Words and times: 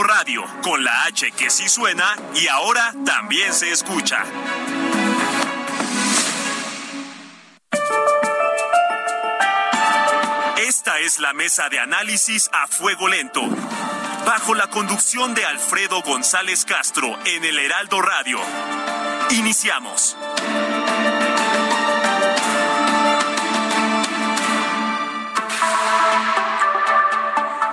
Radio, 0.00 0.42
con 0.62 0.82
la 0.82 1.04
H 1.04 1.32
que 1.32 1.50
sí 1.50 1.68
suena 1.68 2.16
y 2.34 2.46
ahora 2.48 2.94
también 3.04 3.52
se 3.52 3.70
escucha. 3.70 4.24
Esta 10.56 10.98
es 11.00 11.18
la 11.18 11.34
mesa 11.34 11.68
de 11.68 11.78
análisis 11.78 12.48
a 12.52 12.66
fuego 12.66 13.08
lento, 13.08 13.42
bajo 14.24 14.54
la 14.54 14.68
conducción 14.70 15.34
de 15.34 15.44
Alfredo 15.44 16.00
González 16.00 16.64
Castro 16.64 17.18
en 17.26 17.44
el 17.44 17.58
Heraldo 17.58 18.00
Radio. 18.00 18.40
Iniciamos. 19.30 20.16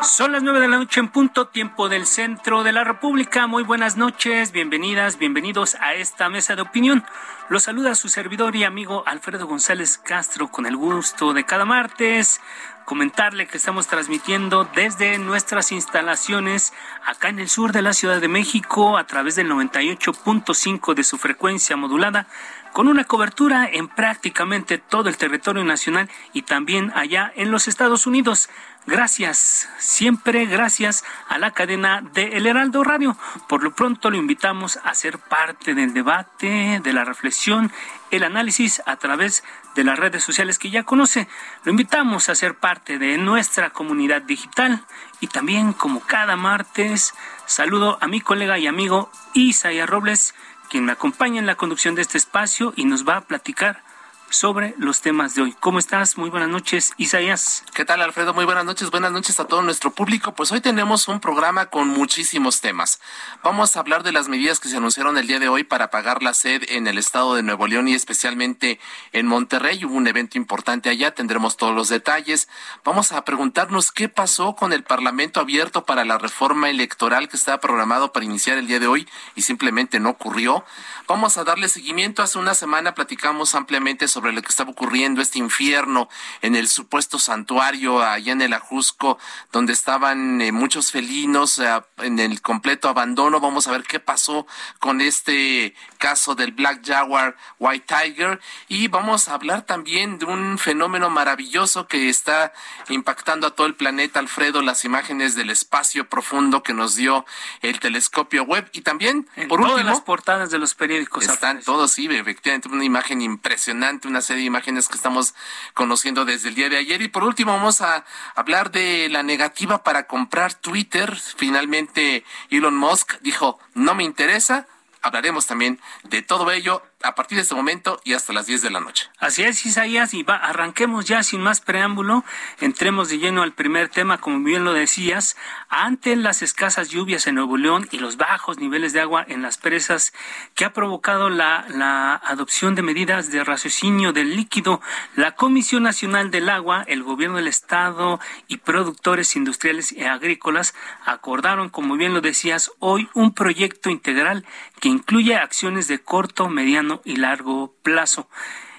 Son 0.10 0.32
las 0.32 0.42
nueve 0.42 0.60
de 0.60 0.68
la 0.68 0.80
noche 0.80 1.00
en 1.00 1.10
punto, 1.10 1.48
tiempo 1.48 1.88
del 1.88 2.08
centro 2.08 2.64
de 2.64 2.74
la 2.74 2.84
República. 2.84 3.46
Muy 3.46 3.62
buenas 3.62 3.96
noches, 3.96 4.52
bienvenidas, 4.52 5.20
bienvenidos 5.20 5.76
a 5.80 5.94
esta 5.94 6.30
mesa 6.30 6.56
de 6.56 6.64
opinión. 6.64 7.06
Los 7.48 7.64
saluda 7.64 7.94
su 7.94 8.10
servidor 8.10 8.56
y 8.56 8.64
amigo 8.64 9.04
Alfredo 9.06 9.46
González 9.46 10.00
Castro 10.00 10.48
con 10.48 10.66
el 10.66 10.76
gusto 10.76 11.34
de 11.34 11.46
cada 11.46 11.64
martes 11.64 12.42
comentarle 12.90 13.46
que 13.46 13.58
estamos 13.58 13.86
transmitiendo 13.86 14.68
desde 14.74 15.20
nuestras 15.20 15.72
instalaciones 15.72 16.74
acá 17.06 17.30
en 17.30 17.38
el 17.38 17.48
sur 17.48 17.72
de 17.72 17.84
la 17.84 17.94
Ciudad 17.94 18.20
de 18.20 18.28
México 18.28 18.98
a 18.98 19.04
través 19.04 19.36
del 19.36 19.48
98.5 19.48 20.96
de 20.96 21.04
su 21.04 21.20
frecuencia 21.20 21.78
modulada 21.78 22.26
con 22.74 22.88
una 22.88 23.04
cobertura 23.04 23.70
en 23.72 23.90
prácticamente 23.90 24.80
todo 24.80 25.08
el 25.08 25.18
territorio 25.18 25.64
nacional 25.64 26.10
y 26.34 26.42
también 26.42 26.92
allá 26.96 27.32
en 27.36 27.52
los 27.52 27.68
Estados 27.68 28.08
Unidos. 28.08 28.50
Gracias, 28.86 29.70
siempre 29.78 30.46
gracias 30.46 31.04
a 31.28 31.38
la 31.38 31.52
cadena 31.52 32.02
de 32.02 32.38
El 32.38 32.48
Heraldo 32.48 32.84
Radio. 32.84 33.16
Por 33.48 33.62
lo 33.62 33.76
pronto 33.76 34.10
lo 34.10 34.18
invitamos 34.18 34.80
a 34.84 34.96
ser 34.96 35.20
parte 35.20 35.76
del 35.76 35.94
debate, 35.94 36.80
de 36.82 36.94
la 36.94 37.06
reflexión, 37.06 37.72
el 38.10 38.24
análisis 38.24 38.82
a 38.86 38.96
través 38.96 39.44
de 39.76 39.84
las 39.84 40.00
redes 40.00 40.24
sociales 40.24 40.58
que 40.58 40.72
ya 40.72 40.84
conoce. 40.84 41.28
Lo 41.66 41.72
invitamos 41.72 42.30
a 42.30 42.36
ser 42.36 42.56
parte 42.56 42.98
de 42.98 43.18
nuestra 43.18 43.70
comunidad 43.70 44.24
digital 44.24 44.84
y 45.20 45.28
también 45.28 45.74
como 45.74 46.00
cada 46.00 46.36
martes 46.36 47.14
saludo 47.46 48.00
a 48.02 48.08
mi 48.08 48.22
colega 48.22 48.58
y 48.58 48.66
amigo 48.66 49.12
Isaías 49.34 49.90
Robles, 49.90 50.34
quien 50.70 50.86
me 50.86 50.94
acompaña 50.94 51.40
en 51.40 51.46
la 51.46 51.56
conducción 51.56 51.96
de 51.96 52.02
este 52.02 52.18
espacio 52.18 52.74
y 52.76 52.86
nos 52.86 53.08
va 53.08 53.18
a 53.18 53.22
platicar 53.22 53.84
sobre 54.30 54.76
los 54.78 55.02
temas 55.02 55.36
de 55.36 55.42
hoy. 55.42 55.56
¿Cómo 55.60 55.80
estás? 55.80 56.18
Muy 56.18 56.30
buenas 56.30 56.50
noches, 56.50 56.94
Isaías. 56.98 57.64
¿Qué 57.74 57.86
tal, 57.86 58.02
Alfredo? 58.02 58.34
Muy 58.34 58.46
buenas 58.46 58.66
noches. 58.66 58.92
Buenas 58.92 59.12
noches 59.12 59.40
a 59.40 59.46
todo 59.46 59.62
nuestro 59.62 59.92
público. 59.92 60.34
Pues 60.34 60.52
hoy 60.52 60.62
tenemos 60.62 61.08
un 61.08 61.20
programa 61.20 61.68
con 61.68 61.88
muchísimos 61.88 62.62
temas. 62.62 63.00
Vamos 63.44 63.76
a 63.76 63.80
hablar 63.80 64.04
de 64.04 64.12
las 64.12 64.28
medidas 64.28 64.60
que 64.60 64.70
se 64.70 64.78
anunciaron 64.78 65.18
el 65.18 65.28
día 65.28 65.40
de 65.40 65.50
hoy 65.50 65.64
para 65.64 65.90
pagar 65.90 66.22
la 66.22 66.34
sed 66.34 66.64
en 66.70 66.88
el 66.88 66.98
estado 66.98 67.36
de 67.36 67.44
Nuevo 67.44 67.68
León 67.68 67.88
y 67.88 67.94
especialmente 67.94 68.80
en 69.14 69.26
Monterrey. 69.26 69.84
Hubo 69.84 69.96
un 69.96 70.08
evento 70.08 70.38
importante 70.38 70.90
allá. 70.90 71.14
Tendremos 71.16 71.58
todos 71.58 71.74
los 71.74 71.90
detalles. 71.90 72.48
Vamos 72.84 73.12
a 73.12 73.26
preguntarnos 73.26 73.92
qué 73.92 74.10
pasó 74.10 74.56
con 74.56 74.74
el 74.74 74.84
Parlamento 74.84 75.40
abierto 75.40 75.86
para 75.86 76.06
la 76.06 76.18
reforma 76.18 76.70
electoral 76.70 77.30
que 77.30 77.38
estaba 77.38 77.60
programado 77.60 78.14
para 78.14 78.26
iniciar 78.26 78.58
el 78.58 78.68
día 78.68 78.80
de 78.80 78.88
hoy 78.88 79.08
y 79.36 79.42
simplemente 79.42 80.00
no 80.00 80.10
ocurrió. 80.10 80.64
Vamos 81.08 81.38
a 81.38 81.44
darle 81.44 81.70
seguimiento. 81.70 82.22
Hace 82.22 82.38
una 82.38 82.54
semana 82.54 82.94
platicamos 82.94 83.56
ampliamente 83.56 84.08
sobre 84.08 84.19
sobre 84.20 84.34
lo 84.34 84.42
que 84.42 84.50
estaba 84.50 84.72
ocurriendo, 84.72 85.22
este 85.22 85.40
infierno 85.40 86.10
en 86.42 86.58
el 86.58 86.68
supuesto 86.68 87.20
santuario 87.20 88.04
allá 88.04 88.34
en 88.34 88.42
el 88.42 88.52
Ajusco, 88.52 89.18
donde 89.54 89.72
estaban 89.72 90.42
eh, 90.42 90.52
muchos 90.52 90.92
felinos 90.92 91.58
eh, 91.60 91.70
en 92.00 92.20
el 92.20 92.42
completo 92.42 92.90
abandono. 92.90 93.40
Vamos 93.40 93.68
a 93.68 93.72
ver 93.72 93.84
qué 93.84 94.02
pasó 94.02 94.46
con 94.80 95.00
este 95.00 95.74
caso 96.00 96.36
del 96.36 96.52
Black 96.52 96.86
Jaguar 96.86 97.38
White 97.60 97.86
Tiger 97.88 98.42
y 98.68 98.90
vamos 98.90 99.30
a 99.30 99.36
hablar 99.36 99.62
también 99.62 100.20
de 100.20 100.26
un 100.26 100.58
fenómeno 100.58 101.10
maravilloso 101.10 101.88
que 101.88 102.10
está 102.10 102.52
impactando 102.90 103.48
a 103.48 103.52
todo 103.52 103.68
el 103.68 103.76
planeta, 103.76 104.20
Alfredo, 104.20 104.62
las 104.62 104.84
imágenes 104.84 105.36
del 105.36 105.50
espacio 105.50 106.10
profundo 106.10 106.62
que 106.62 106.74
nos 106.74 106.96
dio 106.96 107.26
el 107.62 107.80
telescopio 107.80 108.44
web 108.44 108.70
y 108.74 108.82
también, 108.82 109.30
por 109.48 109.62
todas 109.62 109.86
las 109.86 110.02
portadas 110.02 110.52
de 110.52 110.60
los 110.60 110.74
periódicos. 110.76 111.26
Están 111.26 111.62
todos, 111.62 111.94
sí, 111.94 112.08
efectivamente, 112.12 112.68
una 112.68 112.84
imagen 112.84 113.22
impresionante, 113.22 114.09
una 114.10 114.22
serie 114.22 114.42
de 114.42 114.48
imágenes 114.48 114.88
que 114.88 114.96
estamos 114.96 115.36
conociendo 115.74 116.26
desde 116.26 116.50
el 116.50 116.56
día 116.56 116.70
de 116.70 116.78
ayer. 116.78 117.02
Y 117.02 117.08
por 117.08 117.24
último 117.24 117.54
vamos 117.54 117.82
a 117.82 118.06
hablar 118.36 118.72
de 118.72 119.08
la 119.10 119.24
negativa 119.24 119.84
para 119.84 120.08
comprar 120.08 120.54
Twitter. 120.54 121.16
Finalmente 121.16 122.26
Elon 122.50 122.76
Musk 122.76 123.20
dijo, 123.22 123.60
no 123.74 123.96
me 123.96 124.04
interesa. 124.04 124.68
Hablaremos 125.02 125.46
también 125.46 125.80
de 126.04 126.22
todo 126.22 126.52
ello 126.52 126.84
a 127.02 127.16
partir 127.16 127.38
de 127.38 127.44
este 127.44 127.56
momento 127.56 128.02
y 128.04 128.14
hasta 128.14 128.34
las 128.34 128.46
10 128.46 128.62
de 128.62 128.72
la 128.72 128.80
noche. 128.82 129.08
Así 129.20 129.44
es, 129.44 129.66
Isaías, 129.66 130.14
y 130.14 130.24
va, 130.24 130.36
arranquemos 130.36 131.06
ya 131.06 131.24
sin 131.24 131.42
más 131.42 131.62
preámbulo, 131.62 132.26
entremos 132.60 133.10
de 133.10 133.20
lleno 133.20 133.42
al 133.42 133.54
primer 133.54 133.88
tema, 133.90 134.18
como 134.18 134.44
bien 134.44 134.66
lo 134.66 134.74
decías, 134.74 135.38
ante 135.70 136.16
las 136.16 136.42
escasas 136.42 136.90
lluvias 136.90 137.28
en 137.28 137.36
Nuevo 137.36 137.58
León 137.58 137.88
y 137.92 138.00
los 138.00 138.18
bajos 138.18 138.60
niveles 138.60 138.92
de 138.92 139.00
agua 139.00 139.26
en 139.28 139.42
las 139.42 139.58
presas 139.58 140.14
que 140.56 140.66
ha 140.66 140.74
provocado 140.74 141.30
la, 141.30 141.66
la 141.70 142.16
adopción 142.16 142.76
de 142.76 142.82
medidas 142.82 143.32
de 143.32 143.44
raciocinio 143.44 144.12
del 144.12 144.36
líquido, 144.36 144.82
la 145.16 145.36
Comisión 145.36 145.84
Nacional 145.84 146.32
del 146.32 146.50
Agua, 146.50 146.84
el 146.88 147.04
Gobierno 147.04 147.38
del 147.38 147.48
Estado 147.48 148.20
y 148.48 148.58
productores 148.58 149.36
industriales 149.36 149.92
y 149.92 150.04
agrícolas 150.04 150.74
acordaron, 151.06 151.70
como 151.70 151.96
bien 151.96 152.14
lo 152.14 152.22
decías, 152.22 152.72
hoy 152.80 153.10
un 153.14 153.34
proyecto 153.34 153.90
integral 153.90 154.46
que 154.80 154.90
incluye 154.90 155.36
acciones 155.36 155.88
de 155.88 156.00
corto, 156.00 156.50
mediano 156.50 156.89
y 157.06 157.18
largo 157.18 157.76
plazo. 157.84 158.30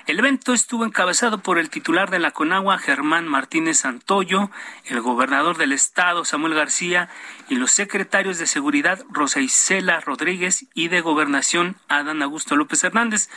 El 0.07 0.19
evento 0.19 0.53
estuvo 0.53 0.85
encabezado 0.85 1.39
por 1.39 1.59
el 1.59 1.71
titular 1.71 2.11
de 2.11 2.19
la 2.19 2.33
Conagua, 2.33 2.79
Germán 2.79 3.29
Martínez 3.29 3.79
Santoyo, 3.79 4.51
el 4.87 5.01
gobernador 5.01 5.57
del 5.57 5.73
estado, 5.73 6.25
Samuel 6.25 6.55
García, 6.55 7.09
y 7.49 7.55
los 7.55 7.71
secretarios 7.71 8.39
de 8.39 8.49
Seguridad, 8.49 9.05
Rosa 9.09 9.41
Isela 9.41 10.01
Rodríguez, 10.01 10.67
y 10.75 10.89
de 10.89 11.01
Gobernación, 11.01 11.77
Adán 11.89 12.23
Augusto 12.23 12.57
López 12.57 12.83
Hernández, 12.83 13.29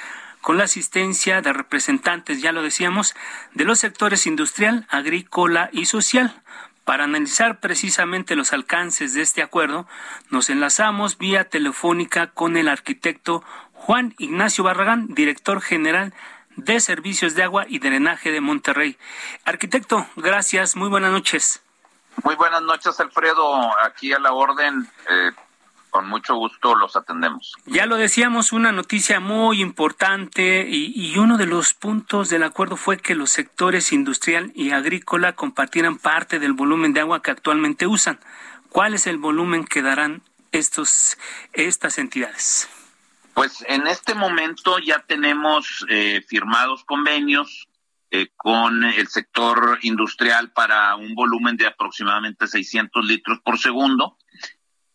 con 0.42 0.58
la 0.58 0.64
asistencia 0.64 1.42
de 1.42 1.54
representantes, 1.54 2.42
ya 2.42 2.52
lo 2.52 2.64
decíamos, 2.64 3.14
de 3.54 3.66
los 3.66 3.78
sectores 3.78 4.26
industrial, 4.26 4.88
agrícola 4.90 5.70
y 5.74 5.86
social. 5.86 6.42
Para 6.86 7.06
analizar 7.06 7.62
precisamente 7.62 8.36
los 8.36 8.52
alcances 8.52 9.14
de 9.14 9.22
este 9.22 9.42
acuerdo, 9.42 9.88
nos 10.32 10.50
enlazamos 10.50 11.18
vía 11.18 11.48
telefónica 11.48 12.32
con 12.32 12.58
el 12.58 12.68
arquitecto 12.68 13.44
Juan 13.86 14.16
Ignacio 14.18 14.64
Barragán, 14.64 15.08
director 15.10 15.60
general 15.60 16.14
de 16.56 16.80
Servicios 16.80 17.36
de 17.36 17.44
Agua 17.44 17.66
y 17.68 17.80
Drenaje 17.80 18.32
de 18.32 18.40
Monterrey. 18.40 18.98
Arquitecto, 19.44 20.08
gracias, 20.16 20.78
muy 20.78 20.88
buenas 20.88 21.12
noches. 21.12 21.62
Muy 22.24 22.36
buenas 22.36 22.62
noches, 22.62 22.98
Alfredo. 23.02 23.78
Aquí 23.84 24.14
a 24.14 24.20
la 24.20 24.32
orden, 24.32 24.88
eh, 25.10 25.32
con 25.90 26.08
mucho 26.08 26.36
gusto 26.36 26.76
los 26.76 26.96
atendemos. 26.96 27.56
Ya 27.66 27.86
lo 27.86 27.98
decíamos, 27.98 28.54
una 28.54 28.72
noticia 28.72 29.20
muy 29.20 29.60
importante 29.60 30.66
y, 30.66 30.94
y, 30.96 31.18
uno 31.18 31.38
de 31.38 31.48
los 31.48 31.74
puntos 31.74 32.30
del 32.30 32.44
acuerdo 32.44 32.78
fue 32.78 33.00
que 33.00 33.16
los 33.16 33.32
sectores 33.32 33.92
industrial 33.92 34.54
y 34.56 34.72
agrícola 34.72 35.34
compartieran 35.34 35.98
parte 35.98 36.40
del 36.40 36.54
volumen 36.54 36.94
de 36.94 37.02
agua 37.02 37.22
que 37.22 37.32
actualmente 37.32 37.86
usan. 37.86 38.18
¿Cuál 38.70 38.94
es 38.94 39.08
el 39.08 39.18
volumen 39.18 39.66
que 39.66 39.82
darán 39.82 40.22
estos, 40.54 41.18
estas 41.52 41.98
entidades? 41.98 42.70
Pues 43.34 43.66
en 43.68 43.88
este 43.88 44.14
momento 44.14 44.78
ya 44.80 45.00
tenemos 45.08 45.86
eh, 45.90 46.24
firmados 46.28 46.84
convenios 46.84 47.68
eh, 48.12 48.28
con 48.36 48.84
el 48.84 49.08
sector 49.08 49.80
industrial 49.82 50.52
para 50.52 50.96
un 50.96 51.16
volumen 51.16 51.58
de 51.58 51.66
aproximadamente 51.66 52.46
600 52.46 53.04
litros 53.06 53.40
por 53.44 53.58
segundo, 53.58 54.18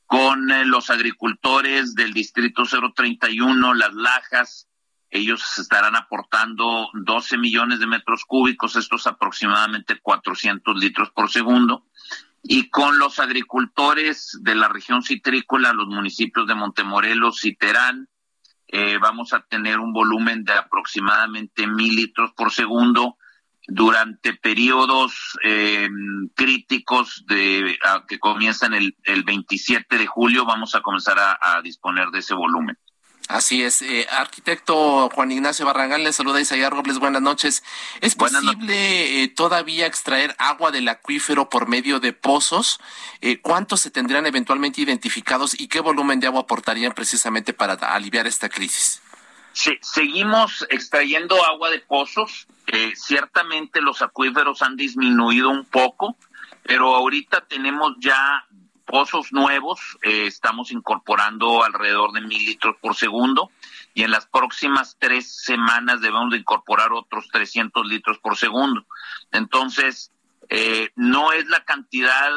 con 0.06 0.50
eh, 0.52 0.64
los 0.64 0.88
agricultores 0.88 1.96
del 1.96 2.14
distrito 2.14 2.62
031, 2.64 3.75
Las 3.75 3.94
Lajas, 3.94 4.69
ellos 5.11 5.58
estarán 5.58 5.96
aportando 5.96 6.90
12 6.93 7.38
millones 7.38 7.81
de 7.81 7.87
metros 7.87 8.25
cúbicos, 8.25 8.76
esto 8.76 8.96
es 8.96 9.06
aproximadamente 9.08 9.99
400 10.00 10.79
litros 10.79 11.11
por 11.11 11.29
segundo. 11.31 11.87
Y 12.43 12.70
con 12.70 12.99
los 12.99 13.19
agricultores 13.19 14.38
de 14.43 14.55
la 14.55 14.69
región 14.69 15.02
citrícola, 15.02 15.73
los 15.73 15.88
municipios 15.88 16.46
de 16.46 16.55
Montemorelos 16.55 17.44
y 17.44 17.56
Terán, 17.56 18.08
eh, 18.69 18.99
vamos 18.99 19.32
a 19.32 19.41
tener 19.41 19.79
un 19.79 19.93
volumen 19.93 20.44
de 20.44 20.53
aproximadamente 20.53 21.67
mil 21.67 21.97
litros 21.97 22.32
por 22.37 22.53
segundo 22.53 23.17
durante 23.67 24.35
periodos 24.35 25.38
eh, 25.44 25.88
críticos 26.35 27.25
de 27.26 27.79
que 28.06 28.19
comienzan 28.19 28.75
el, 28.75 28.97
el 29.05 29.25
27 29.25 29.99
de 29.99 30.06
julio. 30.06 30.47
Vamos 30.47 30.75
a 30.75 30.81
comenzar 30.81 31.19
a 31.19 31.61
disponer 31.62 32.09
de 32.09 32.20
ese 32.20 32.35
volumen. 32.35 32.79
Así 33.29 33.63
es. 33.63 33.83
Eh, 33.83 34.07
arquitecto 34.11 35.11
Juan 35.11 35.31
Ignacio 35.31 35.67
Barragán, 35.67 36.03
le 36.03 36.15
saluda 36.15 36.41
Isaías 36.41 36.71
Robles. 36.71 36.99
Buenas 36.99 37.21
noches. 37.21 37.63
¿Es 38.01 38.15
posible 38.15 39.23
eh, 39.23 39.29
todavía 39.29 39.87
extraer 39.87 40.35
agua 40.39 40.71
del 40.71 40.89
acuífero 40.89 41.51
por 41.51 41.69
medio 41.69 42.01
de 42.01 42.15
pozos? 42.15 42.81
Eh, 43.21 43.39
¿Cuántos 43.43 43.83
se 43.83 43.91
tendrían 43.91 44.25
eventualmente 44.25 44.81
identificados 44.81 45.61
y 45.61 45.69
qué 45.69 45.81
volumen 45.81 46.21
de 46.21 46.27
agua 46.27 46.41
aportarían 46.41 46.93
precisamente 46.93 47.53
para 47.53 47.75
aliviar 47.75 48.27
esta 48.27 48.49
crisis? 48.49 49.03
Sí, 49.53 49.79
seguimos 49.83 50.67
extrayendo 50.71 51.45
agua 51.45 51.69
de 51.69 51.81
pozos. 51.81 52.47
ciertamente 52.95 53.83
los 53.83 54.01
acuíferos 54.01 54.63
han 54.63 54.77
disminuido 54.77 55.51
un 55.51 55.67
poco, 55.67 56.17
pero 56.63 56.95
ahorita 56.95 57.43
tenemos 57.43 57.93
ya 57.99 58.47
pozos 58.88 59.32
nuevos, 59.32 59.99
eh, 60.02 60.26
estamos 60.26 60.73
incorporando 60.73 61.62
alrededor 61.62 62.12
de 62.12 62.23
mil 62.23 62.44
litros 62.44 62.75
por 62.81 62.96
segundo 62.96 63.50
y 63.93 64.02
en 64.02 64.11
las 64.11 64.26
próximas 64.26 64.96
tres 64.99 65.44
semanas 65.44 66.00
debemos 66.00 66.31
de 66.31 66.38
incorporar 66.38 66.93
otros 66.93 67.29
300 67.29 67.87
litros 67.87 68.19
por 68.19 68.37
segundo. 68.37 68.87
Entonces, 69.31 70.11
eh, 70.49 70.90
no 70.96 71.32
es 71.32 71.46
la 71.49 71.64
cantidad 71.64 72.31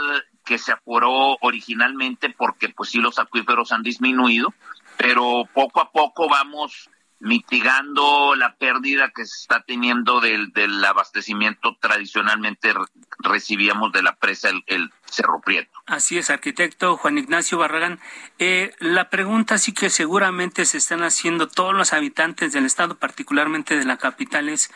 que 0.44 0.58
se 0.58 0.74
aporó 0.74 1.38
originalmente 1.40 2.30
porque 2.30 2.68
pues 2.68 2.90
sí 2.90 3.00
los 3.00 3.18
acuíferos 3.18 3.72
han 3.72 3.84
disminuido, 3.84 4.54
pero 4.98 5.48
poco 5.54 5.80
a 5.80 5.92
poco 5.92 6.28
vamos 6.28 6.90
mitigando 7.22 8.36
la 8.36 8.56
pérdida 8.56 9.12
que 9.16 9.26
se 9.26 9.38
está 9.42 9.62
teniendo 9.62 10.20
del, 10.20 10.52
del 10.54 10.84
abastecimiento 10.84 11.78
tradicionalmente 11.80 12.74
recibíamos 13.20 13.92
de 13.92 14.02
la 14.02 14.16
presa 14.16 14.50
el, 14.66 14.92
Cerro 15.06 15.42
Prieto. 15.42 15.72
Así 15.86 16.18
es, 16.18 16.30
arquitecto 16.30 16.98
Juan 16.98 17.18
Ignacio 17.18 17.58
Barragán. 17.58 18.00
Eh, 18.40 18.74
la 18.80 19.10
pregunta 19.10 19.58
sí 19.58 19.74
que 19.74 19.90
seguramente 19.90 20.66
se 20.66 20.78
están 20.78 21.04
haciendo 21.04 21.48
todos 21.48 21.76
los 21.76 21.94
habitantes 21.94 22.54
del 22.54 22.66
estado, 22.66 22.98
particularmente 22.98 23.78
de 23.78 23.86
la 23.86 23.98
capital, 23.98 24.50
es 24.50 24.72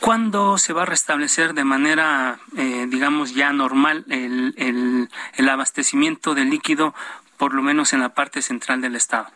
¿cuándo 0.00 0.56
se 0.56 0.72
va 0.72 0.82
a 0.82 0.86
restablecer 0.86 1.52
de 1.52 1.64
manera, 1.64 2.38
eh, 2.56 2.86
digamos, 2.88 3.34
ya 3.34 3.52
normal 3.52 4.04
el, 4.08 4.54
el, 4.56 5.10
el 5.34 5.48
abastecimiento 5.48 6.34
de 6.34 6.44
líquido, 6.44 6.94
por 7.36 7.54
lo 7.54 7.62
menos 7.62 7.92
en 7.92 8.00
la 8.00 8.14
parte 8.14 8.40
central 8.40 8.80
del 8.80 8.96
estado? 8.96 9.26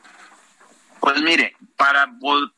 Pues 1.09 1.23
mire, 1.23 1.57
para 1.79 2.07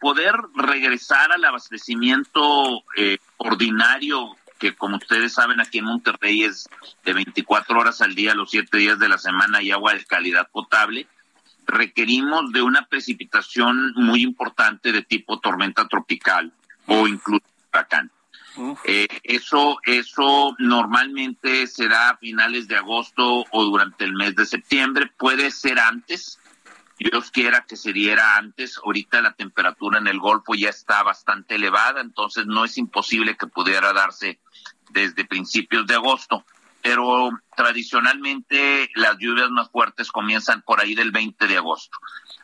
poder 0.01 0.35
regresar 0.57 1.31
al 1.31 1.45
abastecimiento 1.45 2.83
eh, 2.97 3.19
ordinario, 3.37 4.37
que 4.59 4.75
como 4.75 4.97
ustedes 4.97 5.35
saben 5.35 5.61
aquí 5.61 5.79
en 5.79 5.85
Monterrey 5.85 6.43
es 6.43 6.69
de 7.05 7.13
24 7.13 7.79
horas 7.79 8.01
al 8.01 8.17
día, 8.17 8.35
los 8.35 8.51
7 8.51 8.77
días 8.77 8.99
de 8.99 9.09
la 9.09 9.19
semana 9.19 9.63
y 9.63 9.71
agua 9.71 9.95
de 9.95 10.05
calidad 10.05 10.49
potable, 10.51 11.07
requerimos 11.65 12.51
de 12.51 12.63
una 12.63 12.87
precipitación 12.87 13.93
muy 13.95 14.23
importante 14.23 14.91
de 14.91 15.03
tipo 15.03 15.39
tormenta 15.39 15.87
tropical 15.87 16.53
o 16.87 17.07
incluso 17.07 17.45
huracán. 17.73 18.11
Eh, 18.85 19.07
eso, 19.23 19.79
eso 19.85 20.57
normalmente 20.59 21.69
será 21.69 22.11
a 22.11 22.17
finales 22.17 22.67
de 22.67 22.75
agosto 22.75 23.45
o 23.49 23.65
durante 23.65 24.05
el 24.05 24.15
mes 24.15 24.35
de 24.35 24.45
septiembre, 24.45 25.09
puede 25.17 25.53
ser 25.53 25.79
antes, 25.79 26.40
Dios 27.01 27.31
quiera 27.31 27.65
que 27.67 27.77
se 27.77 27.95
diera 27.95 28.37
antes. 28.37 28.79
Ahorita 28.85 29.23
la 29.23 29.33
temperatura 29.33 29.99
en 29.99 30.07
el 30.07 30.21
Golfo 30.21 30.55
ya 30.55 30.69
está 30.69 31.03
bastante 31.03 31.55
elevada, 31.55 32.03
entonces 32.03 32.45
no 32.45 32.67
es 32.67 32.77
imposible 32.77 33.39
que 33.39 33.47
pudiera 33.47 33.95
darse 33.95 34.39
desde 34.91 35.25
principios 35.25 35.87
de 35.87 35.95
agosto. 35.95 36.45
Pero 36.83 37.31
tradicionalmente 37.57 38.91
las 38.95 39.17
lluvias 39.19 39.49
más 39.49 39.71
fuertes 39.71 40.13
comienzan 40.13 40.61
por 40.61 40.81
ahí 40.81 40.95
del 40.95 41.11
20 41.11 41.47
de 41.47 41.57
agosto. 41.57 41.97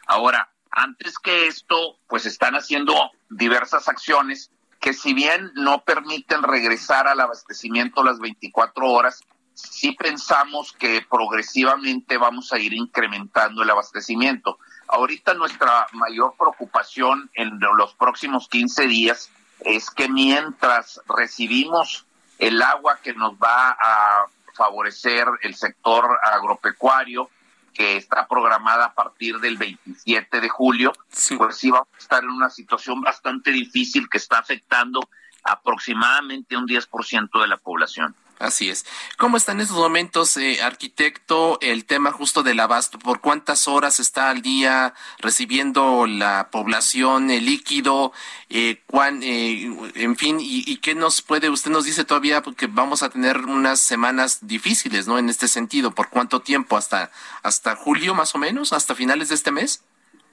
Ahora, 0.06 0.50
antes 0.70 1.18
que 1.18 1.46
esto, 1.46 1.98
pues 2.08 2.24
están 2.24 2.54
haciendo 2.54 2.94
diversas 3.28 3.88
acciones 3.88 4.50
que 4.80 4.94
si 4.94 5.12
bien 5.12 5.52
no 5.54 5.84
permiten 5.84 6.42
regresar 6.42 7.08
al 7.08 7.20
abastecimiento 7.20 8.02
las 8.02 8.18
24 8.20 8.86
horas, 8.90 9.20
sí 9.56 9.92
pensamos 9.92 10.72
que 10.72 11.04
progresivamente 11.10 12.18
vamos 12.18 12.52
a 12.52 12.58
ir 12.58 12.74
incrementando 12.74 13.62
el 13.62 13.70
abastecimiento. 13.70 14.58
Ahorita 14.88 15.34
nuestra 15.34 15.86
mayor 15.92 16.34
preocupación 16.38 17.30
en 17.34 17.58
los 17.76 17.94
próximos 17.94 18.48
15 18.48 18.86
días 18.86 19.30
es 19.60 19.90
que 19.90 20.08
mientras 20.08 21.00
recibimos 21.08 22.04
el 22.38 22.60
agua 22.60 22.98
que 23.02 23.14
nos 23.14 23.32
va 23.34 23.70
a 23.70 24.26
favorecer 24.54 25.26
el 25.42 25.54
sector 25.54 26.18
agropecuario, 26.22 27.30
que 27.72 27.96
está 27.96 28.26
programada 28.26 28.86
a 28.86 28.94
partir 28.94 29.38
del 29.38 29.56
27 29.56 30.40
de 30.40 30.48
julio, 30.48 30.92
pues 31.36 31.56
sí 31.56 31.70
vamos 31.70 31.88
a 31.94 31.98
estar 31.98 32.22
en 32.22 32.30
una 32.30 32.48
situación 32.48 33.00
bastante 33.00 33.50
difícil 33.50 34.08
que 34.08 34.18
está 34.18 34.38
afectando 34.38 35.00
aproximadamente 35.42 36.56
un 36.56 36.66
10% 36.66 37.40
de 37.40 37.46
la 37.46 37.56
población. 37.58 38.14
Así 38.38 38.68
es. 38.68 38.84
¿Cómo 39.16 39.38
está 39.38 39.52
en 39.52 39.60
estos 39.60 39.78
momentos, 39.78 40.36
eh, 40.36 40.60
arquitecto, 40.62 41.58
el 41.62 41.86
tema 41.86 42.12
justo 42.12 42.42
del 42.42 42.60
abasto? 42.60 42.98
¿Por 42.98 43.22
cuántas 43.22 43.66
horas 43.66 43.98
está 43.98 44.28
al 44.28 44.42
día 44.42 44.92
recibiendo 45.18 46.06
la 46.06 46.50
población 46.50 47.30
el 47.30 47.46
líquido? 47.46 48.12
Eh, 48.50 48.82
cuán, 48.86 49.22
eh, 49.22 49.70
en 49.94 50.16
fin, 50.16 50.36
y, 50.38 50.76
qué 50.78 50.94
nos 50.94 51.22
puede, 51.22 51.48
usted 51.48 51.70
nos 51.70 51.86
dice 51.86 52.04
todavía 52.04 52.42
que 52.56 52.66
vamos 52.66 53.02
a 53.02 53.08
tener 53.08 53.38
unas 53.38 53.80
semanas 53.80 54.46
difíciles, 54.46 55.06
¿no? 55.08 55.18
En 55.18 55.30
este 55.30 55.48
sentido, 55.48 55.92
¿por 55.92 56.10
cuánto 56.10 56.40
tiempo? 56.40 56.76
¿Hasta, 56.76 57.10
hasta 57.42 57.74
julio 57.74 58.14
más 58.14 58.34
o 58.34 58.38
menos? 58.38 58.74
¿Hasta 58.74 58.94
finales 58.94 59.30
de 59.30 59.36
este 59.36 59.50
mes? 59.50 59.82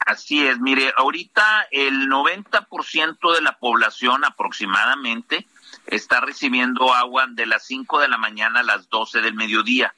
Así 0.06 0.46
es, 0.46 0.60
mire, 0.60 0.92
ahorita 0.98 1.68
el 1.72 2.10
90% 2.10 3.34
de 3.34 3.42
la 3.42 3.58
población 3.58 4.26
aproximadamente 4.26 5.48
está 5.88 6.22
recibiendo 6.22 6.94
agua 6.94 7.26
de 7.30 7.46
las 7.46 7.66
5 7.66 8.00
de 8.00 8.08
la 8.08 8.18
mañana 8.18 8.62
a 8.62 8.64
las 8.64 8.90
12 8.90 9.22
del 9.22 9.34
mediodía. 9.34 9.94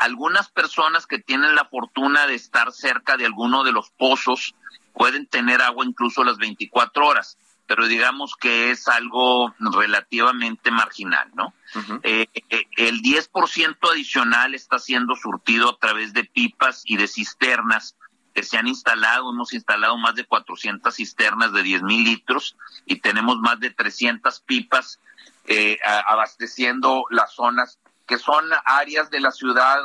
Algunas 0.00 0.48
personas 0.48 1.06
que 1.06 1.18
tienen 1.18 1.54
la 1.54 1.66
fortuna 1.66 2.26
de 2.26 2.34
estar 2.34 2.72
cerca 2.72 3.16
de 3.16 3.26
alguno 3.26 3.62
de 3.64 3.72
los 3.72 3.90
pozos 3.90 4.54
pueden 4.92 5.26
tener 5.26 5.62
agua 5.62 5.84
incluso 5.84 6.24
las 6.24 6.38
24 6.38 7.06
horas, 7.06 7.38
pero 7.66 7.86
digamos 7.86 8.34
que 8.36 8.70
es 8.70 8.88
algo 8.88 9.54
relativamente 9.58 10.70
marginal, 10.70 11.30
¿no? 11.34 11.54
Eh, 12.02 12.26
eh, 12.50 12.64
el 12.76 13.02
10% 13.02 13.76
adicional 13.90 14.54
está 14.54 14.78
siendo 14.78 15.14
surtido 15.16 15.70
a 15.70 15.78
través 15.78 16.12
de 16.12 16.24
pipas 16.24 16.82
y 16.84 16.96
de 16.96 17.08
cisternas 17.08 17.96
se 18.42 18.56
han 18.56 18.66
instalado, 18.66 19.30
hemos 19.30 19.52
instalado 19.52 19.96
más 19.96 20.14
de 20.14 20.24
400 20.24 20.94
cisternas 20.94 21.52
de 21.52 21.62
10 21.62 21.82
mil 21.82 22.04
litros 22.04 22.56
y 22.84 23.00
tenemos 23.00 23.38
más 23.38 23.60
de 23.60 23.70
300 23.70 24.40
pipas 24.40 25.00
eh, 25.46 25.78
abasteciendo 26.06 27.04
las 27.10 27.32
zonas 27.32 27.78
que 28.06 28.18
son 28.18 28.44
áreas 28.64 29.10
de 29.10 29.20
la 29.20 29.30
ciudad 29.30 29.78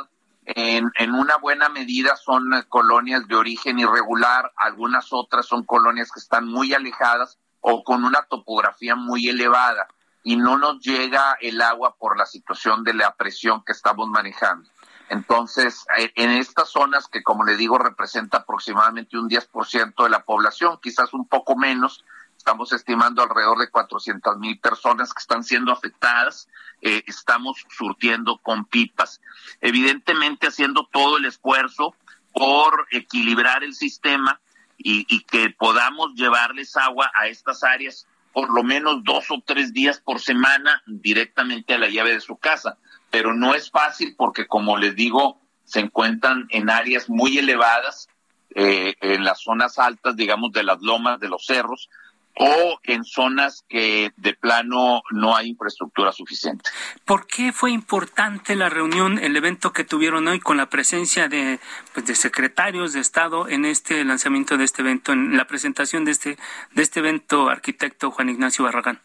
en, 0.46 0.90
en, 0.96 1.14
una 1.14 1.36
buena 1.36 1.68
medida 1.68 2.16
son 2.16 2.50
colonias 2.68 3.28
de 3.28 3.36
origen 3.36 3.78
irregular, 3.78 4.50
algunas 4.56 5.12
otras 5.12 5.46
son 5.46 5.64
colonias 5.64 6.10
que 6.10 6.18
están 6.18 6.46
muy 6.46 6.74
alejadas 6.74 7.38
o 7.60 7.84
con 7.84 8.04
una 8.04 8.22
topografía 8.22 8.96
muy 8.96 9.28
elevada 9.28 9.86
y 10.22 10.36
no 10.36 10.58
nos 10.58 10.80
llega 10.80 11.36
el 11.40 11.60
agua 11.60 11.94
por 11.96 12.18
la 12.18 12.26
situación 12.26 12.84
de 12.84 12.94
la 12.94 13.14
presión 13.14 13.62
que 13.64 13.72
estamos 13.72 14.08
manejando. 14.08 14.68
Entonces, 15.10 15.86
eh, 15.98 16.12
en 16.14 16.30
estas 16.30 16.68
zonas 16.68 17.08
que, 17.08 17.24
como 17.24 17.44
le 17.44 17.56
digo, 17.56 17.78
representa 17.78 18.38
aproximadamente 18.38 19.18
un 19.18 19.28
10% 19.28 20.04
de 20.04 20.08
la 20.08 20.22
población, 20.22 20.78
quizás 20.80 21.12
un 21.12 21.26
poco 21.26 21.56
menos, 21.56 22.04
estamos 22.36 22.72
estimando 22.72 23.20
alrededor 23.20 23.58
de 23.58 23.70
400 23.70 24.38
mil 24.38 24.60
personas 24.60 25.12
que 25.12 25.18
están 25.18 25.42
siendo 25.42 25.72
afectadas, 25.72 26.48
eh, 26.80 27.02
estamos 27.08 27.66
surtiendo 27.68 28.38
con 28.38 28.64
pipas. 28.64 29.20
Evidentemente 29.60 30.46
haciendo 30.46 30.88
todo 30.92 31.18
el 31.18 31.24
esfuerzo 31.24 31.96
por 32.32 32.86
equilibrar 32.92 33.64
el 33.64 33.74
sistema 33.74 34.40
y, 34.78 35.04
y 35.12 35.24
que 35.24 35.50
podamos 35.50 36.14
llevarles 36.14 36.76
agua 36.76 37.10
a 37.16 37.26
estas 37.26 37.64
áreas 37.64 38.06
por 38.32 38.52
lo 38.54 38.62
menos 38.62 39.02
dos 39.04 39.30
o 39.30 39.42
tres 39.44 39.72
días 39.72 40.00
por 40.00 40.20
semana 40.20 40.82
directamente 40.86 41.74
a 41.74 41.78
la 41.78 41.88
llave 41.88 42.14
de 42.14 42.20
su 42.20 42.36
casa. 42.36 42.78
Pero 43.10 43.34
no 43.34 43.54
es 43.54 43.70
fácil 43.70 44.14
porque, 44.16 44.46
como 44.46 44.76
les 44.76 44.94
digo, 44.94 45.40
se 45.64 45.80
encuentran 45.80 46.46
en 46.50 46.70
áreas 46.70 47.08
muy 47.08 47.38
elevadas 47.38 48.08
eh, 48.54 48.94
en 49.00 49.24
las 49.24 49.42
zonas 49.42 49.78
altas, 49.78 50.16
digamos, 50.16 50.52
de 50.52 50.64
las 50.64 50.80
lomas, 50.80 51.20
de 51.20 51.28
los 51.28 51.46
cerros, 51.46 51.88
o 52.34 52.80
en 52.84 53.04
zonas 53.04 53.64
que 53.68 54.12
de 54.16 54.34
plano 54.34 55.02
no 55.10 55.36
hay 55.36 55.48
infraestructura 55.48 56.12
suficiente. 56.12 56.70
¿Por 57.04 57.26
qué 57.26 57.52
fue 57.52 57.70
importante 57.70 58.56
la 58.56 58.68
reunión, 58.68 59.18
el 59.18 59.36
evento 59.36 59.72
que 59.72 59.84
tuvieron 59.84 60.26
hoy 60.28 60.40
con 60.40 60.56
la 60.56 60.70
presencia 60.70 61.28
de, 61.28 61.60
pues, 61.92 62.06
de 62.06 62.14
secretarios 62.14 62.92
de 62.92 63.00
Estado 63.00 63.48
en 63.48 63.64
este 63.64 64.04
lanzamiento 64.04 64.56
de 64.56 64.64
este 64.64 64.82
evento, 64.82 65.12
en 65.12 65.36
la 65.36 65.46
presentación 65.46 66.04
de 66.04 66.12
este, 66.12 66.38
de 66.72 66.82
este 66.82 67.00
evento, 67.00 67.48
arquitecto 67.48 68.10
Juan 68.10 68.30
Ignacio 68.30 68.64
Barragán? 68.64 69.00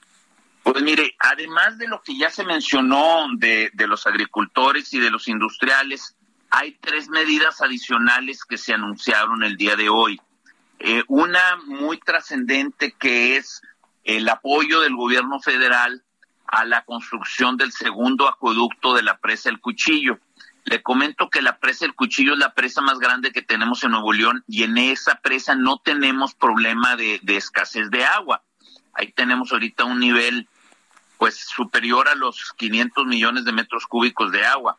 Pues 0.63 0.82
mire, 0.82 1.15
además 1.20 1.77
de 1.77 1.88
lo 1.88 2.01
que 2.01 2.17
ya 2.17 2.29
se 2.32 2.44
mencionó 2.44 3.27
de, 3.38 3.70
de 3.74 3.88
los 3.88 4.08
agricultores 4.08 4.91
y 4.94 5.00
de 5.00 5.12
los 5.12 5.27
industriales, 5.27 6.15
hay 6.50 6.77
tres 6.79 7.10
medidas 7.10 7.62
adicionales 7.62 8.44
que 8.46 8.58
se 8.58 8.74
anunciaron 8.74 9.44
el 9.44 9.58
día 9.58 9.75
de 9.75 9.89
hoy. 9.89 10.20
Eh, 10.79 11.03
una 11.08 11.58
muy 11.65 12.00
trascendente 12.00 12.91
que 12.91 13.38
es 13.38 13.62
el 14.03 14.27
apoyo 14.29 14.82
del 14.82 14.96
gobierno 14.96 15.39
federal 15.39 16.03
a 16.48 16.65
la 16.65 16.84
construcción 16.84 17.58
del 17.58 17.72
segundo 17.72 18.27
acueducto 18.27 18.94
de 18.94 19.03
la 19.03 19.17
presa 19.17 19.50
El 19.50 19.60
Cuchillo. 19.60 20.20
Le 20.65 20.82
comento 20.82 21.29
que 21.29 21.41
la 21.41 21.58
presa 21.58 21.86
El 21.86 21.96
Cuchillo 21.96 22.34
es 22.34 22.39
la 22.39 22.53
presa 22.53 22.82
más 22.82 23.00
grande 23.00 23.32
que 23.32 23.41
tenemos 23.41 23.84
en 23.84 23.91
Nuevo 23.91 24.13
León 24.13 24.44
y 24.48 24.63
en 24.63 24.77
esa 24.77 25.15
presa 25.22 25.55
no 25.55 25.77
tenemos 25.77 26.34
problema 26.34 26.96
de, 26.96 27.20
de 27.24 27.38
escasez 27.38 27.89
de 27.89 28.05
agua. 28.05 28.44
Ahí 28.94 29.12
tenemos 29.12 29.51
ahorita 29.51 29.86
un 29.86 30.00
nivel 30.00 30.48
pues 31.17 31.38
superior 31.38 32.08
a 32.10 32.15
los 32.15 32.51
500 32.58 33.05
millones 33.05 33.46
de 33.46 33.51
metros 33.53 33.88
cúbicos 33.88 34.32
de 34.32 34.46
agua, 34.46 34.77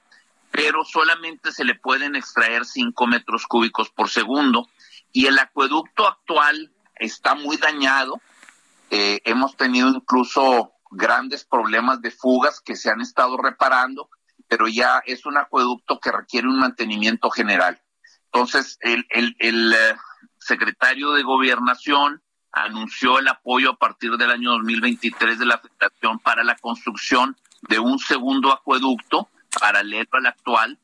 pero 0.50 0.85
solamente 0.85 1.50
se 1.53 1.65
le 1.65 1.75
pueden 1.75 2.15
extraer 2.15 2.65
5 2.65 3.07
metros 3.07 3.47
cúbicos 3.47 3.91
por 3.91 4.09
segundo 4.09 4.69
y 5.16 5.25
el 5.25 5.38
acueducto 5.38 6.06
actual 6.06 6.70
está 6.94 7.35
muy 7.35 7.56
dañado. 7.56 8.20
Eh, 8.90 9.23
hemos 9.25 9.56
tenido 9.56 9.88
incluso 9.88 10.75
grandes 10.90 11.42
problemas 11.42 12.02
de 12.02 12.11
fugas 12.11 12.61
que 12.61 12.76
se 12.76 12.90
han 12.90 13.00
estado 13.00 13.38
reparando, 13.38 14.11
pero 14.46 14.68
ya 14.68 15.02
es 15.06 15.25
un 15.25 15.38
acueducto 15.38 16.00
que 16.00 16.12
requiere 16.12 16.49
un 16.49 16.58
mantenimiento 16.58 17.30
general. 17.30 17.80
Entonces, 18.26 18.76
el, 18.82 19.06
el, 19.08 19.35
el 19.38 19.73
eh, 19.73 19.96
secretario 20.38 21.12
de 21.12 21.23
Gobernación 21.23 22.20
anunció 22.52 23.18
el 23.18 23.28
apoyo 23.28 23.70
a 23.70 23.78
partir 23.78 24.18
del 24.18 24.30
año 24.30 24.50
2023 24.50 25.38
de 25.38 25.46
la 25.46 25.56
Federación 25.56 26.18
para 26.18 26.44
la 26.44 26.56
construcción 26.56 27.38
de 27.70 27.78
un 27.78 27.99
segundo 27.99 28.52
acueducto 28.52 29.30
paralelo 29.58 30.11
al 30.12 30.26
actual 30.26 30.78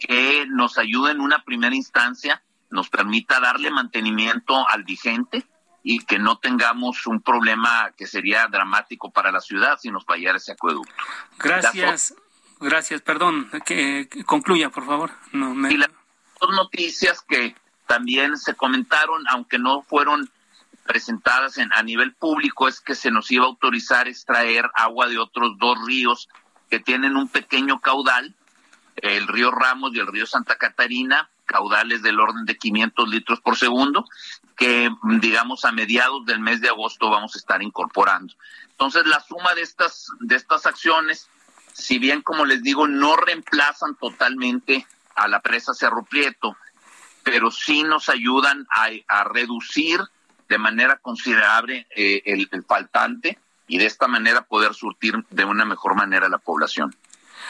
que 0.00 0.44
nos 0.48 0.76
ayude 0.76 1.12
en 1.12 1.20
una 1.20 1.44
primera 1.44 1.76
instancia 1.76 2.42
nos 2.70 2.88
permita 2.88 3.40
darle 3.40 3.70
mantenimiento 3.70 4.68
al 4.68 4.84
vigente 4.84 5.46
y 5.82 6.04
que 6.04 6.18
no 6.18 6.38
tengamos 6.38 7.06
un 7.06 7.20
problema 7.20 7.92
que 7.96 8.06
sería 8.06 8.48
dramático 8.48 9.12
para 9.12 9.30
la 9.30 9.40
ciudad 9.40 9.78
si 9.80 9.90
nos 9.90 10.04
fallara 10.04 10.36
ese 10.36 10.52
acueducto. 10.52 10.92
Gracias, 11.38 12.14
gracias, 12.58 13.02
perdón, 13.02 13.48
que, 13.64 14.08
concluya, 14.26 14.70
por 14.70 14.84
favor. 14.84 15.12
No, 15.32 15.70
Y 15.70 15.76
las 15.76 15.90
dos 16.40 16.50
noticias 16.56 17.22
que 17.22 17.54
también 17.86 18.36
se 18.36 18.54
comentaron, 18.54 19.24
aunque 19.28 19.60
no 19.60 19.82
fueron 19.82 20.28
presentadas 20.84 21.58
en, 21.58 21.72
a 21.72 21.84
nivel 21.84 22.14
público, 22.14 22.66
es 22.66 22.80
que 22.80 22.96
se 22.96 23.12
nos 23.12 23.30
iba 23.30 23.44
a 23.44 23.48
autorizar 23.48 24.08
extraer 24.08 24.68
agua 24.74 25.06
de 25.06 25.18
otros 25.18 25.56
dos 25.58 25.78
ríos 25.86 26.28
que 26.68 26.80
tienen 26.80 27.16
un 27.16 27.28
pequeño 27.28 27.80
caudal, 27.80 28.34
el 28.96 29.28
río 29.28 29.50
Ramos 29.50 29.94
y 29.94 30.00
el 30.00 30.06
río 30.06 30.26
Santa 30.26 30.56
Catarina, 30.56 31.30
caudales 31.46 32.02
del 32.02 32.20
orden 32.20 32.44
de 32.44 32.58
500 32.58 33.08
litros 33.08 33.40
por 33.40 33.56
segundo, 33.56 34.04
que 34.56 34.90
digamos 35.20 35.64
a 35.64 35.72
mediados 35.72 36.26
del 36.26 36.40
mes 36.40 36.60
de 36.60 36.68
agosto 36.68 37.08
vamos 37.08 37.34
a 37.34 37.38
estar 37.38 37.62
incorporando. 37.62 38.34
Entonces 38.70 39.06
la 39.06 39.20
suma 39.20 39.54
de 39.54 39.62
estas, 39.62 40.08
de 40.20 40.36
estas 40.36 40.66
acciones, 40.66 41.28
si 41.72 41.98
bien 41.98 42.20
como 42.20 42.44
les 42.44 42.62
digo, 42.62 42.86
no 42.86 43.16
reemplazan 43.16 43.96
totalmente 43.96 44.86
a 45.14 45.28
la 45.28 45.40
presa 45.40 45.72
Cerro 45.72 46.04
Prieto, 46.04 46.56
pero 47.22 47.50
sí 47.50 47.82
nos 47.82 48.08
ayudan 48.08 48.66
a, 48.70 49.24
reducir 49.24 50.00
de 50.48 50.58
manera 50.58 50.96
considerable 50.96 51.86
eh, 51.96 52.22
el, 52.24 52.48
el 52.52 52.64
faltante 52.64 53.38
y 53.66 53.78
de 53.78 53.86
esta 53.86 54.06
manera 54.06 54.42
poder 54.42 54.74
surtir 54.74 55.24
de 55.30 55.44
una 55.44 55.64
mejor 55.64 55.96
manera 55.96 56.26
a 56.26 56.30
la 56.30 56.38
población. 56.38 56.94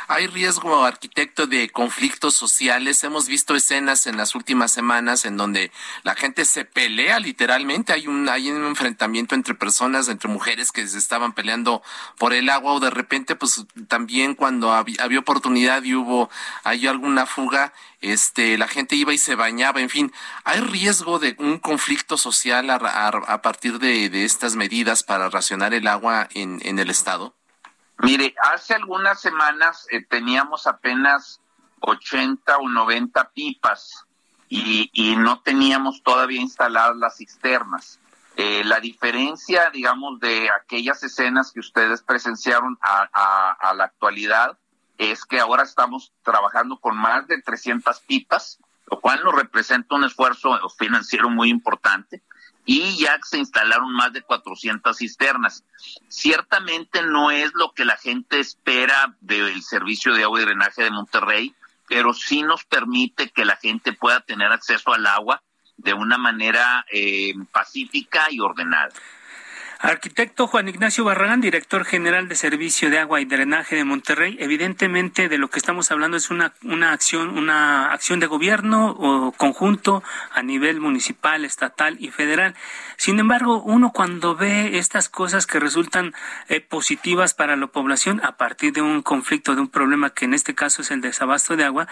¿Hay 0.09 0.29
riesgo, 0.29 0.85
arquitecto, 0.85 1.49
de 1.49 1.69
conflictos 1.69 2.37
sociales? 2.37 3.03
Hemos 3.03 3.27
visto 3.27 3.57
escenas 3.57 4.07
en 4.07 4.17
las 4.17 4.37
últimas 4.37 4.71
semanas 4.71 5.25
en 5.25 5.37
donde 5.37 5.73
la 6.05 6.15
gente 6.15 6.45
se 6.45 6.65
pelea 6.65 7.19
literalmente. 7.19 7.93
Hay 7.93 8.07
un, 8.07 8.29
hay 8.29 8.51
un 8.53 8.65
enfrentamiento 8.67 9.35
entre 9.35 9.57
personas, 9.57 10.07
entre 10.09 10.29
mujeres 10.29 10.71
que 10.71 10.87
se 10.87 10.99
estaban 10.99 11.33
peleando 11.33 11.83
por 12.19 12.35
el 12.35 12.51
agua 12.51 12.75
o 12.75 12.81
de 12.81 12.91
repente, 12.91 13.35
pues 13.35 13.67
también 13.89 14.37
cuando 14.37 14.73
había, 14.73 15.19
oportunidad 15.19 15.83
y 15.83 15.95
hubo, 15.95 16.31
hay 16.63 16.87
alguna 16.87 17.27
fuga, 17.27 17.73
este, 18.01 18.57
la 18.59 18.69
gente 18.69 18.95
iba 18.95 19.13
y 19.13 19.19
se 19.19 19.35
bañaba, 19.35 19.81
en 19.81 19.91
fin, 19.91 20.13
¿hay 20.45 20.61
riesgo 20.61 21.19
de 21.19 21.35
un 21.41 21.59
conflicto 21.59 22.17
social 22.17 22.71
a, 22.71 23.43
partir 23.43 23.81
de, 23.81 24.09
de, 24.09 24.25
estas 24.25 24.55
medidas 24.55 25.03
para 25.03 25.31
racionar 25.31 25.75
el 25.75 25.89
agua 25.89 26.29
en, 26.33 26.61
en 26.63 26.79
el 26.79 26.91
Estado? 26.91 27.35
Mire, 27.99 28.35
hace 28.53 28.75
algunas 28.75 29.21
semanas 29.21 29.87
eh, 29.91 30.05
teníamos 30.05 30.67
apenas 30.67 31.41
80 31.81 32.59
o 32.59 32.69
90 32.69 33.31
pipas 33.31 34.05
y, 34.49 35.17
no 35.19 35.41
teníamos 35.41 36.03
todavía 36.03 36.41
instaladas 36.41 36.97
las 36.97 37.17
cisternas. 37.17 37.99
Eh, 38.37 38.63
la 38.65 38.81
diferencia, 38.81 39.71
digamos, 39.71 40.21
de 40.21 40.51
aquellas 40.51 41.03
escenas 41.03 41.53
que 41.53 41.61
ustedes 41.61 42.03
presenciaron 42.03 42.79
a, 42.81 43.09
a, 43.13 43.53
a, 43.53 43.75
la 43.75 43.85
actualidad 43.85 44.59
es 44.99 45.25
que 45.25 45.41
ahora 45.41 45.63
estamos 45.63 46.13
trabajando 46.23 46.79
con 46.79 46.97
más 46.97 47.27
de 47.27 47.41
300 47.41 47.99
pipas, 48.01 48.59
lo 48.91 49.01
cual 49.01 49.25
nos 49.25 49.35
representa 49.35 49.97
un 49.97 50.05
esfuerzo 50.05 50.57
financiero 50.79 51.29
muy 51.31 51.49
importante 51.49 52.23
y 52.67 52.99
ya 52.99 53.19
se 53.23 53.39
instalaron 53.39 53.93
más 53.93 54.13
de 54.13 54.23
400 54.23 54.99
cisternas. 54.99 55.65
Ciertamente 56.09 57.01
no 57.03 57.31
es 57.31 57.53
lo 57.55 57.73
que 57.73 57.85
la 57.85 57.97
gente 57.97 58.41
espera 58.41 59.17
del 59.21 59.63
servicio 59.63 60.13
de 60.13 60.25
agua 60.25 60.43
y 60.43 60.45
drenaje 60.45 60.83
de 60.83 60.91
Monterrey, 60.91 61.55
pero 61.89 62.13
sí 62.13 62.43
nos 62.43 62.65
permite 62.65 63.31
que 63.31 63.45
la 63.45 63.57
gente 63.57 63.93
pueda 63.93 64.21
tener 64.21 64.51
acceso 64.51 64.93
al 64.93 65.07
agua 65.07 65.43
de 65.77 65.95
una 65.95 66.19
manera 66.19 66.85
eh, 66.91 67.35
pacífica 67.53 68.27
y 68.31 68.41
ordenada. 68.41 68.89
Arquitecto 69.79 70.47
Juan 70.47 70.69
Ignacio 70.69 71.05
Barragán, 71.05 71.43
director 71.43 71.85
general 71.85 72.29
de 72.29 72.35
Servicio 72.35 72.89
de 72.89 72.99
Agua 72.99 73.21
y 73.21 73.27
Drenaje 73.27 73.77
de 73.77 73.85
Monterrey. 73.85 74.37
Evidentemente 74.41 75.29
de 75.29 75.37
lo 75.37 75.49
que 75.49 75.59
estamos 75.59 75.91
hablando 75.91 76.17
es 76.17 76.31
una, 76.31 76.55
una 76.65 76.93
acción, 76.93 77.37
una 77.37 77.93
acción 77.93 78.19
de 78.19 78.27
gobierno 78.27 78.97
o 78.99 79.33
conjunto 79.33 80.03
a 80.33 80.43
nivel 80.43 80.81
municipal, 80.81 81.45
estatal 81.45 81.99
y 82.01 82.11
federal. 82.11 82.55
Sin 82.97 83.19
embargo, 83.19 83.63
uno 83.63 83.93
cuando 83.93 84.35
ve 84.35 84.79
estas 84.79 85.11
cosas 85.11 85.47
que 85.47 85.61
resultan 85.61 86.15
eh, 86.49 86.63
positivas 86.63 87.35
para 87.35 87.55
la 87.57 87.67
población 87.67 88.23
a 88.25 88.39
partir 88.39 88.73
de 88.73 88.81
un 88.81 89.03
conflicto, 89.03 89.55
de 89.55 89.61
un 89.61 89.69
problema 89.69 90.09
que 90.09 90.25
en 90.25 90.33
este 90.33 90.55
caso 90.55 90.81
es 90.81 90.91
el 90.91 91.03
desabasto 91.03 91.55
de 91.55 91.65
agua, 91.65 91.87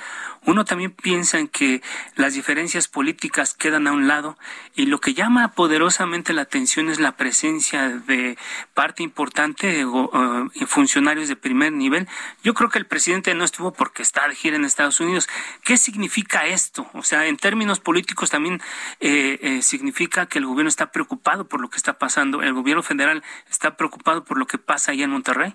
uno 0.46 0.64
también 0.64 0.92
piensa 0.92 1.38
en 1.38 1.48
que 1.48 1.82
las 2.16 2.32
diferencias 2.32 2.88
políticas 2.88 3.52
quedan 3.52 3.86
a 3.86 3.92
un 3.92 4.08
lado 4.08 4.38
y 4.74 4.86
lo 4.86 5.00
que 5.00 5.12
llama 5.12 5.52
poderosamente 5.52 6.32
la 6.32 6.42
atención 6.42 6.88
es 6.88 6.98
la 6.98 7.12
presencia 7.12 7.73
de 7.78 8.36
parte 8.74 9.02
importante 9.02 9.66
de 9.66 9.82
eh, 9.82 10.66
funcionarios 10.66 11.28
de 11.28 11.36
primer 11.36 11.72
nivel. 11.72 12.08
Yo 12.42 12.54
creo 12.54 12.70
que 12.70 12.78
el 12.78 12.86
presidente 12.86 13.34
no 13.34 13.44
estuvo 13.44 13.72
porque 13.72 14.02
está 14.02 14.26
de 14.28 14.34
gira 14.34 14.56
en 14.56 14.64
Estados 14.64 15.00
Unidos. 15.00 15.28
¿Qué 15.62 15.76
significa 15.76 16.46
esto? 16.46 16.88
O 16.94 17.02
sea, 17.02 17.26
en 17.26 17.36
términos 17.36 17.80
políticos 17.80 18.30
también 18.30 18.60
eh, 19.00 19.38
eh, 19.42 19.62
significa 19.62 20.26
que 20.26 20.38
el 20.38 20.46
gobierno 20.46 20.68
está 20.68 20.90
preocupado 20.90 21.48
por 21.48 21.60
lo 21.60 21.68
que 21.70 21.76
está 21.76 21.98
pasando. 21.98 22.42
El 22.42 22.54
gobierno 22.54 22.82
federal 22.82 23.22
está 23.50 23.76
preocupado 23.76 24.24
por 24.24 24.38
lo 24.38 24.46
que 24.46 24.58
pasa 24.58 24.92
allá 24.92 25.04
en 25.04 25.10
Monterrey. 25.10 25.54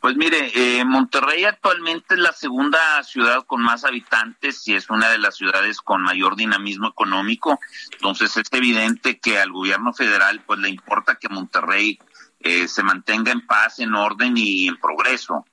Pues 0.00 0.16
mire, 0.16 0.52
eh, 0.54 0.84
Monterrey 0.84 1.44
actualmente 1.44 2.14
es 2.14 2.20
la 2.20 2.32
segunda 2.32 3.02
ciudad 3.02 3.44
con 3.46 3.60
más 3.62 3.84
habitantes 3.84 4.66
y 4.68 4.74
es 4.74 4.88
una 4.90 5.10
de 5.10 5.18
las 5.18 5.36
ciudades 5.36 5.80
con 5.80 6.02
mayor 6.02 6.36
dinamismo 6.36 6.88
económico. 6.88 7.58
Entonces 7.92 8.36
es 8.36 8.46
evidente 8.52 9.18
que 9.18 9.40
al 9.40 9.50
gobierno 9.50 9.92
federal 9.92 10.42
pues 10.46 10.60
le 10.60 10.68
importa 10.68 11.16
que 11.16 11.28
Monterrey 11.28 11.98
eh, 12.38 12.68
se 12.68 12.84
mantenga 12.84 13.32
en 13.32 13.44
paz, 13.44 13.80
en 13.80 13.94
orden 13.94 14.34
y 14.36 14.68
en 14.68 14.76
progreso. 14.76 15.44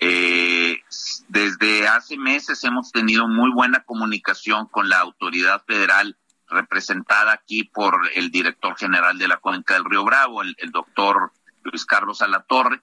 Eh, 0.00 0.82
desde 1.28 1.86
hace 1.86 2.18
meses 2.18 2.64
hemos 2.64 2.90
tenido 2.90 3.28
muy 3.28 3.52
buena 3.52 3.84
comunicación 3.84 4.66
con 4.66 4.88
la 4.88 4.98
autoridad 4.98 5.62
federal 5.64 6.16
representada 6.48 7.32
aquí 7.32 7.62
por 7.62 8.10
el 8.16 8.32
director 8.32 8.76
general 8.76 9.16
de 9.16 9.28
la 9.28 9.36
Cuenca 9.36 9.74
del 9.74 9.84
Río 9.84 10.04
Bravo, 10.04 10.42
el, 10.42 10.56
el 10.58 10.72
doctor 10.72 11.30
Luis 11.62 11.86
Carlos 11.86 12.20
Alatorre 12.20 12.82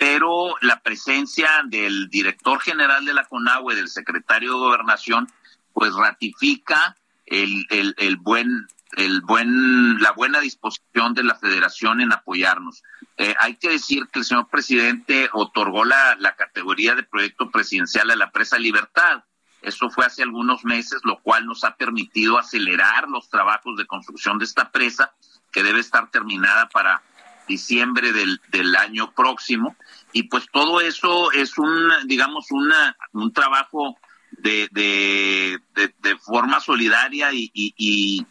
pero 0.00 0.54
la 0.62 0.80
presencia 0.80 1.60
del 1.66 2.08
director 2.08 2.58
general 2.58 3.04
de 3.04 3.12
la 3.12 3.26
CONAGUA 3.26 3.74
y 3.74 3.76
del 3.76 3.90
secretario 3.90 4.52
de 4.52 4.58
Gobernación, 4.58 5.30
pues 5.74 5.92
ratifica 5.92 6.96
el, 7.26 7.66
el, 7.68 7.94
el 7.98 8.16
buen 8.16 8.66
el 8.92 9.20
buen 9.20 10.00
la 10.00 10.12
buena 10.12 10.40
disposición 10.40 11.12
de 11.12 11.22
la 11.22 11.34
federación 11.34 12.00
en 12.00 12.14
apoyarnos. 12.14 12.82
Eh, 13.18 13.34
hay 13.38 13.56
que 13.56 13.68
decir 13.68 14.08
que 14.10 14.20
el 14.20 14.24
señor 14.24 14.48
presidente 14.48 15.28
otorgó 15.34 15.84
la, 15.84 16.16
la 16.18 16.34
categoría 16.34 16.94
de 16.94 17.02
proyecto 17.02 17.50
presidencial 17.50 18.10
a 18.10 18.16
la 18.16 18.30
presa 18.30 18.58
Libertad. 18.58 19.24
Eso 19.60 19.90
fue 19.90 20.06
hace 20.06 20.22
algunos 20.22 20.64
meses, 20.64 21.02
lo 21.04 21.20
cual 21.20 21.44
nos 21.44 21.62
ha 21.62 21.76
permitido 21.76 22.38
acelerar 22.38 23.06
los 23.06 23.28
trabajos 23.28 23.76
de 23.76 23.86
construcción 23.86 24.38
de 24.38 24.46
esta 24.46 24.72
presa, 24.72 25.12
que 25.52 25.62
debe 25.62 25.80
estar 25.80 26.10
terminada 26.10 26.70
para 26.70 27.02
diciembre 27.50 28.12
del, 28.12 28.40
del 28.48 28.74
año 28.76 29.12
próximo. 29.12 29.76
Y 30.12 30.24
pues 30.24 30.46
todo 30.50 30.80
eso 30.80 31.30
es 31.32 31.58
un, 31.58 31.90
digamos, 32.06 32.50
una, 32.50 32.96
un 33.12 33.32
trabajo 33.32 33.98
de, 34.30 34.68
de, 34.72 35.60
de, 35.74 36.16
forma 36.18 36.60
solidaria 36.60 37.32
y, 37.32 37.50
y, 37.52 37.74
y, 37.76 38.26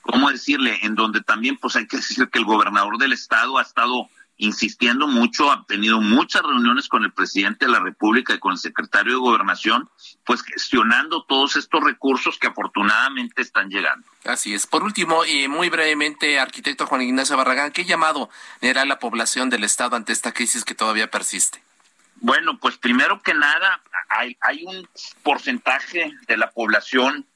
¿cómo 0.00 0.30
decirle? 0.30 0.78
En 0.82 0.94
donde 0.94 1.20
también 1.20 1.56
pues 1.58 1.76
hay 1.76 1.86
que 1.86 1.98
decir 1.98 2.28
que 2.30 2.38
el 2.38 2.44
gobernador 2.44 2.96
del 2.98 3.12
estado 3.12 3.58
ha 3.58 3.62
estado 3.62 4.08
insistiendo 4.40 5.06
mucho, 5.06 5.52
ha 5.52 5.64
tenido 5.66 6.00
muchas 6.00 6.42
reuniones 6.42 6.88
con 6.88 7.04
el 7.04 7.12
presidente 7.12 7.66
de 7.66 7.72
la 7.72 7.78
República 7.78 8.34
y 8.34 8.38
con 8.38 8.52
el 8.52 8.58
secretario 8.58 9.12
de 9.12 9.18
Gobernación, 9.18 9.88
pues 10.24 10.42
gestionando 10.42 11.24
todos 11.24 11.56
estos 11.56 11.84
recursos 11.84 12.38
que 12.38 12.48
afortunadamente 12.48 13.42
están 13.42 13.68
llegando. 13.68 14.06
Así 14.24 14.54
es. 14.54 14.66
Por 14.66 14.82
último, 14.82 15.24
y 15.24 15.46
muy 15.48 15.68
brevemente, 15.68 16.40
arquitecto 16.40 16.86
Juan 16.86 17.02
Ignacio 17.02 17.36
Barragán, 17.36 17.72
¿qué 17.72 17.84
llamado 17.84 18.30
le 18.60 18.74
la 18.80 18.98
población 18.98 19.50
del 19.50 19.64
Estado 19.64 19.96
ante 19.96 20.12
esta 20.12 20.32
crisis 20.32 20.64
que 20.64 20.74
todavía 20.74 21.10
persiste? 21.10 21.62
Bueno, 22.16 22.58
pues 22.58 22.78
primero 22.78 23.20
que 23.22 23.34
nada, 23.34 23.80
hay, 24.08 24.36
hay 24.40 24.64
un 24.64 24.88
porcentaje 25.22 26.12
de 26.26 26.36
la 26.36 26.50
población 26.50 27.26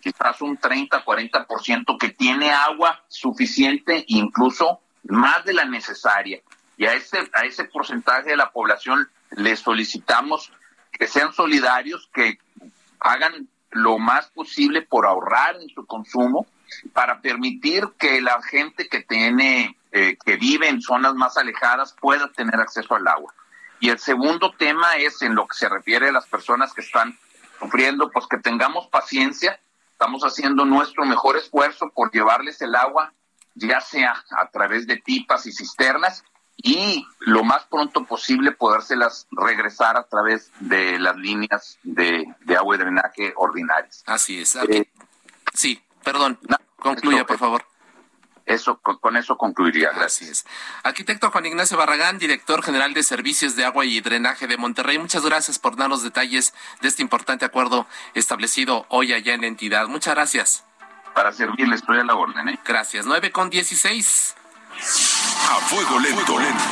quizás 0.00 0.40
un 0.40 0.56
30, 0.56 1.04
40% 1.04 1.98
que 1.98 2.08
tiene 2.10 2.50
agua 2.50 3.04
suficiente, 3.08 4.04
incluso 4.08 4.80
más 5.04 5.44
de 5.44 5.54
la 5.54 5.64
necesaria. 5.64 6.40
Y 6.80 6.86
a 6.86 6.94
ese, 6.94 7.18
a 7.34 7.44
ese 7.44 7.64
porcentaje 7.64 8.30
de 8.30 8.38
la 8.38 8.52
población 8.52 9.06
le 9.32 9.54
solicitamos 9.54 10.50
que 10.90 11.06
sean 11.06 11.30
solidarios, 11.34 12.08
que 12.14 12.38
hagan 13.00 13.50
lo 13.70 13.98
más 13.98 14.30
posible 14.30 14.80
por 14.80 15.04
ahorrar 15.04 15.56
en 15.56 15.68
su 15.68 15.84
consumo 15.84 16.46
para 16.94 17.20
permitir 17.20 17.86
que 17.98 18.22
la 18.22 18.40
gente 18.40 18.88
que 18.88 19.02
tiene, 19.02 19.76
eh, 19.92 20.16
que 20.24 20.36
vive 20.36 20.70
en 20.70 20.80
zonas 20.80 21.14
más 21.16 21.36
alejadas 21.36 21.94
pueda 22.00 22.32
tener 22.32 22.54
acceso 22.54 22.94
al 22.94 23.06
agua. 23.06 23.34
Y 23.78 23.90
el 23.90 23.98
segundo 23.98 24.54
tema 24.56 24.96
es 24.96 25.20
en 25.20 25.34
lo 25.34 25.46
que 25.46 25.58
se 25.58 25.68
refiere 25.68 26.08
a 26.08 26.12
las 26.12 26.26
personas 26.28 26.72
que 26.72 26.80
están 26.80 27.14
sufriendo, 27.58 28.10
pues 28.10 28.26
que 28.26 28.38
tengamos 28.38 28.88
paciencia. 28.88 29.60
Estamos 29.92 30.22
haciendo 30.22 30.64
nuestro 30.64 31.04
mejor 31.04 31.36
esfuerzo 31.36 31.90
por 31.94 32.10
llevarles 32.10 32.62
el 32.62 32.74
agua 32.74 33.12
ya 33.54 33.82
sea 33.82 34.24
a 34.30 34.48
través 34.48 34.86
de 34.86 34.96
pipas 34.96 35.44
y 35.44 35.52
cisternas 35.52 36.24
y 36.56 37.06
lo 37.20 37.42
más 37.42 37.64
pronto 37.64 38.04
posible 38.04 38.52
podérselas 38.52 39.26
regresar 39.30 39.96
a 39.96 40.04
través 40.04 40.50
de 40.60 40.98
las 40.98 41.16
líneas 41.16 41.78
de, 41.82 42.26
agua 42.58 42.76
y 42.76 42.78
drenaje 42.78 43.32
ordinarias. 43.36 44.02
Así 44.06 44.40
es. 44.40 44.56
Eh, 44.56 44.90
sí, 45.54 45.82
perdón, 46.02 46.38
concluya 46.76 47.24
por 47.24 47.38
favor. 47.38 47.64
Eso, 48.46 48.78
con, 48.78 49.16
eso 49.16 49.36
concluiría. 49.36 49.90
Gracias. 49.92 50.44
Arquitecto 50.82 51.30
Juan 51.30 51.46
Ignacio 51.46 51.76
Barragán, 51.76 52.18
director 52.18 52.62
general 52.62 52.94
de 52.94 53.04
Servicios 53.04 53.54
de 53.54 53.64
Agua 53.64 53.84
y 53.84 54.00
Drenaje 54.00 54.48
de 54.48 54.56
Monterrey, 54.56 54.98
muchas 54.98 55.24
gracias 55.24 55.58
por 55.60 55.76
darnos 55.76 56.02
detalles 56.02 56.52
de 56.80 56.88
este 56.88 57.00
importante 57.00 57.44
acuerdo 57.44 57.86
establecido 58.14 58.86
hoy 58.88 59.12
allá 59.12 59.34
en 59.34 59.42
la 59.42 59.46
entidad. 59.46 59.86
Muchas 59.86 60.14
gracias 60.14 60.64
para 61.14 61.32
servirle, 61.32 61.74
estoy 61.76 61.98
a 61.98 62.04
la 62.04 62.14
orden. 62.14 62.48
¿eh? 62.48 62.58
Gracias. 62.64 63.06
9 63.06 63.30
con 63.30 63.50
16. 63.50 64.34
A 65.50 65.60
fuego 65.60 65.98
lento. 65.98 66.38
lento. 66.38 66.64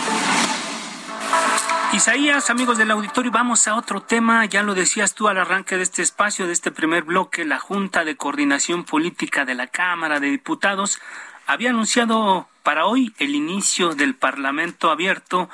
Isaías, 1.93 2.50
amigos 2.50 2.76
del 2.76 2.90
auditorio, 2.90 3.31
vamos 3.31 3.67
a 3.67 3.75
otro 3.75 4.02
tema. 4.02 4.45
Ya 4.45 4.62
lo 4.62 4.75
decías 4.75 5.14
tú 5.14 5.28
al 5.28 5.38
arranque 5.38 5.76
de 5.76 5.83
este 5.83 6.02
espacio, 6.02 6.47
de 6.47 6.52
este 6.52 6.71
primer 6.71 7.02
bloque, 7.05 7.45
la 7.45 7.59
Junta 7.59 8.05
de 8.05 8.17
Coordinación 8.17 8.85
Política 8.85 9.44
de 9.44 9.55
la 9.55 9.68
Cámara 9.68 10.20
de 10.20 10.29
Diputados 10.29 11.01
había 11.46 11.70
anunciado 11.70 12.46
para 12.62 12.85
hoy 12.85 13.14
el 13.18 13.35
inicio 13.35 13.94
del 13.94 14.14
Parlamento 14.14 14.90
abierto 14.90 15.49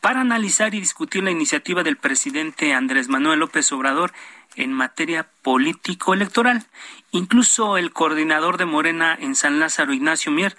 para 0.00 0.20
analizar 0.20 0.74
y 0.74 0.80
discutir 0.80 1.22
la 1.22 1.30
iniciativa 1.30 1.84
del 1.84 1.96
presidente 1.96 2.74
Andrés 2.74 3.08
Manuel 3.08 3.38
López 3.38 3.70
Obrador 3.70 4.12
en 4.56 4.72
materia 4.72 5.28
político-electoral. 5.42 6.66
Incluso 7.12 7.76
el 7.76 7.92
coordinador 7.92 8.56
de 8.56 8.66
Morena 8.66 9.16
en 9.20 9.36
San 9.36 9.60
Lázaro, 9.60 9.92
Ignacio 9.92 10.32
Mier, 10.32 10.56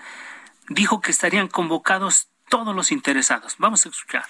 dijo 0.69 1.01
que 1.01 1.11
estarían 1.11 1.47
convocados 1.47 2.29
todos 2.49 2.75
los 2.75 2.91
interesados. 2.91 3.55
Vamos 3.59 3.85
a 3.85 3.89
escuchar 3.89 4.25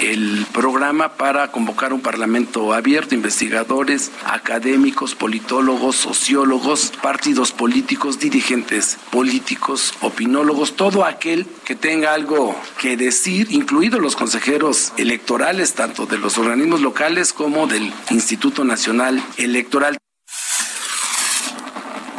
el 0.00 0.46
programa 0.52 1.10
para 1.16 1.52
convocar 1.52 1.92
un 1.92 2.00
parlamento 2.00 2.72
abierto, 2.72 3.14
investigadores, 3.14 4.10
académicos, 4.24 5.14
politólogos, 5.14 5.96
sociólogos, 5.96 6.92
partidos 7.02 7.52
políticos, 7.52 8.18
dirigentes 8.18 8.96
políticos, 9.10 9.94
opinólogos, 10.00 10.74
todo 10.74 11.04
aquel 11.04 11.46
que 11.64 11.74
tenga 11.74 12.14
algo 12.14 12.58
que 12.78 12.96
decir, 12.96 13.48
incluidos 13.50 14.00
los 14.00 14.16
consejeros 14.16 14.92
electorales, 14.96 15.74
tanto 15.74 16.06
de 16.06 16.18
los 16.18 16.38
organismos 16.38 16.80
locales 16.80 17.32
como 17.32 17.66
del 17.66 17.92
Instituto 18.10 18.64
Nacional 18.64 19.22
Electoral. 19.36 19.98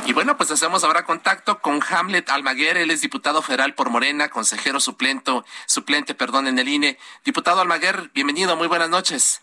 Y 0.06 0.14
bueno, 0.14 0.36
pues 0.36 0.52
hacemos 0.52 0.84
ahora 0.84 1.06
contacto 1.06 1.60
con 1.60 1.80
Hamlet 1.90 2.30
Almaguer, 2.30 2.78
él 2.78 2.92
es 2.92 3.02
diputado 3.02 3.42
federal 3.42 3.76
por 3.76 3.90
Morena, 3.90 4.30
consejero 4.30 4.80
suplente, 4.80 5.32
suplente, 5.68 6.16
perdón, 6.16 6.48
en 6.48 6.58
el 6.60 6.68
INE. 6.68 6.98
Diputado 7.24 7.62
Almaguer, 7.62 8.10
bienvenido, 8.14 8.56
muy 8.56 8.68
buenas 8.68 8.90
noches. 8.90 9.42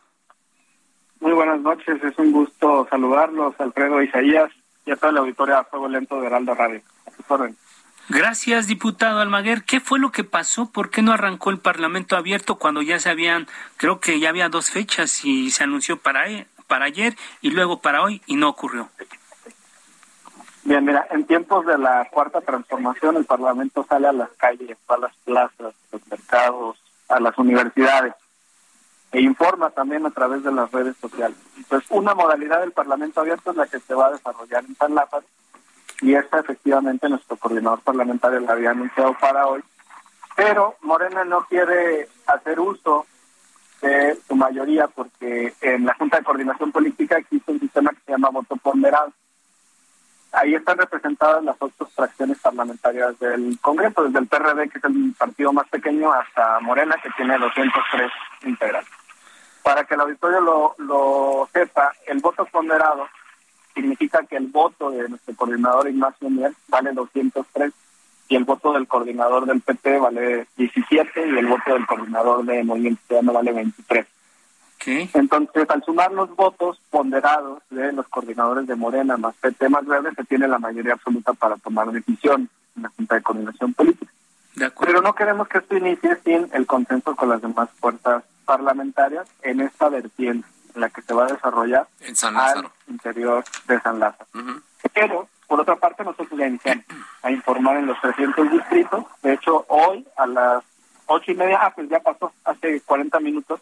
Muy 1.21 1.33
buenas 1.33 1.61
noches, 1.61 2.03
es 2.03 2.19
un 2.19 2.33
gusto 2.33 2.87
saludarlos, 2.91 3.55
Alfredo 3.59 4.03
Isaías 4.03 4.51
y 4.85 4.91
a 4.91 4.97
toda 4.97 5.13
la 5.13 5.21
auditoría 5.21 5.59
a 5.59 5.65
Fuego 5.65 5.89
Lento 5.89 6.21
de 6.21 6.27
Heraldo 6.27 6.55
Radio. 6.55 6.83
Gracias, 8.09 8.67
diputado 8.67 9.21
Almaguer. 9.21 9.65
¿Qué 9.65 9.81
fue 9.81 9.99
lo 9.99 10.13
que 10.13 10.25
pasó? 10.25 10.71
¿Por 10.71 10.91
qué 10.91 11.03
no 11.03 11.13
arrancó 11.13 11.51
el 11.51 11.59
Parlamento 11.59 12.17
abierto 12.17 12.57
cuando 12.57 12.83
ya 12.83 12.99
se 12.99 13.11
habían, 13.11 13.47
creo 13.77 14.01
que 14.01 14.19
ya 14.19 14.31
había 14.31 14.49
dos 14.49 14.71
fechas 14.71 15.25
y 15.25 15.51
se 15.51 15.65
anunció 15.65 15.99
para, 15.99 16.31
e, 16.31 16.47
para 16.67 16.87
ayer 16.87 17.17
y 17.43 17.51
luego 17.51 17.81
para 17.81 18.03
hoy 18.03 18.23
y 18.27 18.37
no 18.37 18.49
ocurrió? 18.49 18.89
Bien, 20.69 20.85
mira, 20.85 21.07
en 21.11 21.25
tiempos 21.25 21.65
de 21.65 21.79
la 21.79 22.07
cuarta 22.11 22.43
transformación 22.43 23.17
el 23.17 23.25
Parlamento 23.25 23.87
sale 23.89 24.07
a 24.07 24.13
las 24.13 24.29
calles, 24.33 24.77
a 24.89 24.99
las 24.99 25.17
plazas, 25.25 25.75
a 25.75 25.97
los 25.97 26.07
mercados, 26.09 26.77
a 27.09 27.19
las 27.21 27.39
universidades 27.39 28.13
e 29.11 29.23
informa 29.23 29.71
también 29.71 30.05
a 30.05 30.11
través 30.11 30.45
de 30.45 30.53
las 30.53 30.71
redes 30.71 30.95
sociales. 30.99 31.39
Entonces, 31.57 31.91
una 31.91 32.15
modalidad 32.15 32.61
del 32.61 32.73
Parlamento 32.73 33.23
abierto 33.23 33.53
es 33.53 33.57
la 33.57 33.67
que 33.67 33.81
se 33.81 33.95
va 33.95 34.09
a 34.09 34.13
desarrollar 34.13 34.63
en 34.67 34.77
San 34.77 34.95
Lázaro 34.95 35.25
y 36.03 36.15
esta 36.15 36.41
efectivamente 36.41 37.09
nuestro 37.09 37.39
coordinador 37.39 37.81
parlamentario 37.81 38.41
la 38.41 38.53
había 38.53 38.73
anunciado 38.73 39.17
para 39.19 39.47
hoy, 39.47 39.65
pero 40.37 40.77
Morena 40.83 41.25
no 41.25 41.47
quiere 41.47 42.11
hacer 42.27 42.61
uso 42.61 43.07
de 43.81 44.19
su 44.29 44.37
mayoría 44.37 44.87
porque 44.89 45.55
en 45.63 45.87
la 45.87 45.95
Junta 45.95 46.19
de 46.19 46.25
Coordinación 46.25 46.73
Política 46.73 47.17
existe 47.17 47.53
un 47.53 47.61
sistema 47.61 47.91
que 47.93 48.01
se 48.05 48.13
llama 48.13 48.29
voto 48.29 48.55
ponderado 48.57 49.15
ahí 50.33 50.55
están 50.55 50.79
representadas 50.79 51.43
las 51.45 51.57
otras 51.59 51.91
fracciones 51.93 52.39
parlamentarias 52.39 53.19
del 53.19 53.59
Congreso, 53.61 54.05
desde 54.05 54.19
el 54.19 54.27
PRD, 54.27 54.69
que 54.69 54.79
es 54.79 54.85
el 54.85 55.15
partido 55.19 55.53
más 55.53 55.69
pequeño, 55.69 56.13
hasta 56.13 56.61
Morena, 56.61 56.97
que 57.03 57.11
tiene 57.17 57.39
203 57.39 58.11
integrantes. 58.45 58.93
Para 59.63 59.85
que 59.85 59.95
el 59.95 60.01
auditorio 60.01 60.41
lo, 60.41 60.75
lo 60.79 61.49
sepa, 61.53 61.93
el 62.07 62.21
voto 62.21 62.45
ponderado 62.47 63.07
significa 63.75 64.25
que 64.25 64.37
el 64.37 64.47
voto 64.47 64.91
de 64.91 65.09
nuestro 65.09 65.35
coordinador 65.37 65.89
Ignacio 65.89 66.31
Mier 66.31 66.53
vale 66.69 66.93
203 66.93 67.73
y 68.29 68.37
el 68.37 68.45
voto 68.45 68.73
del 68.73 68.87
coordinador 68.87 69.47
del 69.47 69.61
PT 69.61 69.99
vale 69.99 70.47
17 70.57 71.29
y 71.29 71.39
el 71.39 71.47
voto 71.47 71.75
del 71.75 71.87
coordinador 71.87 72.45
de 72.45 72.63
Movimiento 72.65 73.01
Ciudadano 73.07 73.33
vale 73.33 73.53
23. 73.53 74.07
Entonces, 75.15 75.69
al 75.69 75.83
sumar 75.85 76.13
los 76.13 76.35
votos 76.37 76.81
ponderados 76.91 77.63
de 77.71 77.93
los 77.93 78.07
coordinadores 78.09 78.67
de 78.67 78.77
Morena 78.77 79.17
más 79.17 79.35
PT 79.37 79.69
más 79.69 79.85
Verde, 79.87 80.11
se 80.15 80.25
tiene 80.25 80.49
la 80.49 80.59
mayoría 80.59 80.95
absoluta 80.95 81.33
para 81.33 81.57
tomar 81.57 81.91
decisión 81.91 82.49
en 82.77 82.83
la 82.83 82.89
Junta 82.91 83.17
de 83.17 83.23
Coordinación 83.23 83.75
Política. 83.75 84.13
Pero 84.81 85.03
no 85.03 85.15
queremos 85.15 85.49
que 85.49 85.59
esto 85.59 85.77
inicie 85.77 86.17
sin 86.25 86.49
el 86.53 86.67
consenso 86.67 87.15
con 87.15 87.29
las 87.29 87.41
demás 87.43 87.69
fuerzas 87.79 88.25
parlamentarias 88.45 89.29
en 89.43 89.61
esta 89.61 89.89
vertiente 89.89 90.47
en 90.75 90.81
la 90.81 90.89
que 90.91 91.03
se 91.03 91.15
va 91.15 91.25
a 91.25 91.33
desarrollar 91.33 91.87
en 92.01 92.17
San 92.17 92.35
Lázaro. 92.35 92.73
al 92.87 92.93
interior 92.93 93.45
de 93.67 93.81
San 93.81 93.99
Lázaro. 93.99 94.27
Pero, 94.93 95.29
por 95.47 95.61
otra 95.61 95.77
parte, 95.77 96.03
nosotros 96.03 96.39
ya 96.39 96.47
iniciamos 96.47 96.85
a 97.23 97.31
informar 97.31 97.77
en 97.77 97.87
los 97.87 98.01
300 98.01 98.51
distritos. 98.51 99.05
De 99.23 99.35
hecho, 99.35 99.65
hoy 99.69 100.07
a 100.17 100.27
las 100.27 100.65
ocho 101.07 101.33
y 101.33 101.35
media, 101.35 101.59
ah, 101.63 101.73
pues 101.75 101.89
ya 101.89 102.01
pasó, 102.01 102.33
hace 102.45 102.81
40 102.83 103.19
minutos, 103.21 103.61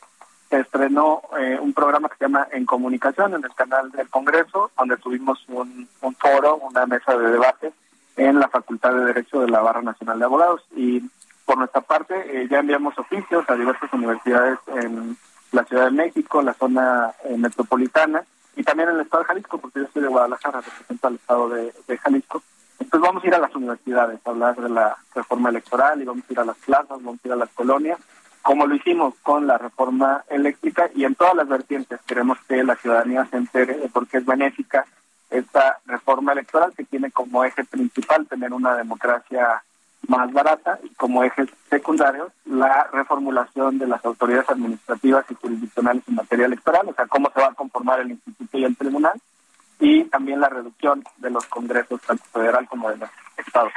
se 0.49 0.61
estrenó 0.61 1.23
eh, 1.39 1.59
un 1.61 1.73
programa 1.73 2.09
que 2.09 2.17
se 2.17 2.25
llama 2.25 2.49
En 2.53 2.67
Comunicación 2.67 3.35
en 3.35 3.45
el 3.45 3.55
canal 3.55 3.91
del 3.91 4.09
Congreso, 4.09 4.71
donde 4.79 4.97
tuvimos 4.97 5.45
un, 5.49 5.89
foro, 6.19 6.57
una 6.57 6.87
mesa 6.87 7.17
de 7.17 7.31
debate 7.31 7.73
en 8.17 8.39
la 8.39 8.49
Facultad 8.49 8.95
de 8.95 9.07
Derecho 9.07 9.41
de 9.41 9.49
la 9.49 9.61
Barra 9.61 9.83
Nacional 9.83 10.19
de 10.19 10.25
Abogados. 10.25 10.63
Y 10.77 11.03
por 11.45 11.59
nuestra 11.59 11.81
parte 11.81 12.15
eh, 12.15 12.49
ya 12.49 12.61
enviamos 12.61 12.97
oficios 12.99 13.45
a 13.49 13.55
diversas 13.55 13.93
universidades 13.93 14.59
en 14.69 15.17
la 15.53 15.65
Ciudad 15.65 15.87
de 15.87 15.91
México, 15.93 16.43
la 16.43 16.55
zona 16.55 17.13
eh, 17.25 17.37
metropolitana 17.37 18.25
y 18.55 18.63
también 18.63 18.89
en 18.89 18.97
el 18.97 19.01
estado 19.03 19.23
de 19.23 19.29
Jalisco, 19.29 19.59
porque 19.59 19.81
yo 19.81 19.87
soy 19.93 20.03
de 20.03 20.09
Guadalajara, 20.09 20.61
represento 20.61 21.09
al 21.09 21.15
estado 21.17 21.49
de, 21.51 21.75
de 21.87 21.99
Jalisco. 21.99 22.43
Entonces 22.79 23.01
vamos 23.01 23.25
a 23.25 23.27
ir 23.27 23.35
a 23.35 23.39
las 23.39 23.55
universidades 23.55 24.21
a 24.25 24.31
hablar 24.31 24.57
de 24.57 24.69
la 24.69 24.97
reforma 25.15 25.51
electoral 25.51 26.01
y 26.01 26.05
vamos 26.05 26.25
a 26.29 26.33
ir 26.33 26.41
a 26.41 26.45
las 26.45 26.57
plazas, 26.59 27.03
vamos 27.03 27.19
a 27.23 27.29
ir 27.29 27.33
a 27.33 27.37
las 27.37 27.51
colonias 27.51 27.99
como 28.47 28.65
lo 28.65 28.77
hicimos 28.77 29.13
con 29.25 29.49
la 29.49 29.59
reforma 29.59 30.25
eléctrica 30.29 30.89
y 30.95 31.05
en 31.05 31.17
todas 31.17 31.35
las 31.35 31.49
vertientes 31.49 31.99
queremos 32.07 32.39
que 32.47 32.63
la 32.63 32.77
ciudadanía 32.77 33.27
se 33.27 33.39
entere 33.39 33.75
de 33.77 33.89
por 33.89 34.07
qué 34.07 34.19
es 34.19 34.25
benéfica 34.25 34.87
esta 35.31 35.81
reforma 35.85 36.31
electoral 36.31 36.73
que 36.77 36.85
tiene 36.85 37.11
como 37.11 37.43
eje 37.43 37.65
principal 37.65 38.25
tener 38.29 38.53
una 38.53 38.77
democracia 38.77 39.65
más 40.07 40.33
barata 40.33 40.79
y 40.85 40.91
como 40.91 41.25
ejes 41.25 41.49
secundarios 41.69 42.31
la 42.45 42.89
reformulación 42.93 43.79
de 43.81 43.89
las 43.89 44.05
autoridades 44.05 44.49
administrativas 44.49 45.25
y 45.29 45.35
jurisdiccionales 45.35 46.05
en 46.07 46.15
materia 46.15 46.47
electoral, 46.47 46.89
o 46.89 46.95
sea, 46.95 47.09
cómo 47.09 47.29
se 47.35 47.41
va 47.41 47.49
a 47.49 47.55
conformar 47.55 47.99
el 47.99 48.13
instituto 48.13 48.59
y 48.59 48.65
el 48.65 48.77
tribunal, 48.77 49.21
y 49.81 50.05
también 50.05 50.39
la 50.39 50.49
reducción 50.49 51.03
de 51.17 51.31
los 51.31 51.45
congresos 51.47 52.01
tanto 52.03 52.23
federal 52.33 52.69
como 52.69 52.91
de 52.91 52.99
los 52.99 53.11
estados. 53.37 53.73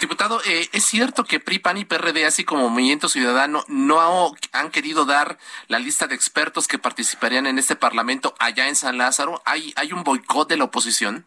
Diputado, 0.00 0.40
eh, 0.44 0.68
¿es 0.72 0.84
cierto 0.84 1.24
que 1.24 1.40
PRI, 1.40 1.58
PAN 1.58 1.78
y 1.78 1.84
PRD, 1.86 2.26
así 2.26 2.44
como 2.44 2.68
Movimiento 2.68 3.08
Ciudadano, 3.08 3.64
no 3.68 4.34
han 4.52 4.70
querido 4.70 5.06
dar 5.06 5.38
la 5.68 5.78
lista 5.78 6.06
de 6.06 6.14
expertos 6.14 6.68
que 6.68 6.78
participarían 6.78 7.46
en 7.46 7.58
este 7.58 7.76
Parlamento 7.76 8.34
allá 8.38 8.68
en 8.68 8.76
San 8.76 8.98
Lázaro? 8.98 9.40
¿Hay, 9.46 9.72
hay 9.76 9.92
un 9.92 10.04
boicot 10.04 10.48
de 10.48 10.58
la 10.58 10.64
oposición? 10.64 11.24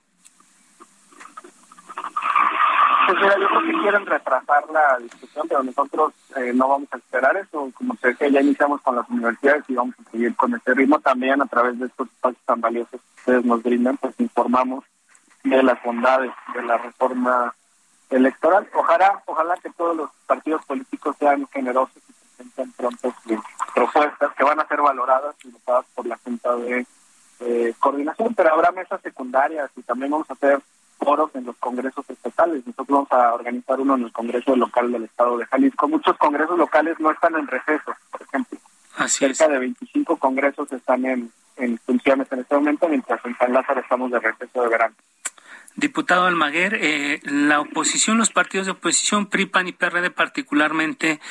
Pues 3.08 3.21
mira, 3.23 3.39
yo 3.39 3.47
creo 3.47 3.62
que 3.63 3.82
quieren 3.82 4.05
retrasar 4.05 4.69
la 4.71 4.99
discusión, 4.99 5.47
pero 5.47 5.63
nosotros 5.63 6.13
eh, 6.36 6.51
no 6.53 6.67
vamos 6.67 6.89
a 6.91 6.97
esperar 6.97 7.38
eso. 7.38 7.71
Como 7.73 7.95
se 7.95 8.10
decía, 8.10 8.29
ya 8.29 8.41
iniciamos 8.41 8.82
con 8.82 8.95
las 8.95 9.10
universidades 9.10 9.63
y 9.67 9.73
vamos 9.73 9.95
a 9.99 10.12
seguir 10.12 10.36
con 10.36 10.53
ese 10.53 10.75
ritmo 10.75 10.99
también 10.99 11.41
a 11.41 11.47
través 11.47 11.79
de 11.79 11.88
estos 11.88 12.08
espacios 12.08 12.43
tan 12.45 12.62
valiosos 12.62 13.01
que 13.01 13.19
ustedes 13.21 13.45
nos 13.45 13.63
brindan, 13.63 13.97
pues 13.97 14.13
informamos 14.19 14.86
de 15.43 15.63
las 15.63 15.82
bondades 15.82 16.32
de 16.53 16.62
la 16.62 16.77
reforma 16.77 17.55
electoral. 18.09 18.67
Ojalá, 18.73 19.21
ojalá 19.25 19.55
que 19.57 19.69
todos 19.71 19.95
los 19.95 20.09
partidos 20.25 20.65
políticos 20.65 21.15
sean 21.19 21.47
generosos 21.51 21.97
y 22.09 22.13
presenten 22.13 22.71
pronto 22.73 23.13
sus 23.23 23.39
propuestas 23.73 24.33
que 24.35 24.43
van 24.43 24.59
a 24.59 24.67
ser 24.67 24.81
valoradas 24.81 25.35
y 25.43 25.49
votadas 25.49 25.85
por 25.95 26.05
la 26.05 26.17
Junta 26.17 26.55
de 26.55 26.85
Coordinación, 27.79 28.35
pero 28.35 28.53
habrá 28.53 28.71
mesas 28.71 29.01
secundarias 29.01 29.69
y 29.77 29.81
también 29.83 30.11
vamos 30.11 30.29
a 30.29 30.33
hacer 30.33 30.59
foros 30.97 31.31
en 31.33 31.45
los 31.45 31.55
congresos 31.57 32.07
estatales. 32.09 32.65
Nosotros 32.67 32.87
vamos 32.87 33.11
a 33.11 33.33
organizar 33.33 33.79
uno 33.79 33.95
en 33.95 34.03
el 34.03 34.11
Congreso 34.11 34.55
local 34.55 34.91
del 34.91 35.05
Estado 35.05 35.37
de 35.37 35.45
Jalisco. 35.45 35.87
Muchos 35.87 36.17
congresos 36.17 36.57
locales 36.57 36.99
no 36.99 37.11
están 37.11 37.35
en 37.35 37.47
receso, 37.47 37.95
por 38.11 38.21
ejemplo. 38.21 38.59
Así 38.97 39.19
Cerca 39.19 39.47
de 39.47 39.59
25 39.59 40.17
congresos 40.17 40.71
están 40.73 41.05
en, 41.05 41.31
en 41.55 41.77
funciones 41.79 42.27
en 42.31 42.39
este 42.39 42.55
momento, 42.55 42.89
mientras 42.89 43.23
en 43.25 43.37
San 43.37 43.53
Lázaro 43.53 43.79
estamos 43.79 44.11
de 44.11 44.19
receso 44.19 44.61
de 44.61 44.67
verano. 44.67 44.95
Diputado 45.79 46.25
Almaguer, 46.25 46.75
eh, 46.75 47.21
la 47.23 47.61
oposición, 47.61 48.17
los 48.17 48.31
partidos 48.31 48.65
de 48.65 48.73
oposición, 48.73 49.27
PRI, 49.27 49.45
PAN 49.45 49.69
y 49.69 49.71
PRD 49.71 50.11
particularmente, 50.11 51.21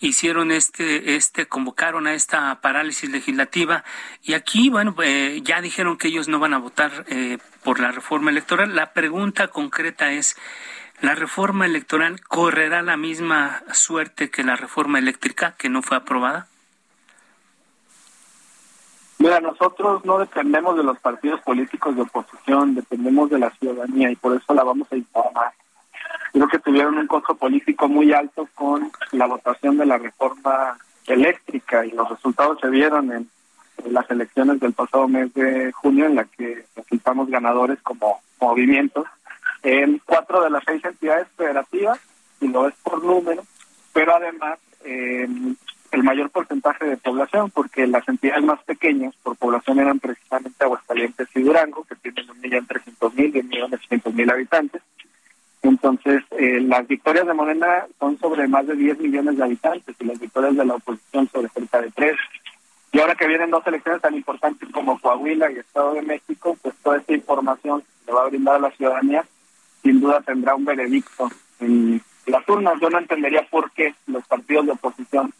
hicieron 0.00 0.50
este, 0.50 1.14
este, 1.14 1.46
convocaron 1.46 2.08
a 2.08 2.14
esta 2.14 2.60
parálisis 2.60 3.08
legislativa 3.10 3.84
y 4.22 4.34
aquí, 4.34 4.70
bueno, 4.70 4.96
eh, 5.04 5.40
ya 5.44 5.60
dijeron 5.60 5.98
que 5.98 6.08
ellos 6.08 6.26
no 6.26 6.40
van 6.40 6.52
a 6.52 6.58
votar 6.58 7.04
eh, 7.08 7.38
por 7.62 7.78
la 7.78 7.92
reforma 7.92 8.30
electoral. 8.30 8.74
La 8.74 8.92
pregunta 8.92 9.48
concreta 9.48 10.10
es, 10.12 10.36
¿la 11.00 11.14
reforma 11.14 11.66
electoral 11.66 12.20
correrá 12.22 12.82
la 12.82 12.96
misma 12.96 13.62
suerte 13.72 14.30
que 14.30 14.42
la 14.42 14.56
reforma 14.56 14.98
eléctrica 14.98 15.54
que 15.56 15.68
no 15.68 15.82
fue 15.82 15.96
aprobada? 15.96 16.48
Mira, 19.22 19.38
nosotros 19.38 20.04
no 20.04 20.18
dependemos 20.18 20.76
de 20.76 20.82
los 20.82 20.98
partidos 20.98 21.40
políticos 21.42 21.94
de 21.94 22.02
oposición, 22.02 22.74
dependemos 22.74 23.30
de 23.30 23.38
la 23.38 23.50
ciudadanía 23.50 24.10
y 24.10 24.16
por 24.16 24.36
eso 24.36 24.52
la 24.52 24.64
vamos 24.64 24.88
a 24.90 24.96
informar. 24.96 25.52
Creo 26.32 26.48
que 26.48 26.58
tuvieron 26.58 26.98
un 26.98 27.06
costo 27.06 27.36
político 27.36 27.86
muy 27.86 28.12
alto 28.12 28.48
con 28.56 28.90
la 29.12 29.26
votación 29.26 29.78
de 29.78 29.86
la 29.86 29.96
reforma 29.96 30.76
eléctrica 31.06 31.86
y 31.86 31.92
los 31.92 32.08
resultados 32.10 32.58
se 32.60 32.68
vieron 32.68 33.12
en, 33.12 33.30
las 33.92 34.10
elecciones 34.10 34.58
del 34.58 34.72
pasado 34.72 35.06
mes 35.06 35.32
de 35.34 35.70
junio 35.70 36.06
en 36.06 36.16
la 36.16 36.24
que 36.24 36.66
resultamos 36.74 37.30
ganadores 37.30 37.80
como 37.82 38.20
movimientos 38.40 39.06
en 39.62 40.02
cuatro 40.04 40.42
de 40.42 40.50
las 40.50 40.64
seis 40.66 40.84
entidades 40.84 41.28
federativas 41.36 42.00
y 42.40 42.48
lo 42.48 42.66
es 42.66 42.74
por 42.82 43.04
número, 43.04 43.44
pero 43.92 44.16
además 44.16 44.58
eh, 44.84 45.28
el 45.92 46.02
mayor 46.02 46.30
porcentaje 46.30 46.86
de 46.86 46.96
población, 46.96 47.50
porque 47.50 47.86
las 47.86 48.08
entidades 48.08 48.42
más 48.44 48.62
pequeñas 48.64 49.14
por 49.22 49.36
población 49.36 49.78
eran 49.78 50.00
precisamente 50.00 50.64
Aguascalientes 50.64 51.28
y 51.34 51.42
Durango, 51.42 51.84
que 51.84 51.94
tienen 51.96 52.30
un 52.30 52.40
millón 52.40 52.66
trescientos 52.66 53.14
mil 53.14 53.36
un 53.36 53.48
millón 53.48 53.70
mil 54.14 54.30
habitantes. 54.30 54.82
Entonces, 55.62 56.24
eh, 56.32 56.60
las 56.60 56.88
victorias 56.88 57.26
de 57.26 57.34
Morena 57.34 57.86
son 58.00 58.18
sobre 58.18 58.48
más 58.48 58.66
de 58.66 58.74
10 58.74 58.98
millones 58.98 59.36
de 59.36 59.44
habitantes 59.44 59.94
y 60.00 60.04
las 60.04 60.18
victorias 60.18 60.56
de 60.56 60.64
la 60.64 60.74
oposición 60.74 61.28
sobre 61.28 61.48
cerca 61.50 61.80
de 61.80 61.90
3. 61.92 62.16
Y 62.92 62.98
ahora 62.98 63.14
que 63.14 63.28
vienen 63.28 63.50
dos 63.50 63.64
elecciones 63.66 64.02
tan 64.02 64.14
importantes 64.14 64.68
como 64.70 64.98
Coahuila 64.98 65.52
y 65.52 65.58
Estado 65.58 65.94
de 65.94 66.02
México, 66.02 66.56
pues 66.60 66.74
toda 66.82 66.98
esta 66.98 67.14
información 67.14 67.84
que 68.04 68.12
va 68.12 68.22
a 68.22 68.28
brindar 68.28 68.56
a 68.56 68.60
la 68.60 68.70
ciudadanía 68.72 69.24
sin 69.82 70.00
duda 70.00 70.20
tendrá 70.20 70.54
un 70.54 70.64
veredicto 70.64 71.30
en 71.60 72.02
las 72.26 72.48
urnas. 72.48 72.74
Yo 72.80 72.90
no 72.90 72.98
entendería 72.98 73.46
por 73.50 73.70
qué 73.72 73.94
los 74.06 74.26
partidos 74.26 74.66
de 74.66 74.72
oposición 74.72 75.32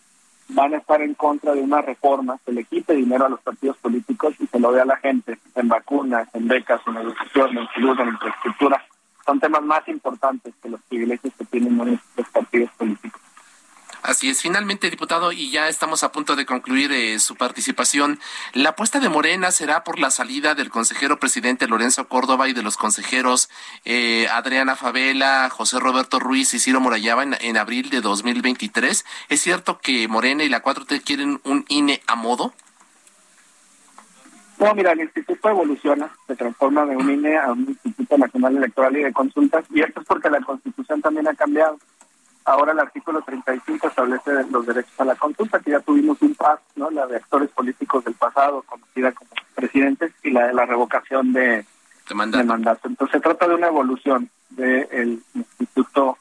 van 0.48 0.74
a 0.74 0.78
estar 0.78 1.00
en 1.02 1.14
contra 1.14 1.54
de 1.54 1.62
una 1.62 1.80
reforma 1.80 2.38
que 2.44 2.52
le 2.52 2.64
quite 2.64 2.94
dinero 2.94 3.26
a 3.26 3.28
los 3.28 3.40
partidos 3.40 3.76
políticos 3.78 4.34
y 4.38 4.46
se 4.46 4.58
lo 4.58 4.72
dé 4.72 4.80
a 4.80 4.84
la 4.84 4.96
gente 4.96 5.38
en 5.54 5.68
vacunas, 5.68 6.28
en 6.34 6.48
becas, 6.48 6.80
en 6.86 6.96
educación, 6.96 7.58
en 7.58 7.68
salud, 7.68 8.00
en 8.00 8.08
infraestructura. 8.08 8.84
Son 9.24 9.40
temas 9.40 9.62
más 9.62 9.86
importantes 9.88 10.54
que 10.62 10.68
los 10.68 10.80
privilegios 10.82 11.32
que 11.38 11.44
tienen 11.44 11.78
los 12.16 12.28
partidos 12.30 12.70
políticos. 12.76 13.20
Así 14.02 14.28
es. 14.28 14.42
Finalmente, 14.42 14.90
diputado, 14.90 15.30
y 15.30 15.50
ya 15.50 15.68
estamos 15.68 16.02
a 16.02 16.10
punto 16.10 16.34
de 16.34 16.44
concluir 16.44 16.90
eh, 16.90 17.20
su 17.20 17.36
participación, 17.36 18.18
la 18.52 18.70
apuesta 18.70 18.98
de 18.98 19.08
Morena 19.08 19.52
será 19.52 19.84
por 19.84 20.00
la 20.00 20.10
salida 20.10 20.56
del 20.56 20.70
consejero 20.70 21.20
presidente 21.20 21.68
Lorenzo 21.68 22.08
Córdoba 22.08 22.48
y 22.48 22.52
de 22.52 22.62
los 22.62 22.76
consejeros 22.76 23.48
eh, 23.84 24.26
Adriana 24.32 24.74
Favela, 24.74 25.48
José 25.50 25.78
Roberto 25.78 26.18
Ruiz 26.18 26.52
y 26.52 26.58
Ciro 26.58 26.80
Morayaba 26.80 27.22
en, 27.22 27.36
en 27.40 27.56
abril 27.56 27.90
de 27.90 28.00
2023. 28.00 29.04
¿Es 29.28 29.40
cierto 29.40 29.78
que 29.78 30.08
Morena 30.08 30.42
y 30.42 30.48
la 30.48 30.64
4T 30.64 31.04
quieren 31.04 31.40
un 31.44 31.64
INE 31.68 32.02
a 32.08 32.16
modo? 32.16 32.52
No, 34.58 34.74
mira, 34.74 34.92
el 34.92 35.00
instituto 35.00 35.48
evoluciona, 35.48 36.10
se 36.26 36.36
transforma 36.36 36.86
de 36.86 36.96
un 36.96 37.10
INE 37.10 37.36
a 37.36 37.52
un 37.52 37.68
Instituto 37.68 38.18
Nacional 38.18 38.56
Electoral 38.56 38.96
y 38.96 39.02
de 39.02 39.12
Consultas, 39.12 39.64
y 39.70 39.80
esto 39.80 40.00
es 40.00 40.06
porque 40.06 40.30
la 40.30 40.40
Constitución 40.40 41.00
también 41.00 41.26
ha 41.28 41.34
cambiado. 41.34 41.78
Ahora 42.44 42.72
el 42.72 42.80
artículo 42.80 43.22
35 43.22 43.88
establece 43.88 44.30
los 44.50 44.66
derechos 44.66 44.98
a 44.98 45.04
la 45.04 45.14
consulta, 45.14 45.60
que 45.60 45.70
ya 45.70 45.80
tuvimos 45.80 46.20
un 46.22 46.34
paz, 46.34 46.60
¿no? 46.74 46.90
La 46.90 47.06
de 47.06 47.16
actores 47.16 47.50
políticos 47.50 48.04
del 48.04 48.14
pasado, 48.14 48.62
conocida 48.62 49.12
como 49.12 49.30
presidentes, 49.54 50.12
y 50.22 50.30
la 50.30 50.48
de 50.48 50.54
la 50.54 50.66
revocación 50.66 51.32
de, 51.32 51.64
de, 52.08 52.44
mandato. 52.44 52.88
Entonces 52.88 53.12
se 53.12 53.20
trata 53.20 53.46
de 53.46 53.54
una 53.54 53.68
evolución 53.68 54.28
del 54.50 55.22
Instituto 55.34 56.18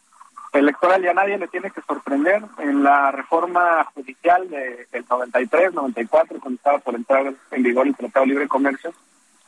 Electoral 0.53 1.03
y 1.03 1.07
a 1.07 1.13
nadie 1.13 1.37
le 1.37 1.47
tiene 1.47 1.71
que 1.71 1.81
sorprender. 1.81 2.43
En 2.59 2.83
la 2.83 3.11
reforma 3.11 3.83
judicial 3.95 4.47
de, 4.49 4.87
del 4.91 5.05
93, 5.09 5.73
94, 5.73 6.39
cuando 6.39 6.57
estaba 6.57 6.79
por 6.79 6.95
entrar 6.95 7.33
en 7.51 7.63
vigor 7.63 7.87
el 7.87 7.95
Tratado 7.95 8.25
de 8.25 8.29
Libre 8.29 8.47
Comercio, 8.47 8.93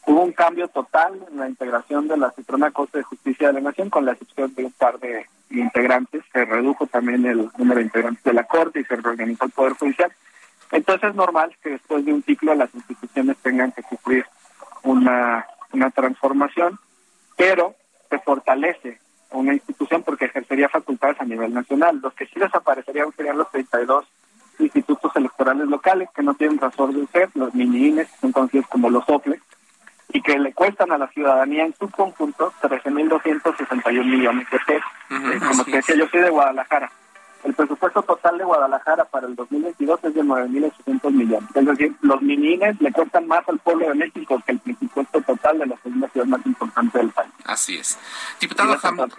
hubo 0.07 0.23
un 0.23 0.31
cambio 0.31 0.67
total 0.69 1.19
en 1.29 1.37
la 1.37 1.49
integración 1.49 2.07
de 2.07 2.17
la 2.17 2.31
Suprema 2.31 2.71
Corte 2.71 2.99
de 2.99 3.03
Justicia 3.03 3.47
de 3.47 3.53
la 3.53 3.61
Nación, 3.61 3.89
con 3.89 4.05
la 4.05 4.13
excepción 4.13 4.53
de 4.55 4.65
un 4.65 4.71
par 4.71 4.99
de 4.99 5.27
integrantes, 5.59 6.23
se 6.31 6.45
redujo 6.45 6.87
también 6.87 7.25
el 7.25 7.49
número 7.57 7.79
de 7.79 7.85
integrantes 7.85 8.23
de 8.23 8.33
la 8.33 8.43
Corte 8.45 8.79
y 8.79 8.85
se 8.85 8.95
reorganizó 8.95 9.45
el 9.45 9.51
Poder 9.51 9.73
Judicial. 9.73 10.11
Entonces 10.71 11.09
es 11.09 11.15
normal 11.15 11.55
que 11.61 11.71
después 11.71 12.03
de 12.05 12.13
un 12.13 12.23
ciclo 12.23 12.55
las 12.55 12.73
instituciones 12.73 13.37
tengan 13.37 13.71
que 13.71 13.83
sufrir 13.83 14.25
una, 14.83 15.45
una 15.71 15.91
transformación, 15.91 16.79
pero 17.37 17.75
se 18.09 18.19
fortalece 18.19 18.99
una 19.31 19.53
institución 19.53 20.03
porque 20.03 20.25
ejercería 20.25 20.69
facultades 20.69 21.19
a 21.19 21.25
nivel 21.25 21.53
nacional. 21.53 21.99
Los 22.01 22.13
que 22.13 22.25
sí 22.25 22.39
desaparecerían 22.39 23.11
serían 23.15 23.37
los 23.37 23.49
32 23.51 24.05
institutos 24.59 25.15
electorales 25.15 25.67
locales 25.67 26.09
que 26.15 26.23
no 26.23 26.33
tienen 26.35 26.59
razón 26.59 26.93
de 26.93 27.07
ser, 27.07 27.29
los 27.33 27.53
mini-INES, 27.53 28.07
son 28.21 28.31
conocidos 28.31 28.67
como 28.67 28.89
los 28.89 29.03
OPLE, 29.07 29.39
y 30.09 30.21
que 30.21 30.37
le 30.37 30.53
cuestan 30.53 30.91
a 30.91 30.97
la 30.97 31.07
ciudadanía 31.07 31.65
en 31.65 31.73
su 31.75 31.89
conjunto 31.89 32.53
13.261 32.61 34.05
millones 34.05 34.47
de 34.49 34.59
pesos. 34.59 34.91
Eh, 35.09 35.39
como 35.47 35.63
te 35.65 35.71
decía, 35.71 35.95
yo 35.95 36.07
soy 36.07 36.21
de 36.21 36.29
Guadalajara. 36.29 36.91
El 37.43 37.53
presupuesto 37.53 38.01
total 38.03 38.37
de 38.37 38.43
Guadalajara 38.45 39.05
para 39.05 39.27
el 39.27 39.35
2022 39.35 39.99
es 40.03 40.13
de 40.13 40.21
9.800 40.21 41.11
millones. 41.11 41.49
Es 41.53 41.65
decir, 41.65 41.95
los 42.01 42.21
minines 42.21 42.79
le 42.79 42.91
cuestan 42.91 43.27
más 43.27 43.47
al 43.47 43.59
pueblo 43.59 43.89
de 43.89 43.95
México 43.95 44.41
que 44.45 44.53
el 44.53 44.59
presupuesto 44.59 45.21
total 45.21 45.59
de 45.59 45.65
la 45.65 45.77
segunda 45.83 46.09
ciudad 46.09 46.27
más 46.27 46.45
importante 46.45 46.97
del 46.97 47.09
país. 47.09 47.31
Así 47.45 47.77
es. 47.77 47.97
Diputado 48.39 48.77
Hamlet. 48.81 49.13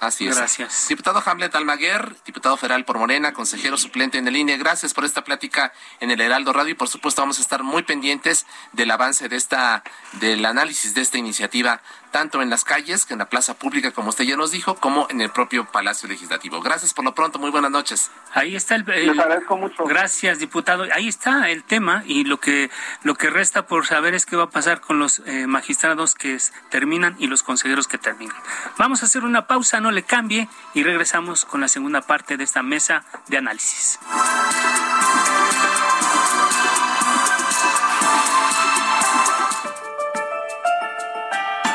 Así 0.00 0.26
es. 0.26 0.36
Gracias. 0.36 0.88
Diputado 0.88 1.22
Hamlet 1.24 1.54
Almaguer, 1.54 2.14
diputado 2.26 2.56
federal 2.56 2.84
por 2.84 2.98
Morena, 2.98 3.32
consejero 3.32 3.76
suplente 3.76 4.18
en 4.18 4.26
el 4.26 4.36
INE. 4.36 4.56
Gracias 4.56 4.92
por 4.92 5.04
esta 5.04 5.22
plática 5.22 5.72
en 6.00 6.10
el 6.10 6.20
Heraldo 6.20 6.52
Radio 6.52 6.72
y 6.72 6.74
por 6.74 6.88
supuesto 6.88 7.22
vamos 7.22 7.38
a 7.38 7.42
estar 7.42 7.62
muy 7.62 7.84
pendientes 7.84 8.46
del 8.72 8.90
avance 8.90 9.28
de 9.28 9.36
esta, 9.36 9.82
del 10.20 10.44
análisis 10.44 10.94
de 10.94 11.02
esta 11.02 11.18
iniciativa 11.18 11.80
tanto 12.14 12.42
en 12.42 12.48
las 12.48 12.62
calles, 12.62 13.06
que 13.06 13.14
en 13.14 13.18
la 13.18 13.28
plaza 13.28 13.54
pública, 13.54 13.90
como 13.90 14.10
usted 14.10 14.22
ya 14.22 14.36
nos 14.36 14.52
dijo, 14.52 14.76
como 14.76 15.08
en 15.10 15.20
el 15.20 15.30
propio 15.30 15.64
Palacio 15.64 16.08
Legislativo. 16.08 16.60
Gracias 16.60 16.94
por 16.94 17.04
lo 17.04 17.12
pronto, 17.12 17.40
muy 17.40 17.50
buenas 17.50 17.72
noches. 17.72 18.08
Ahí 18.32 18.54
está 18.54 18.76
el, 18.76 19.10
agradezco 19.18 19.56
mucho. 19.56 19.82
Gracias, 19.84 20.38
diputado. 20.38 20.84
Ahí 20.94 21.08
está 21.08 21.50
el 21.50 21.64
tema 21.64 22.04
y 22.06 22.22
lo 22.22 22.38
que 22.38 22.70
lo 23.02 23.16
que 23.16 23.30
resta 23.30 23.66
por 23.66 23.84
saber 23.84 24.14
es 24.14 24.26
qué 24.26 24.36
va 24.36 24.44
a 24.44 24.50
pasar 24.50 24.80
con 24.80 25.00
los 25.00 25.22
eh, 25.26 25.48
magistrados 25.48 26.14
que 26.14 26.38
terminan 26.70 27.16
y 27.18 27.26
los 27.26 27.42
consejeros 27.42 27.88
que 27.88 27.98
terminan. 27.98 28.36
Vamos 28.78 29.02
a 29.02 29.06
hacer 29.06 29.24
una 29.24 29.48
pausa, 29.48 29.80
no 29.80 29.90
le 29.90 30.04
cambie 30.04 30.48
y 30.72 30.84
regresamos 30.84 31.44
con 31.44 31.62
la 31.62 31.66
segunda 31.66 32.00
parte 32.00 32.36
de 32.36 32.44
esta 32.44 32.62
mesa 32.62 33.04
de 33.26 33.38
análisis. 33.38 33.98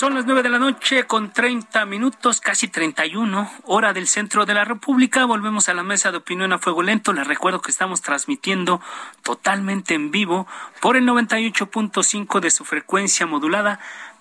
Son 0.00 0.14
las 0.14 0.24
nueve 0.24 0.42
de 0.42 0.48
la 0.48 0.58
noche 0.58 1.04
con 1.04 1.30
30 1.30 1.84
minutos, 1.84 2.40
casi 2.40 2.68
31, 2.68 3.50
hora 3.64 3.92
del 3.92 4.06
centro 4.06 4.46
de 4.46 4.54
la 4.54 4.64
República. 4.64 5.26
Volvemos 5.26 5.68
a 5.68 5.74
la 5.74 5.82
mesa 5.82 6.10
de 6.10 6.16
opinión 6.16 6.54
a 6.54 6.58
fuego 6.58 6.82
lento. 6.82 7.12
Les 7.12 7.26
recuerdo 7.26 7.60
que 7.60 7.70
estamos 7.70 8.00
transmitiendo 8.00 8.80
totalmente 9.22 9.92
en 9.92 10.10
vivo 10.10 10.46
por 10.80 10.96
el 10.96 11.06
98.5 11.06 12.40
de 12.40 12.50
su 12.50 12.64
frecuencia 12.64 13.26
modulada 13.26 13.78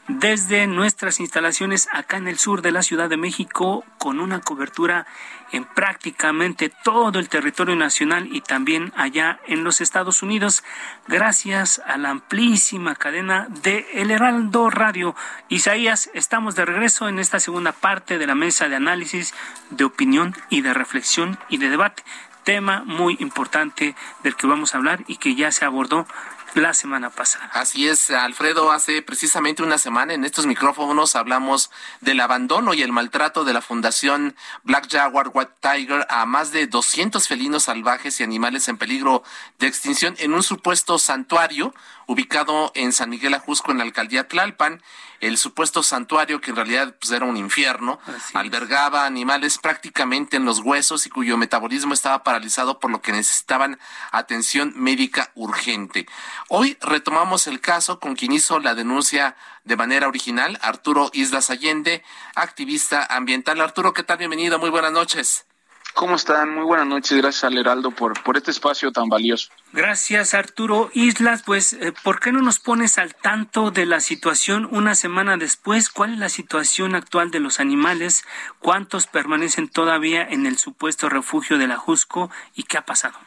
desde 0.10 0.66
nuestras 0.66 1.20
instalaciones 1.20 1.88
acá 1.94 2.18
en 2.18 2.28
el 2.28 2.40
sur 2.40 2.64
de 2.64 2.72
la 2.72 2.82
Ciudad 2.82 3.10
de 3.10 3.16
México 3.16 3.86
con 4.00 4.20
una 4.20 4.42
cobertura 4.42 5.06
en 5.52 5.66
prácticamente 5.66 6.70
todo 6.84 7.20
el 7.20 7.30
territorio 7.30 7.76
nacional 7.76 8.28
y 8.32 8.42
también 8.42 8.92
allá 8.96 9.40
en 9.46 9.64
los 9.64 9.82
Estados 9.82 10.24
Unidos 10.24 10.64
gracias 11.08 11.80
a 11.86 11.98
la 11.98 12.10
amplísima 12.10 12.96
cadena 12.96 13.48
de 13.62 13.86
El 13.94 14.10
Heraldo 14.10 14.72
Radio. 14.72 15.16
Isaías, 15.48 16.10
estamos 16.16 16.56
de 16.56 16.66
regreso 16.66 17.08
en 17.08 17.20
esta 17.20 17.40
segunda 17.40 17.72
parte 17.72 18.18
de 18.18 18.26
la 18.26 18.36
mesa 18.36 18.68
de 18.68 18.76
análisis, 18.76 19.36
de 19.70 19.84
opinión 19.84 20.36
y 20.50 20.62
de 20.62 20.74
reflexión 20.74 21.38
y 21.50 21.58
de 21.58 21.70
debate 21.70 22.04
tema 22.44 22.84
muy 22.84 23.16
importante 23.20 23.96
del 24.24 24.36
que 24.36 24.48
vamos 24.48 24.74
a 24.74 24.80
hablar 24.80 25.04
y 25.06 25.18
que 25.18 25.36
ya 25.36 25.52
se 25.52 25.66
abordó 25.66 26.08
la 26.54 26.74
semana 26.74 27.10
pasada. 27.10 27.50
Así 27.54 27.88
es, 27.88 28.10
Alfredo, 28.10 28.72
hace 28.72 29.02
precisamente 29.02 29.64
una 29.64 29.78
semana 29.78 30.14
en 30.14 30.26
estos 30.26 30.46
micrófonos 30.46 31.16
hablamos 31.16 31.70
del 32.02 32.20
abandono 32.20 32.74
y 32.74 32.82
el 32.82 32.92
maltrato 32.92 33.44
de 33.44 33.54
la 33.54 33.62
Fundación 33.62 34.36
Black 34.64 34.90
Jaguar 34.92 35.32
White 35.34 35.54
Tiger 35.62 36.06
a 36.10 36.26
más 36.26 36.52
de 36.52 36.68
200 36.68 37.28
felinos 37.28 37.64
salvajes 37.64 38.20
y 38.20 38.24
animales 38.24 38.68
en 38.68 38.78
peligro 38.78 39.24
de 39.60 39.68
extinción 39.68 40.16
en 40.20 40.34
un 40.34 40.44
supuesto 40.44 40.98
santuario 40.98 41.74
ubicado 42.08 42.72
en 42.74 42.92
San 42.92 43.10
Miguel 43.10 43.36
Ajusco, 43.36 43.72
en 43.72 43.78
la 43.78 43.84
alcaldía 43.84 44.28
Tlalpan. 44.28 44.82
El 45.20 45.38
supuesto 45.38 45.84
santuario, 45.84 46.42
que 46.42 46.52
en 46.52 46.56
realidad 46.56 46.96
pues, 47.00 47.12
era 47.12 47.26
un 47.26 47.38
infierno, 47.38 48.00
albergaba 48.34 49.06
animales 49.06 49.58
prácticamente 49.58 50.38
en 50.38 50.46
los 50.46 50.60
huesos 50.60 51.06
y 51.06 51.10
cuyo 51.10 51.38
metabolismo 51.38 51.94
estaba 51.94 52.24
paralizado 52.24 52.80
por 52.80 52.92
lo 52.92 53.02
que 53.02 53.12
necesitaban 53.12 53.80
atención 54.12 54.74
médica 54.76 55.32
urgente. 55.36 56.08
Hoy 56.48 56.78
retomamos 56.82 57.48
el 57.48 57.60
caso 57.60 58.00
con 58.00 58.16
quien 58.16 58.32
hizo 58.32 58.60
la 58.60 58.76
denuncia 58.76 59.36
de 59.64 59.76
manera 59.76 60.08
original, 60.08 60.58
Arturo 60.62 61.10
Islas 61.14 61.50
Allende, 61.50 62.04
activista 62.36 63.06
ambiental. 63.06 63.62
Arturo, 63.62 63.94
¿qué 63.94 64.04
tal? 64.04 64.18
Bienvenido, 64.18 64.60
muy 64.60 64.70
buenas 64.70 64.92
noches. 64.92 65.49
¿Cómo 65.94 66.16
están? 66.16 66.54
Muy 66.54 66.64
buenas 66.64 66.88
noches. 66.88 67.18
Gracias 67.18 67.44
al 67.44 67.58
Heraldo 67.58 67.92
por, 67.92 68.22
por 68.24 68.38
este 68.38 68.52
espacio 68.52 68.92
tan 68.92 69.10
valioso. 69.10 69.50
Gracias, 69.74 70.34
Arturo 70.34 70.90
Islas. 70.94 71.44
Pues, 71.46 71.74
eh, 71.74 71.94
¿por 72.04 72.20
qué 72.20 72.32
no 72.32 72.42
nos 72.42 72.60
pones 72.60 72.98
al 72.98 73.16
tanto 73.16 73.72
de 73.72 73.86
la 73.86 74.00
situación 74.00 74.68
una 74.72 74.96
semana 74.96 75.38
después? 75.38 75.90
¿Cuál 75.90 76.14
es 76.14 76.20
la 76.20 76.30
situación 76.30 76.96
actual 76.96 77.32
de 77.32 77.40
los 77.40 77.60
animales? 77.60 78.24
¿Cuántos 78.60 79.08
permanecen 79.08 79.68
todavía 79.68 80.24
en 80.24 80.46
el 80.46 80.58
supuesto 80.58 81.10
refugio 81.10 81.58
de 81.58 81.68
la 81.68 81.78
Jusco? 81.78 82.30
¿Y 82.56 82.64
qué 82.64 82.78
ha 82.78 82.86
pasado? 82.86 83.18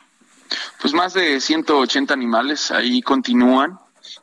Pues 0.81 0.95
más 0.95 1.15
de 1.15 1.41
180 1.41 2.13
animales 2.13 2.71
ahí 2.71 3.03
continúan. 3.03 3.79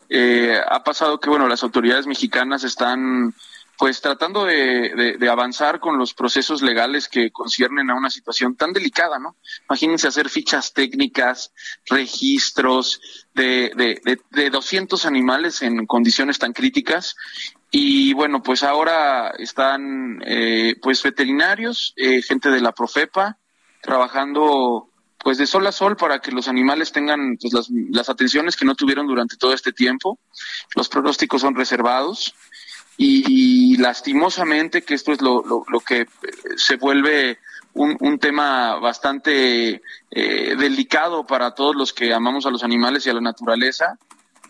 Eh, 0.10 0.60
ha 0.67 0.84
pasado 0.84 1.19
que, 1.19 1.30
bueno, 1.30 1.47
las 1.47 1.63
autoridades 1.63 2.08
mexicanas 2.08 2.63
están 2.63 3.34
pues 3.80 4.02
tratando 4.02 4.44
de, 4.44 5.18
avanzar 5.32 5.80
con 5.80 5.98
los 5.98 6.13
procesos 6.13 6.62
legales 6.62 7.08
que 7.08 7.32
conciernen 7.32 7.89
a 7.89 7.96
una 7.96 8.10
situación 8.10 8.58
tan 8.58 8.74
delicada, 8.74 9.20
¿no? 9.20 9.38
Imagínense 9.70 10.10
hacer 10.10 10.28
fichas 10.28 10.74
técnicas, 10.74 11.54
registros 11.86 13.00
de, 13.34 13.72
de, 13.78 14.20
de 14.32 14.50
200 14.50 15.06
animales 15.06 15.62
en 15.62 15.86
condiciones 15.86 16.38
tan 16.38 16.52
críticas 16.52 17.15
y 17.72 18.13
bueno, 18.13 18.44
pues 18.44 18.63
ahora 18.63 19.30
están 19.38 20.22
eh, 20.26 20.76
pues 20.82 21.02
veterinarios, 21.02 21.94
eh, 21.96 22.22
gente 22.22 22.50
de 22.50 22.60
la 22.60 22.74
Profepa, 22.74 23.38
trabajando 23.82 24.89
pues 25.20 25.38
de 25.38 25.46
sol 25.46 25.68
a 25.68 25.72
sol 25.72 25.96
para 25.96 26.20
que 26.20 26.32
los 26.32 26.48
animales 26.48 26.92
tengan 26.92 27.38
pues, 27.39 27.54
las, 27.54 27.70
las 27.92 28.10
atenciones 28.10 28.56
que 28.56 28.65
no 28.65 28.76
tuvieron 28.76 29.06
durante 29.06 29.38
todo 29.38 29.54
este 29.54 29.72
tiempo. 29.72 30.20
Los 30.76 30.89
pronósticos 30.89 31.42
son 31.42 31.56
reservados 31.56 32.34
y, 33.01 33.77
lastimosamente 33.77 34.81
que 34.81 34.93
esto 34.93 35.13
es 35.13 35.21
lo, 35.21 35.41
lo, 35.45 35.79
que 35.79 36.05
se 36.57 36.75
vuelve 36.75 37.39
un, 37.73 37.95
un 38.01 38.19
tema 38.19 38.75
bastante 38.75 39.81
eh, 40.12 40.55
delicado 40.57 41.25
para 41.25 41.55
todos 41.55 41.75
los 41.77 41.93
que 41.93 42.13
amamos 42.13 42.45
a 42.45 42.51
los 42.51 42.63
animales 42.63 43.05
y 43.05 43.09
a 43.09 43.13
la 43.13 43.21
naturaleza 43.21 43.97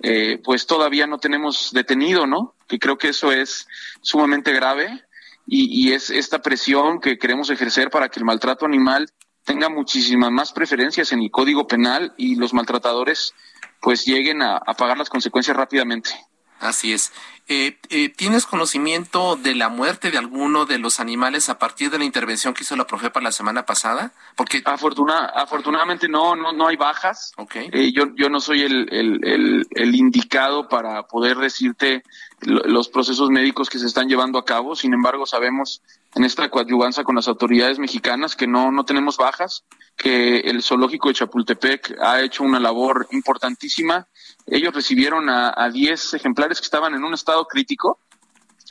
eh, 0.01 0.39
pues 0.43 0.65
todavía 0.65 1.07
no 1.07 1.17
tenemos 1.17 1.71
detenido, 1.73 2.25
¿no? 2.25 2.55
Que 2.67 2.79
creo 2.79 2.97
que 2.97 3.09
eso 3.09 3.31
es 3.31 3.67
sumamente 4.01 4.53
grave 4.53 5.03
y, 5.45 5.91
es 5.93 6.09
esta 6.09 6.41
presión 6.41 6.99
que 6.99 7.17
queremos 7.17 7.49
ejercer 7.49 7.89
para 7.89 8.09
que 8.09 8.19
el 8.19 8.25
maltrato 8.25 8.65
animal 8.65 9.09
tenga 9.43 9.67
muchísimas 9.67 10.31
más 10.31 10.53
preferencias 10.53 11.11
en 11.11 11.21
el 11.21 11.31
Código 11.31 11.67
Penal 11.67 12.13
y 12.17 12.35
los 12.35 12.53
maltratadores 12.53 13.33
pues 13.81 14.05
lleguen 14.05 14.41
a 14.41 14.59
pagar 14.77 14.97
las 14.97 15.09
consecuencias 15.09 15.57
rápidamente. 15.57 16.11
Así 16.59 16.93
es. 16.93 17.11
Eh, 17.51 17.79
eh, 17.89 18.09
¿Tienes 18.09 18.45
conocimiento 18.45 19.35
de 19.35 19.55
la 19.55 19.69
muerte 19.69 20.11
de 20.11 20.19
alguno 20.19 20.67
de 20.67 20.77
los 20.77 20.99
animales 20.99 21.49
a 21.49 21.57
partir 21.57 21.89
de 21.89 21.97
la 21.97 22.05
intervención 22.05 22.53
que 22.53 22.61
hizo 22.61 22.75
la 22.75 22.85
Profepa 22.85 23.21
la 23.21 23.31
semana 23.31 23.65
pasada? 23.65 24.11
Porque 24.35 24.61
afortunadamente 24.63 26.07
no, 26.07 26.35
no, 26.35 26.53
no 26.53 26.67
hay 26.67 26.75
bajas. 26.75 27.33
Okay. 27.37 27.71
Eh, 27.73 27.91
yo, 27.91 28.13
yo 28.15 28.29
no 28.29 28.39
soy 28.39 28.61
el, 28.61 28.87
el, 28.93 29.65
el, 29.71 29.95
indicado 29.95 30.69
para 30.69 31.07
poder 31.07 31.37
decirte 31.37 32.03
los 32.41 32.87
procesos 32.87 33.31
médicos 33.31 33.67
que 33.67 33.79
se 33.79 33.87
están 33.87 34.07
llevando 34.07 34.37
a 34.37 34.45
cabo. 34.45 34.75
Sin 34.75 34.93
embargo, 34.93 35.25
sabemos 35.25 35.81
en 36.13 36.25
esta 36.25 36.51
coadyuvanza 36.51 37.03
con 37.03 37.15
las 37.15 37.27
autoridades 37.27 37.79
mexicanas 37.79 38.35
que 38.35 38.45
no, 38.45 38.71
no 38.71 38.85
tenemos 38.85 39.17
bajas, 39.17 39.63
que 39.97 40.41
el 40.41 40.61
zoológico 40.61 41.07
de 41.07 41.15
Chapultepec 41.15 41.97
ha 41.99 42.21
hecho 42.21 42.43
una 42.43 42.59
labor 42.59 43.07
importantísima 43.09 44.07
ellos 44.51 44.73
recibieron 44.73 45.29
a 45.29 45.69
10 45.69 46.15
ejemplares 46.15 46.59
que 46.59 46.65
estaban 46.65 46.93
en 46.95 47.03
un 47.03 47.13
estado 47.13 47.38
crítico. 47.45 47.99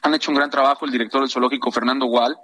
Han 0.02 0.14
hecho 0.14 0.30
un 0.30 0.36
gran 0.36 0.50
trabajo 0.50 0.84
el 0.84 0.92
director 0.92 1.20
del 1.20 1.30
zoológico, 1.30 1.70
Fernando 1.70 2.06
Wall. 2.06 2.36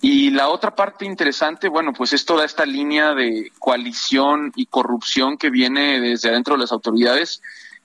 Y 0.00 0.30
la 0.30 0.48
otra 0.48 0.74
parte 0.74 1.04
interesante, 1.04 1.68
bueno, 1.68 1.92
pues 1.92 2.12
es 2.12 2.24
toda 2.24 2.44
esta 2.44 2.66
línea 2.66 3.14
de 3.14 3.52
coalición 3.60 4.52
y 4.56 4.66
corrupción 4.66 5.38
que 5.38 5.48
viene 5.48 6.00
desde 6.00 6.30
adentro 6.30 6.54
de 6.54 6.60
las 6.60 6.72
autoridades 6.72 7.40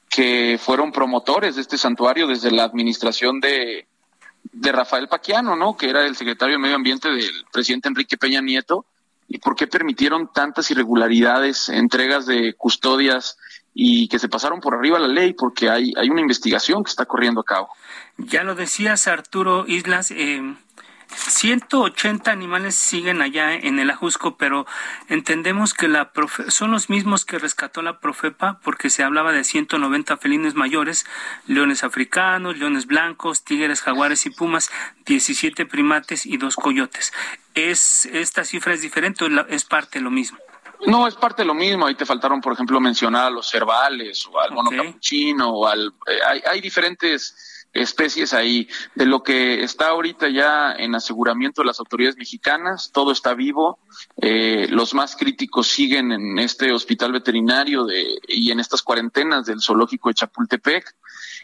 que 0.10 0.58
fueron 0.60 0.92
promotores 0.92 1.56
de 1.56 1.62
este 1.62 1.78
santuario 1.78 2.26
desde 2.26 2.50
la 2.50 2.64
administración 2.64 3.40
de, 3.40 3.88
de 4.52 4.72
Rafael 4.72 5.08
Paquiano, 5.08 5.56
¿no? 5.56 5.78
Que 5.78 5.90
era 5.90 6.06
el 6.06 6.16
secretario 6.16 6.56
de 6.56 6.60
Medio 6.60 6.76
Ambiente 6.76 7.10
del 7.10 7.46
presidente 7.52 7.90
Enrique 7.90 8.18
Peña 8.18 8.42
Nieto. 8.42 8.86
¿Y 9.28 9.40
por 9.40 9.56
qué 9.56 9.68
permitieron 9.68 10.32
tantas 10.34 10.72
irregularidades, 10.72 11.70
entregas 11.70 12.26
de 12.26 12.54
custodias 12.54 13.38
y 13.80 14.08
que 14.08 14.18
se 14.18 14.28
pasaron 14.28 14.60
por 14.60 14.74
arriba 14.74 14.98
la 14.98 15.08
ley 15.08 15.34
porque 15.34 15.70
hay, 15.70 15.94
hay 15.96 16.10
una 16.10 16.22
investigación 16.22 16.84
que 16.84 16.90
está 16.90 17.06
corriendo 17.06 17.42
a 17.42 17.44
cabo. 17.44 17.70
Ya 18.18 18.44
lo 18.44 18.56
decías, 18.56 19.08
Arturo 19.08 19.66
Islas, 19.68 20.10
eh, 20.10 20.56
180 21.16 22.32
animales 22.32 22.74
siguen 22.74 23.22
allá 23.22 23.54
en 23.54 23.78
el 23.78 23.92
Ajusco, 23.92 24.36
pero 24.36 24.66
entendemos 25.10 25.76
que 25.76 25.88
la 25.88 26.12
son 26.48 26.72
los 26.72 26.90
mismos 26.90 27.24
que 27.24 27.38
rescató 27.38 27.84
la 27.84 28.00
Profepa 28.00 28.60
porque 28.64 28.90
se 28.90 29.04
hablaba 29.04 29.32
de 29.32 29.44
190 29.44 30.18
felines 30.18 30.56
mayores, 30.56 31.06
leones 31.46 31.84
africanos, 31.84 32.58
leones 32.58 32.88
blancos, 32.88 33.44
tigres, 33.44 33.82
jaguares 33.82 34.26
y 34.26 34.32
pumas, 34.32 34.72
17 35.06 35.68
primates 35.68 36.26
y 36.26 36.38
dos 36.38 36.56
coyotes. 36.56 37.14
¿Es, 37.54 38.08
¿Esta 38.08 38.44
cifra 38.44 38.74
es 38.74 38.82
diferente 38.82 39.24
o 39.24 39.48
es 39.50 39.66
parte 39.66 40.00
de 40.00 40.04
lo 40.04 40.10
mismo? 40.10 40.40
No, 40.86 41.08
es 41.08 41.16
parte 41.16 41.42
de 41.42 41.48
lo 41.48 41.54
mismo. 41.54 41.88
Ahí 41.88 41.96
te 41.96 42.06
faltaron, 42.06 42.40
por 42.40 42.54
ejemplo, 42.54 42.80
mencionar 42.80 43.26
a 43.26 43.30
los 43.30 43.50
cervales 43.50 44.26
o 44.28 44.40
al 44.40 44.52
mono 44.52 44.70
capuchino 44.70 45.50
o 45.50 45.68
al... 45.68 45.88
Eh, 46.08 46.20
hay, 46.26 46.42
hay 46.50 46.62
diferentes 46.62 47.58
especies 47.74 48.34
ahí. 48.34 48.68
De 48.96 49.06
lo 49.06 49.24
que 49.24 49.64
está 49.64 49.90
ahorita 49.90 50.30
ya 50.30 50.74
en 50.74 50.96
aseguramiento 50.96 51.62
de 51.62 51.68
las 51.68 51.80
autoridades 51.80 52.18
mexicanas, 52.18 52.92
todo 52.92 53.12
está 53.12 53.34
vivo. 53.34 53.80
Eh, 54.22 54.68
los 54.70 54.94
más 54.94 55.16
críticos 55.16 55.68
siguen 55.68 56.12
en 56.12 56.40
este 56.40 56.72
hospital 56.72 57.12
veterinario 57.12 57.86
de, 57.86 58.18
y 58.28 58.52
en 58.52 58.60
estas 58.60 58.82
cuarentenas 58.82 59.46
del 59.46 59.62
zoológico 59.62 60.10
de 60.10 60.16
Chapultepec. 60.16 60.96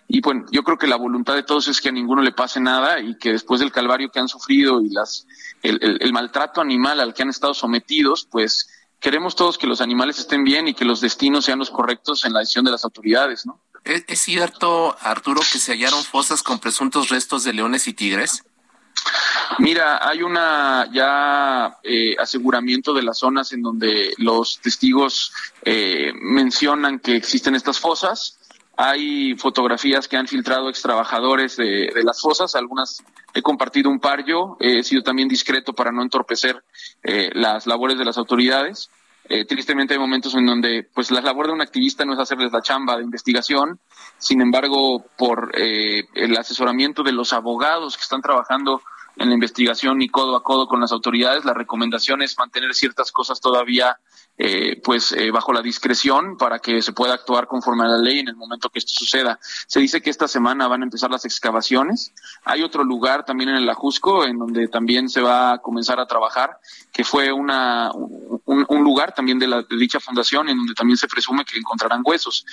Y 0.08 0.22
bueno, 0.22 0.46
yo 0.52 0.64
creo 0.64 0.78
que 0.78 0.88
la 0.88 0.98
voluntad 0.98 1.36
de 1.36 1.44
todos 1.44 1.68
es 1.68 1.80
que 1.80 1.90
a 1.90 1.94
ninguno 1.94 2.22
le 2.22 2.34
pase 2.34 2.60
nada 2.60 3.00
y 3.00 3.18
que 3.18 3.32
después 3.32 3.60
del 3.60 3.72
calvario 3.72 4.10
que 4.10 4.20
han 4.20 4.28
sufrido 4.28 4.82
y 4.82 4.90
las 4.90 5.26
el, 5.62 5.80
el 6.02 6.14
maltrato 6.14 6.60
animal 6.60 7.00
al 7.00 7.14
que 7.14 7.24
han 7.24 7.30
estado 7.30 7.54
sometidos, 7.54 8.28
pues 8.30 8.70
queremos 9.04 9.36
todos 9.36 9.58
que 9.58 9.68
los 9.68 9.82
animales 9.82 10.18
estén 10.18 10.46
bien 10.46 10.70
y 10.70 10.74
que 10.74 10.86
los 10.86 11.02
destinos 11.02 11.44
sean 11.44 11.60
los 11.60 11.70
correctos 11.70 12.24
en 12.24 12.32
la 12.32 12.40
decisión 12.40 12.64
de 12.64 12.72
las 12.72 12.86
autoridades, 12.86 13.46
¿no? 13.46 13.60
¿Es, 13.84 14.22
cierto, 14.22 14.96
Arturo, 15.02 15.42
que 15.42 15.60
se 15.60 15.74
hallaron 15.74 16.02
fosas 16.06 16.42
con 16.42 16.58
presuntos 16.60 17.10
restos 17.10 17.44
de 17.44 17.52
leones 17.52 17.86
y 17.90 17.94
tigres? 17.94 18.46
Mira, 19.60 20.08
hay 20.08 20.24
una 20.24 20.90
ya 20.94 21.80
eh, 21.84 22.16
aseguramiento 22.18 22.94
de 22.94 23.04
las 23.04 23.18
zonas 23.20 23.52
en 23.52 23.62
donde 23.62 24.14
los 24.20 24.60
testigos 24.62 25.34
eh, 25.66 26.14
mencionan 26.16 27.00
que 27.00 27.18
existen 27.18 27.56
estas 27.56 27.80
fosas. 27.80 28.40
Hay 28.76 29.36
fotografías 29.36 30.08
que 30.08 30.18
han 30.18 30.28
filtrado 30.28 30.68
ex 30.68 30.82
trabajadores 30.82 31.58
de, 31.58 31.92
las 32.04 32.20
fosas, 32.20 32.56
algunas 32.56 33.04
he 33.34 33.42
compartido 33.42 33.90
un 33.90 34.00
par 34.00 34.26
yo, 34.26 34.58
he 34.60 34.82
sido 34.84 35.04
también 35.04 35.28
discreto 35.28 35.74
para 35.74 35.92
no 35.92 36.02
entorpecer 36.02 36.64
eh, 37.04 37.30
las 37.34 37.68
labores 37.68 38.00
de 38.00 38.06
las 38.06 38.18
autoridades. 38.18 38.90
Eh, 39.30 39.46
tristemente 39.46 39.94
hay 39.94 40.00
momentos 40.00 40.36
en 40.36 40.46
donde 40.46 40.90
pues 40.94 41.12
la 41.12 41.22
labor 41.22 41.48
de 41.48 41.54
un 41.54 41.62
activista 41.62 42.04
no 42.04 42.14
es 42.14 42.20
hacerles 42.20 42.52
la 42.52 42.62
chamba 42.62 42.98
de 42.98 43.04
investigación, 43.04 43.80
sin 44.18 44.42
embargo, 44.42 45.06
por 45.18 45.52
eh, 45.56 46.04
el 46.16 46.36
asesoramiento 46.36 47.04
de 47.04 47.14
los 47.14 47.32
abogados 47.32 47.96
que 47.96 48.04
están 48.04 48.22
trabajando 48.22 48.82
en 49.18 49.30
la 49.30 49.36
investigación 49.36 50.02
y 50.02 50.10
codo 50.10 50.36
a 50.36 50.44
codo 50.44 50.68
con 50.68 50.82
las 50.82 50.92
autoridades, 50.92 51.46
la 51.46 51.54
recomendación 51.54 52.22
es 52.24 52.38
mantener 52.38 52.74
ciertas 52.74 53.12
cosas 53.12 53.40
todavía 53.40 53.98
eh, 54.36 54.82
pues 54.84 55.12
eh, 55.12 55.30
bajo 55.30 55.54
la 55.54 55.62
discreción 55.62 56.38
para 56.38 56.58
que 56.58 56.82
se 56.82 56.92
pueda 56.92 57.14
actuar 57.14 57.48
conforme 57.48 57.84
a 57.84 57.88
la 57.88 57.98
ley 58.00 58.20
en 58.20 58.30
el 58.30 58.36
momento 58.36 58.70
que 58.70 58.80
esto 58.80 58.92
suceda. 58.94 59.40
Se 59.68 59.80
dice 59.80 60.02
que 60.02 60.10
esta 60.10 60.28
semana 60.28 60.68
van 60.68 60.82
a 60.82 60.86
empezar 60.86 61.12
las 61.12 61.26
excavaciones. 61.26 62.14
Hay 62.44 62.64
otro 62.64 62.84
lugar 62.84 63.26
también 63.26 63.52
en 63.52 63.58
el 63.58 63.70
Ajusco 63.70 64.26
en 64.26 64.40
donde 64.40 64.68
también 64.68 65.08
se 65.08 65.22
va 65.22 65.54
a 65.54 65.58
comenzar 65.60 66.00
a 66.00 66.08
trabajar, 66.08 66.58
que 66.92 67.04
fue 67.04 67.32
una, 67.32 67.92
un, 67.94 68.84
lugar 68.84 69.14
también 69.14 69.38
de, 69.38 69.48
la, 69.48 69.62
de 69.62 69.78
dicha 69.78 70.00
fundación 70.00 70.50
en 70.50 70.58
donde 70.58 70.74
también 70.74 70.98
se 70.98 71.08
presume 71.08 71.46
que 71.46 71.60
encontrarán 71.60 72.02
huesos. 72.04 72.44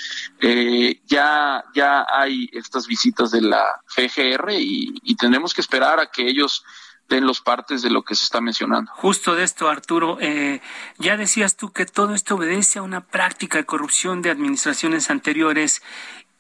Eh, 0.41 1.01
ya, 1.07 1.65
ya 1.75 2.07
hay 2.11 2.49
estas 2.53 2.87
visitas 2.87 3.31
de 3.31 3.41
la 3.41 3.65
FGR 3.87 4.53
y, 4.53 5.01
y 5.03 5.17
tendremos 5.17 5.55
que 5.55 5.63
esperar 5.63 5.99
a 5.99 6.11
que 6.11 6.29
ellos 6.29 6.63
den 7.11 7.27
los 7.27 7.43
partes 7.43 7.83
de 7.83 7.91
lo 7.91 8.03
que 8.03 8.15
se 8.15 8.25
está 8.25 8.41
mencionando. 8.41 8.91
Justo 8.95 9.35
de 9.35 9.43
esto, 9.43 9.69
Arturo, 9.69 10.17
eh, 10.21 10.63
ya 10.97 11.17
decías 11.17 11.57
tú 11.57 11.73
que 11.73 11.85
todo 11.85 12.15
esto 12.15 12.37
obedece 12.37 12.79
a 12.79 12.83
una 12.83 13.03
práctica 13.03 13.59
de 13.59 13.67
corrupción 13.67 14.23
de 14.23 14.31
administraciones 14.31 15.11
anteriores 15.11 15.83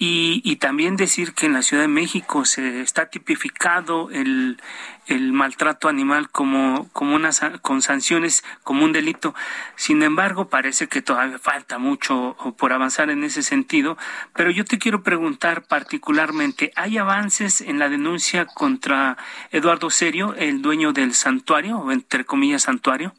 y, 0.02 0.40
y, 0.44 0.56
también 0.56 0.96
decir 0.96 1.34
que 1.34 1.44
en 1.44 1.52
la 1.52 1.60
Ciudad 1.60 1.82
de 1.82 1.88
México 1.88 2.46
se 2.46 2.80
está 2.80 3.10
tipificado 3.10 4.08
el, 4.10 4.58
el 5.08 5.34
maltrato 5.34 5.90
animal 5.90 6.30
como, 6.30 6.88
como 6.94 7.16
una, 7.16 7.28
con 7.60 7.82
sanciones 7.82 8.42
como 8.64 8.86
un 8.86 8.94
delito. 8.94 9.34
Sin 9.76 10.02
embargo, 10.02 10.48
parece 10.48 10.88
que 10.88 11.02
todavía 11.02 11.38
falta 11.38 11.76
mucho 11.76 12.34
por 12.56 12.72
avanzar 12.72 13.10
en 13.10 13.24
ese 13.24 13.42
sentido. 13.42 13.98
Pero 14.34 14.50
yo 14.50 14.64
te 14.64 14.78
quiero 14.78 15.02
preguntar 15.02 15.64
particularmente, 15.64 16.72
¿hay 16.76 16.96
avances 16.96 17.60
en 17.60 17.78
la 17.78 17.90
denuncia 17.90 18.46
contra 18.46 19.18
Eduardo 19.50 19.90
Serio, 19.90 20.34
el 20.34 20.62
dueño 20.62 20.94
del 20.94 21.12
santuario, 21.12 21.78
o 21.78 21.92
entre 21.92 22.24
comillas 22.24 22.62
santuario? 22.62 23.12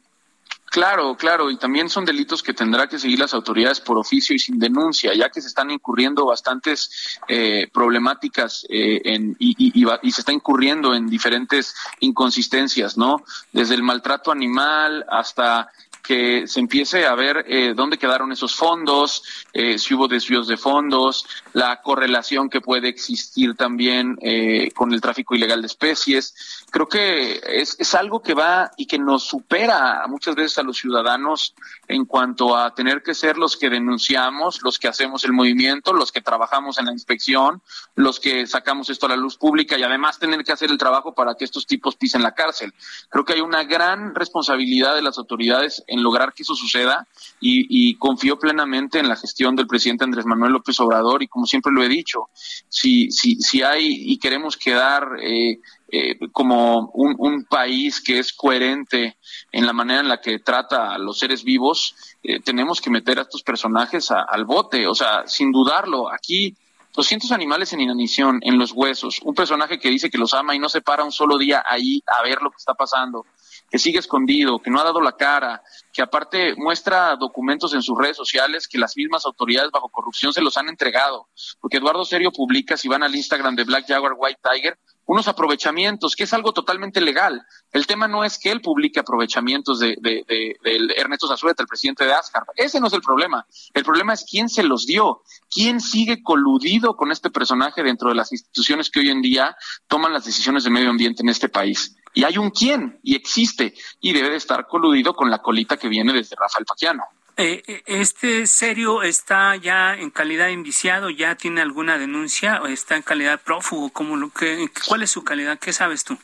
Claro, 0.72 1.14
claro, 1.18 1.50
y 1.50 1.58
también 1.58 1.90
son 1.90 2.06
delitos 2.06 2.42
que 2.42 2.54
tendrá 2.54 2.86
que 2.86 2.98
seguir 2.98 3.18
las 3.18 3.34
autoridades 3.34 3.78
por 3.78 3.98
oficio 3.98 4.34
y 4.34 4.38
sin 4.38 4.58
denuncia, 4.58 5.12
ya 5.12 5.28
que 5.28 5.42
se 5.42 5.48
están 5.48 5.70
incurriendo 5.70 6.24
bastantes 6.24 7.18
eh, 7.28 7.68
problemáticas 7.70 8.64
eh, 8.70 9.02
en, 9.04 9.36
y, 9.38 9.54
y, 9.58 9.86
y, 10.02 10.12
se 10.12 10.22
está 10.22 10.32
incurriendo 10.32 10.94
en 10.94 11.10
diferentes 11.10 11.74
inconsistencias, 12.00 12.96
¿no? 12.96 13.22
Desde 13.52 13.74
el 13.74 13.82
maltrato 13.82 14.32
animal 14.32 15.04
hasta 15.10 15.70
que 16.02 16.46
se 16.46 16.60
empiece 16.60 17.06
a 17.06 17.14
ver 17.14 17.44
eh, 17.48 17.74
dónde 17.74 17.96
quedaron 17.96 18.32
esos 18.32 18.54
fondos, 18.54 19.22
eh, 19.52 19.78
si 19.78 19.94
hubo 19.94 20.08
desvíos 20.08 20.48
de 20.48 20.56
fondos, 20.56 21.26
la 21.52 21.80
correlación 21.80 22.50
que 22.50 22.60
puede 22.60 22.88
existir 22.88 23.54
también 23.54 24.18
eh, 24.20 24.70
con 24.74 24.92
el 24.92 25.00
tráfico 25.00 25.34
ilegal 25.34 25.62
de 25.62 25.66
especies. 25.66 26.64
Creo 26.70 26.88
que 26.88 27.40
es, 27.46 27.76
es 27.78 27.94
algo 27.94 28.20
que 28.20 28.34
va 28.34 28.72
y 28.76 28.86
que 28.86 28.98
nos 28.98 29.24
supera 29.24 30.04
muchas 30.08 30.34
veces 30.34 30.58
a 30.58 30.62
los 30.62 30.78
ciudadanos 30.78 31.54
en 31.86 32.04
cuanto 32.04 32.56
a 32.56 32.74
tener 32.74 33.02
que 33.02 33.14
ser 33.14 33.36
los 33.38 33.56
que 33.56 33.70
denunciamos, 33.70 34.60
los 34.62 34.78
que 34.78 34.88
hacemos 34.88 35.24
el 35.24 35.32
movimiento, 35.32 35.92
los 35.92 36.10
que 36.10 36.20
trabajamos 36.20 36.78
en 36.78 36.86
la 36.86 36.92
inspección, 36.92 37.62
los 37.94 38.18
que 38.18 38.46
sacamos 38.46 38.90
esto 38.90 39.06
a 39.06 39.10
la 39.10 39.16
luz 39.16 39.36
pública 39.36 39.78
y 39.78 39.82
además 39.82 40.18
tener 40.18 40.42
que 40.42 40.52
hacer 40.52 40.70
el 40.70 40.78
trabajo 40.78 41.14
para 41.14 41.34
que 41.36 41.44
estos 41.44 41.66
tipos 41.66 41.96
pisen 41.96 42.22
la 42.22 42.32
cárcel. 42.32 42.74
Creo 43.08 43.24
que 43.24 43.34
hay 43.34 43.40
una 43.40 43.64
gran 43.64 44.14
responsabilidad 44.14 44.94
de 44.94 45.02
las 45.02 45.18
autoridades 45.18 45.84
en 45.92 46.02
lograr 46.02 46.32
que 46.32 46.42
eso 46.42 46.54
suceda 46.54 47.06
y, 47.40 47.94
confío 47.96 48.38
plenamente 48.38 48.98
en 48.98 49.08
la 49.08 49.16
gestión 49.16 49.54
del 49.54 49.66
presidente 49.66 50.04
Andrés 50.04 50.24
Manuel 50.24 50.52
López 50.52 50.78
Obrador 50.80 51.22
y 51.22 51.28
como 51.28 51.46
siempre 51.46 51.72
lo 51.72 51.82
he 51.82 51.88
dicho, 51.88 52.30
si, 52.68 53.10
si, 53.10 53.36
si 53.36 53.62
hay 53.62 54.12
y 54.12 54.18
queremos 54.18 54.56
quedar 54.56 55.16
eh, 55.20 55.58
eh, 55.90 56.18
como 56.30 56.90
un, 56.94 57.14
un, 57.18 57.44
país 57.44 58.00
que 58.00 58.18
es 58.18 58.32
coherente 58.32 59.18
en 59.50 59.66
la 59.66 59.72
manera 59.72 60.00
en 60.00 60.08
la 60.08 60.20
que 60.20 60.38
trata 60.38 60.94
a 60.94 60.98
los 60.98 61.18
seres 61.18 61.44
vivos, 61.44 61.94
eh, 62.22 62.40
tenemos 62.40 62.80
que 62.80 62.90
meter 62.90 63.18
a 63.18 63.22
estos 63.22 63.42
personajes 63.42 64.10
a, 64.10 64.22
al 64.22 64.44
bote, 64.44 64.86
o 64.86 64.94
sea, 64.94 65.26
sin 65.26 65.52
dudarlo, 65.52 66.10
aquí 66.10 66.56
200 66.94 67.32
animales 67.32 67.72
en 67.72 67.80
inanición, 67.80 68.38
en 68.42 68.58
los 68.58 68.72
huesos, 68.72 69.20
un 69.22 69.34
personaje 69.34 69.78
que 69.78 69.90
dice 69.90 70.10
que 70.10 70.18
los 70.18 70.34
ama 70.34 70.54
y 70.54 70.58
no 70.58 70.68
se 70.68 70.80
para 70.80 71.04
un 71.04 71.12
solo 71.12 71.38
día 71.38 71.62
ahí 71.66 72.02
a 72.06 72.22
ver 72.22 72.40
lo 72.42 72.50
que 72.50 72.58
está 72.58 72.74
pasando, 72.74 73.26
que 73.72 73.78
sigue 73.78 73.98
escondido, 73.98 74.58
que 74.58 74.70
no 74.70 74.78
ha 74.78 74.84
dado 74.84 75.00
la 75.00 75.12
cara, 75.12 75.62
que 75.94 76.02
aparte 76.02 76.54
muestra 76.56 77.16
documentos 77.16 77.72
en 77.72 77.80
sus 77.80 77.96
redes 77.96 78.18
sociales 78.18 78.68
que 78.68 78.76
las 78.76 78.94
mismas 78.98 79.24
autoridades 79.24 79.70
bajo 79.70 79.88
corrupción 79.88 80.34
se 80.34 80.42
los 80.42 80.58
han 80.58 80.68
entregado. 80.68 81.28
Porque 81.58 81.78
Eduardo 81.78 82.04
Serio 82.04 82.30
publica, 82.32 82.76
si 82.76 82.86
van 82.86 83.02
al 83.02 83.16
Instagram 83.16 83.56
de 83.56 83.64
Black 83.64 83.86
Jaguar 83.88 84.12
White 84.14 84.40
Tiger, 84.42 84.78
unos 85.06 85.26
aprovechamientos, 85.26 86.14
que 86.14 86.24
es 86.24 86.32
algo 86.34 86.52
totalmente 86.52 87.00
legal. 87.00 87.42
El 87.72 87.86
tema 87.86 88.06
no 88.08 88.24
es 88.24 88.38
que 88.38 88.50
él 88.50 88.60
publique 88.60 89.00
aprovechamientos 89.00 89.78
de, 89.80 89.96
de, 90.00 90.22
de, 90.28 90.56
de 90.62 90.94
Ernesto 90.98 91.26
Zazueta, 91.26 91.62
el 91.62 91.66
presidente 91.66 92.04
de 92.04 92.12
Ascar. 92.12 92.44
Ese 92.54 92.78
no 92.78 92.88
es 92.88 92.92
el 92.92 93.00
problema. 93.00 93.46
El 93.72 93.84
problema 93.84 94.12
es 94.12 94.26
quién 94.30 94.50
se 94.50 94.62
los 94.62 94.84
dio, 94.84 95.22
quién 95.50 95.80
sigue 95.80 96.22
coludido 96.22 96.94
con 96.94 97.10
este 97.10 97.30
personaje 97.30 97.82
dentro 97.82 98.10
de 98.10 98.16
las 98.16 98.32
instituciones 98.32 98.90
que 98.90 99.00
hoy 99.00 99.08
en 99.08 99.22
día 99.22 99.56
toman 99.88 100.12
las 100.12 100.26
decisiones 100.26 100.62
de 100.64 100.70
medio 100.70 100.90
ambiente 100.90 101.22
en 101.22 101.30
este 101.30 101.48
país. 101.48 101.96
Y 102.14 102.24
hay 102.24 102.38
un 102.38 102.50
quién, 102.50 102.98
y 103.02 103.16
existe, 103.16 103.74
y 104.00 104.12
debe 104.12 104.30
de 104.30 104.36
estar 104.36 104.66
coludido 104.66 105.14
con 105.14 105.30
la 105.30 105.38
colita 105.38 105.76
que 105.76 105.88
viene 105.88 106.12
desde 106.12 106.36
Rafael 106.36 106.66
Faquiano. 106.66 107.04
Eh, 107.36 107.82
¿Este 107.86 108.46
serio 108.46 109.02
está 109.02 109.56
ya 109.56 109.94
en 109.94 110.10
calidad 110.10 110.46
de 110.46 110.52
indiciado? 110.52 111.08
¿Ya 111.08 111.34
tiene 111.34 111.62
alguna 111.62 111.96
denuncia? 111.96 112.60
¿O 112.62 112.66
está 112.66 112.96
en 112.96 113.02
calidad 113.02 113.40
prófugo? 113.40 113.90
¿Cómo 113.90 114.16
lo 114.16 114.30
que, 114.30 114.68
¿Cuál 114.86 115.02
es 115.02 115.10
su 115.10 115.24
calidad? 115.24 115.58
¿Qué 115.58 115.72
sabes 115.72 116.04
tú? 116.04 116.18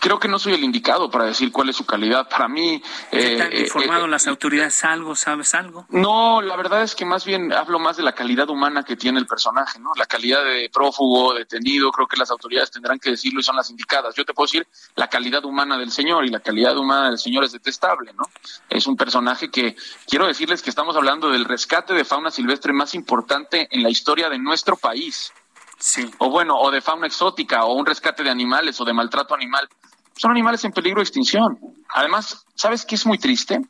Creo 0.00 0.18
que 0.18 0.28
no 0.28 0.38
soy 0.38 0.54
el 0.54 0.64
indicado 0.64 1.10
para 1.10 1.26
decir 1.26 1.52
cuál 1.52 1.68
es 1.68 1.76
su 1.76 1.84
calidad. 1.84 2.28
Para 2.28 2.48
mí... 2.48 2.82
¿Qué 3.10 3.36
te 3.36 3.42
han 3.42 3.56
informado 3.56 4.06
eh, 4.06 4.08
las 4.08 4.26
autoridades 4.26 4.82
algo? 4.82 5.14
¿Sabes 5.14 5.54
algo? 5.54 5.86
No, 5.90 6.40
la 6.40 6.56
verdad 6.56 6.82
es 6.82 6.94
que 6.94 7.04
más 7.04 7.26
bien 7.26 7.52
hablo 7.52 7.78
más 7.78 7.98
de 7.98 8.02
la 8.02 8.12
calidad 8.12 8.48
humana 8.48 8.82
que 8.82 8.96
tiene 8.96 9.18
el 9.18 9.26
personaje, 9.26 9.78
¿no? 9.78 9.90
La 9.96 10.06
calidad 10.06 10.42
de 10.42 10.70
prófugo, 10.72 11.34
detenido, 11.34 11.90
creo 11.90 12.06
que 12.06 12.16
las 12.16 12.30
autoridades 12.30 12.70
tendrán 12.70 12.98
que 12.98 13.10
decirlo 13.10 13.40
y 13.40 13.42
son 13.42 13.56
las 13.56 13.68
indicadas. 13.68 14.14
Yo 14.14 14.24
te 14.24 14.32
puedo 14.32 14.46
decir 14.46 14.66
la 14.94 15.08
calidad 15.08 15.44
humana 15.44 15.76
del 15.76 15.90
señor 15.90 16.24
y 16.24 16.30
la 16.30 16.40
calidad 16.40 16.76
humana 16.78 17.10
del 17.10 17.18
señor 17.18 17.44
es 17.44 17.52
detestable, 17.52 18.12
¿no? 18.14 18.24
Es 18.70 18.86
un 18.86 18.96
personaje 18.96 19.50
que 19.50 19.76
quiero 20.06 20.26
decirles 20.26 20.62
que 20.62 20.70
estamos 20.70 20.96
hablando 20.96 21.28
del 21.28 21.44
rescate 21.44 21.92
de 21.92 22.04
fauna 22.04 22.30
silvestre 22.30 22.72
más 22.72 22.94
importante 22.94 23.68
en 23.70 23.82
la 23.82 23.90
historia 23.90 24.30
de 24.30 24.38
nuestro 24.38 24.76
país. 24.76 25.32
Sí. 25.78 26.10
O 26.18 26.30
bueno, 26.30 26.58
o 26.58 26.70
de 26.70 26.80
fauna 26.80 27.06
exótica, 27.06 27.64
o 27.64 27.74
un 27.74 27.86
rescate 27.86 28.22
de 28.22 28.30
animales, 28.30 28.80
o 28.80 28.84
de 28.84 28.92
maltrato 28.92 29.34
animal. 29.34 29.68
Son 30.16 30.30
animales 30.30 30.64
en 30.64 30.72
peligro 30.72 31.00
de 31.00 31.04
extinción. 31.04 31.58
Además, 31.88 32.46
¿sabes 32.54 32.84
qué 32.84 32.94
es 32.94 33.04
muy 33.04 33.18
triste? 33.18 33.60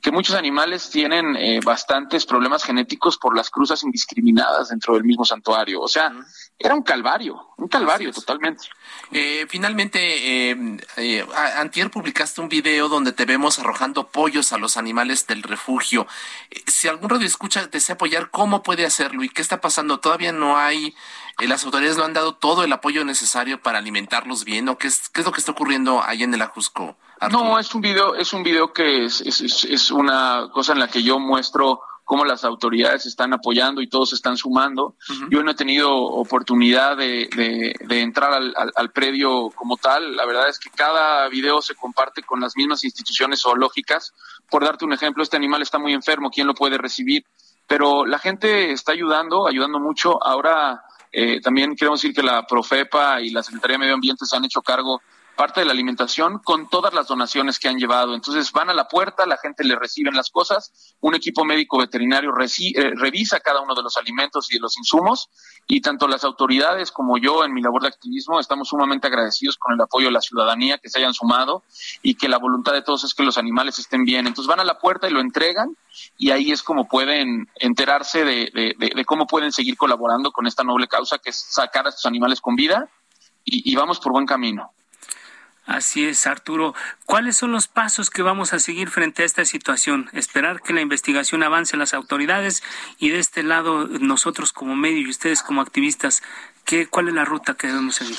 Que 0.00 0.12
muchos 0.12 0.36
animales 0.36 0.90
tienen 0.90 1.34
eh, 1.36 1.60
bastantes 1.64 2.26
problemas 2.26 2.62
genéticos 2.62 3.16
por 3.16 3.36
las 3.36 3.50
cruzas 3.50 3.82
indiscriminadas 3.82 4.68
dentro 4.68 4.94
del 4.94 5.04
mismo 5.04 5.24
santuario. 5.24 5.80
O 5.80 5.88
sea, 5.88 6.12
era 6.60 6.74
un 6.74 6.82
calvario, 6.82 7.52
un 7.56 7.68
calvario 7.68 8.12
totalmente. 8.12 8.64
Eh, 9.12 9.46
finalmente, 9.48 10.50
eh, 10.50 10.78
eh, 10.96 11.26
Antier 11.56 11.88
publicaste 11.88 12.40
un 12.40 12.48
video 12.48 12.88
donde 12.88 13.12
te 13.12 13.26
vemos 13.26 13.60
arrojando 13.60 14.08
pollos 14.08 14.52
a 14.52 14.58
los 14.58 14.76
animales 14.76 15.28
del 15.28 15.44
refugio. 15.44 16.08
Eh, 16.50 16.60
si 16.66 16.88
algún 16.88 17.10
radio 17.10 17.26
escucha 17.26 17.68
desea 17.68 17.94
apoyar, 17.94 18.30
¿cómo 18.30 18.64
puede 18.64 18.84
hacerlo? 18.84 19.22
¿Y 19.22 19.28
qué 19.28 19.40
está 19.40 19.60
pasando? 19.60 20.00
¿Todavía 20.00 20.32
no 20.32 20.58
hay, 20.58 20.96
eh, 21.38 21.46
las 21.46 21.64
autoridades 21.64 21.96
no 21.96 22.04
han 22.04 22.12
dado 22.12 22.34
todo 22.34 22.64
el 22.64 22.72
apoyo 22.72 23.04
necesario 23.04 23.62
para 23.62 23.78
alimentarlos 23.78 24.44
bien? 24.44 24.68
¿O 24.68 24.78
qué 24.78 24.88
es, 24.88 25.08
qué 25.10 25.20
es 25.20 25.26
lo 25.26 25.32
que 25.32 25.38
está 25.38 25.52
ocurriendo 25.52 26.02
ahí 26.02 26.24
en 26.24 26.34
el 26.34 26.42
Ajusco? 26.42 26.96
Arturo? 27.20 27.44
No, 27.44 27.58
es 27.60 27.72
un 27.72 27.82
video, 27.82 28.16
es 28.16 28.32
un 28.32 28.42
video 28.42 28.72
que 28.72 29.04
es, 29.04 29.20
es, 29.20 29.40
es, 29.40 29.64
es 29.64 29.90
una 29.92 30.50
cosa 30.52 30.72
en 30.72 30.80
la 30.80 30.88
que 30.88 31.04
yo 31.04 31.20
muestro 31.20 31.82
cómo 32.08 32.24
las 32.24 32.42
autoridades 32.42 33.04
están 33.04 33.34
apoyando 33.34 33.82
y 33.82 33.86
todos 33.86 34.14
están 34.14 34.38
sumando. 34.38 34.96
Uh 35.10 35.12
-huh. 35.12 35.28
Yo 35.30 35.42
no 35.42 35.50
he 35.50 35.54
tenido 35.54 35.94
oportunidad 35.94 36.96
de, 36.96 37.28
de, 37.36 37.74
de 37.86 38.00
entrar 38.00 38.32
al, 38.32 38.54
al, 38.56 38.72
al, 38.74 38.90
predio 38.92 39.50
como 39.54 39.76
tal. 39.76 40.16
La 40.16 40.24
verdad 40.24 40.48
es 40.48 40.58
que 40.58 40.70
cada 40.70 41.28
video 41.28 41.60
se 41.60 41.74
comparte 41.74 42.22
con 42.22 42.40
las 42.40 42.56
mismas 42.56 42.82
instituciones 42.82 43.42
zoológicas. 43.42 44.14
Por 44.48 44.64
darte 44.64 44.86
un 44.86 44.94
ejemplo, 44.94 45.22
este 45.22 45.36
animal 45.36 45.60
está 45.60 45.78
muy 45.78 45.92
enfermo, 45.92 46.30
¿quién 46.30 46.46
lo 46.46 46.54
puede 46.54 46.78
recibir? 46.78 47.26
Pero 47.66 48.06
la 48.06 48.18
gente 48.18 48.72
está 48.72 48.92
ayudando, 48.92 49.46
ayudando 49.46 49.78
mucho. 49.78 50.16
Ahora 50.24 50.80
eh, 51.12 51.42
también 51.42 51.76
queremos 51.76 52.00
decir 52.00 52.16
que 52.16 52.22
la 52.22 52.46
Profepa 52.46 53.20
y 53.20 53.28
la 53.32 53.42
Secretaría 53.42 53.74
de 53.74 53.80
Medio 53.80 53.94
Ambiente 53.94 54.24
se 54.24 54.34
han 54.34 54.46
hecho 54.46 54.62
cargo 54.62 55.02
parte 55.38 55.60
de 55.60 55.66
la 55.66 55.72
alimentación 55.72 56.40
con 56.40 56.68
todas 56.68 56.92
las 56.92 57.06
donaciones 57.06 57.60
que 57.60 57.68
han 57.68 57.78
llevado. 57.78 58.14
Entonces 58.14 58.50
van 58.50 58.70
a 58.70 58.74
la 58.74 58.88
puerta, 58.88 59.24
la 59.24 59.36
gente 59.36 59.62
le 59.62 59.76
reciben 59.76 60.14
las 60.14 60.30
cosas, 60.30 60.96
un 61.00 61.14
equipo 61.14 61.44
médico 61.44 61.78
veterinario 61.78 62.32
reci 62.32 62.72
eh, 62.76 62.90
revisa 62.96 63.38
cada 63.38 63.60
uno 63.60 63.76
de 63.76 63.84
los 63.84 63.96
alimentos 63.96 64.52
y 64.52 64.56
de 64.56 64.60
los 64.60 64.76
insumos 64.76 65.30
y 65.68 65.80
tanto 65.80 66.08
las 66.08 66.24
autoridades 66.24 66.90
como 66.90 67.18
yo 67.18 67.44
en 67.44 67.54
mi 67.54 67.62
labor 67.62 67.82
de 67.82 67.88
activismo 67.88 68.40
estamos 68.40 68.68
sumamente 68.68 69.06
agradecidos 69.06 69.56
con 69.56 69.74
el 69.74 69.80
apoyo 69.80 70.08
de 70.08 70.12
la 70.12 70.20
ciudadanía 70.20 70.78
que 70.78 70.88
se 70.88 70.98
hayan 70.98 71.14
sumado 71.14 71.62
y 72.02 72.16
que 72.16 72.28
la 72.28 72.38
voluntad 72.38 72.72
de 72.72 72.82
todos 72.82 73.04
es 73.04 73.14
que 73.14 73.22
los 73.22 73.38
animales 73.38 73.78
estén 73.78 74.04
bien. 74.04 74.26
Entonces 74.26 74.48
van 74.48 74.60
a 74.60 74.64
la 74.64 74.80
puerta 74.80 75.08
y 75.08 75.12
lo 75.12 75.20
entregan 75.20 75.76
y 76.18 76.32
ahí 76.32 76.50
es 76.50 76.64
como 76.64 76.88
pueden 76.88 77.48
enterarse 77.54 78.24
de, 78.24 79.04
cómo 79.06 79.28
pueden 79.28 79.52
seguir 79.52 79.76
colaborando 79.76 80.32
con 80.32 80.48
esta 80.48 80.64
noble 80.64 80.88
causa 80.88 81.18
que 81.18 81.30
es 81.30 81.38
sacar 81.38 81.86
a 81.86 81.90
estos 81.90 82.06
animales 82.06 82.40
con 82.40 82.56
vida 82.56 82.88
y 83.44 83.74
vamos 83.76 84.00
por 84.00 84.10
buen 84.10 84.26
camino. 84.26 84.72
Así 85.68 86.06
es, 86.06 86.26
Arturo. 86.26 86.74
¿Cuáles 87.04 87.36
son 87.36 87.52
los 87.52 87.68
pasos 87.68 88.08
que 88.08 88.22
vamos 88.22 88.54
a 88.54 88.58
seguir 88.58 88.88
frente 88.88 89.22
a 89.22 89.26
esta 89.26 89.44
situación? 89.44 90.08
Esperar 90.14 90.62
que 90.62 90.72
la 90.72 90.80
investigación 90.80 91.42
avance 91.42 91.76
las 91.76 91.92
autoridades 91.92 92.62
y 92.98 93.10
de 93.10 93.18
este 93.18 93.42
lado 93.42 93.86
nosotros 93.86 94.54
como 94.54 94.74
medio 94.74 95.00
y 95.00 95.10
ustedes 95.10 95.42
como 95.42 95.60
activistas, 95.60 96.22
¿qué, 96.64 96.86
¿cuál 96.86 97.08
es 97.08 97.14
la 97.14 97.26
ruta 97.26 97.52
que 97.52 97.66
debemos 97.66 97.96
seguir? 97.96 98.16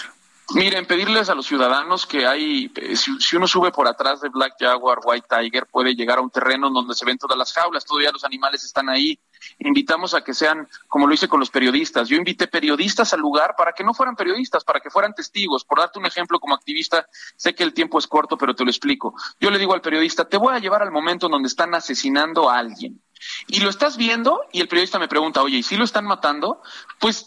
Miren, 0.54 0.86
pedirles 0.86 1.28
a 1.30 1.34
los 1.34 1.48
ciudadanos 1.48 2.06
que 2.06 2.28
hay, 2.28 2.72
eh, 2.76 2.96
si, 2.96 3.20
si, 3.20 3.36
uno 3.36 3.48
sube 3.48 3.72
por 3.72 3.88
atrás 3.88 4.22
de 4.22 4.30
Black 4.30 4.54
Jaguar, 4.60 5.00
White 5.04 5.28
Tiger, 5.28 5.66
puede 5.66 5.96
llegar 5.96 6.20
a 6.20 6.22
un 6.22 6.30
terreno 6.30 6.70
donde 6.70 6.94
se 6.94 7.04
ven 7.04 7.18
todas 7.18 7.38
las 7.38 7.52
jaulas, 7.52 7.84
todavía 7.84 8.12
los 8.12 8.24
animales 8.24 8.64
están 8.64 8.90
ahí. 8.90 9.20
Invitamos 9.60 10.14
a 10.14 10.24
que 10.24 10.34
sean, 10.34 10.68
como 10.88 11.08
lo 11.08 11.14
hice 11.14 11.28
con 11.28 11.40
los 11.40 11.50
periodistas, 11.50 12.08
yo 12.10 12.16
invité 12.16 12.48
periodistas 12.48 13.14
al 13.14 13.20
lugar 13.20 13.56
para 13.58 13.74
que 13.74 13.84
no 13.84 13.94
fueran 13.94 14.16
periodistas, 14.16 14.64
para 14.64 14.80
que 14.80 14.90
fueran 14.90 15.14
testigos. 15.14 15.66
Por 15.66 15.80
darte 15.80 16.00
un 16.00 16.06
ejemplo 16.06 16.40
como 16.40 16.56
activista, 16.56 17.08
sé 17.36 17.56
que 17.56 17.64
el 17.64 17.74
tiempo 17.74 18.00
es 18.00 18.08
corto, 18.08 18.38
pero 18.38 18.56
te 18.56 18.64
lo 18.64 18.70
explico. 18.70 19.14
Yo 19.40 19.52
le 19.52 19.60
digo 19.60 19.74
al 19.74 19.82
periodista, 19.82 20.28
te 20.28 20.38
voy 20.38 20.56
a 20.56 20.60
llevar 20.60 20.82
al 20.82 20.92
momento 20.92 21.30
donde 21.30 21.48
están 21.48 21.74
asesinando 21.74 22.50
a 22.50 22.58
alguien 22.58 23.02
y 23.48 23.60
lo 23.60 23.70
estás 23.70 23.98
viendo 23.98 24.42
y 24.52 24.62
el 24.62 24.68
periodista 24.68 25.00
me 25.00 25.08
pregunta, 25.08 25.42
oye, 25.42 25.58
¿y 25.58 25.64
si 25.64 25.76
lo 25.76 25.84
están 25.84 26.06
matando? 26.06 26.62
Pues 27.00 27.18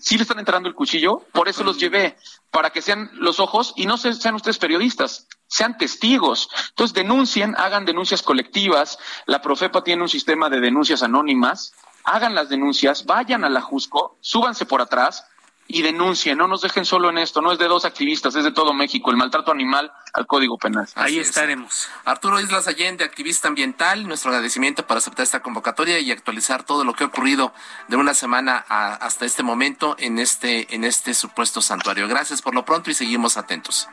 si 0.00 0.16
le 0.16 0.22
están 0.22 0.38
entrando 0.38 0.68
el 0.68 0.74
cuchillo, 0.74 1.26
por 1.32 1.48
eso 1.48 1.64
los 1.64 1.78
llevé, 1.78 2.16
para 2.50 2.70
que 2.70 2.82
sean 2.82 3.10
los 3.14 3.40
ojos 3.40 3.74
y 3.76 3.86
no 3.86 3.96
sean 3.96 4.34
ustedes 4.34 4.58
periodistas, 4.58 5.26
sean 5.52 5.76
testigos. 5.76 6.48
Entonces 6.70 6.94
denuncien, 6.94 7.54
hagan 7.58 7.84
denuncias 7.84 8.22
colectivas, 8.22 8.98
la 9.26 9.42
Profepa 9.42 9.84
tiene 9.84 10.02
un 10.02 10.08
sistema 10.08 10.48
de 10.48 10.60
denuncias 10.60 11.02
anónimas, 11.02 11.74
hagan 12.04 12.34
las 12.34 12.48
denuncias, 12.48 13.04
vayan 13.04 13.44
a 13.44 13.50
la 13.50 13.60
Jusco, 13.60 14.16
súbanse 14.22 14.64
por 14.64 14.80
atrás, 14.80 15.26
y 15.68 15.82
denuncien, 15.82 16.38
no 16.38 16.48
nos 16.48 16.62
dejen 16.62 16.84
solo 16.84 17.10
en 17.10 17.18
esto, 17.18 17.40
no 17.40 17.52
es 17.52 17.58
de 17.58 17.68
dos 17.68 17.84
activistas, 17.84 18.34
es 18.34 18.44
de 18.44 18.50
todo 18.50 18.72
México, 18.72 19.10
el 19.10 19.16
maltrato 19.16 19.52
animal 19.52 19.92
al 20.12 20.26
Código 20.26 20.56
Penal. 20.58 20.88
Ahí 20.94 21.18
Así 21.18 21.20
estaremos. 21.20 21.72
Es. 21.72 21.90
Arturo 22.04 22.40
Islas 22.40 22.66
Allende, 22.66 23.04
activista 23.04 23.48
ambiental, 23.48 24.08
nuestro 24.08 24.30
agradecimiento 24.30 24.86
por 24.86 24.96
aceptar 24.96 25.22
esta 25.22 25.40
convocatoria 25.40 25.98
y 25.98 26.10
actualizar 26.10 26.64
todo 26.64 26.84
lo 26.84 26.94
que 26.94 27.04
ha 27.04 27.08
ocurrido 27.08 27.52
de 27.88 27.96
una 27.96 28.14
semana 28.14 28.64
a, 28.68 28.94
hasta 28.94 29.26
este 29.26 29.42
momento 29.42 29.96
en 29.98 30.18
este, 30.18 30.74
en 30.74 30.84
este 30.84 31.14
supuesto 31.14 31.60
santuario. 31.62 32.08
Gracias 32.08 32.42
por 32.42 32.54
lo 32.54 32.64
pronto 32.64 32.90
y 32.90 32.94
seguimos 32.94 33.36
atentos. 33.36 33.88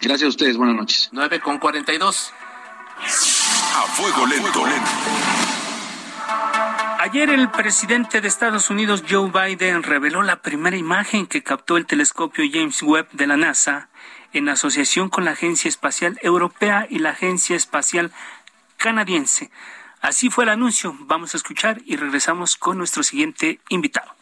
Gracias 0.00 0.26
a 0.26 0.28
ustedes, 0.28 0.56
buenas 0.56 0.76
noches. 0.76 1.08
9 1.12 1.40
con 1.40 1.58
42. 1.58 2.32
A 3.74 3.82
fuego 3.94 4.26
lento. 4.26 4.64
Ayer 7.00 7.30
el 7.30 7.50
presidente 7.50 8.20
de 8.20 8.28
Estados 8.28 8.70
Unidos, 8.70 9.02
Joe 9.08 9.30
Biden, 9.30 9.82
reveló 9.82 10.22
la 10.22 10.40
primera 10.40 10.76
imagen 10.76 11.26
que 11.26 11.42
captó 11.42 11.76
el 11.76 11.86
telescopio 11.86 12.44
James 12.52 12.82
Webb 12.82 13.08
de 13.12 13.26
la 13.26 13.36
NASA 13.36 13.88
en 14.32 14.48
asociación 14.48 15.08
con 15.08 15.24
la 15.24 15.32
Agencia 15.32 15.68
Espacial 15.68 16.18
Europea 16.22 16.86
y 16.88 17.00
la 17.00 17.10
Agencia 17.10 17.56
Espacial 17.56 18.12
Canadiense. 18.76 19.50
Así 20.00 20.30
fue 20.30 20.44
el 20.44 20.50
anuncio. 20.50 20.96
Vamos 21.00 21.34
a 21.34 21.38
escuchar 21.38 21.80
y 21.84 21.96
regresamos 21.96 22.56
con 22.56 22.78
nuestro 22.78 23.02
siguiente 23.02 23.60
invitado. 23.68 24.17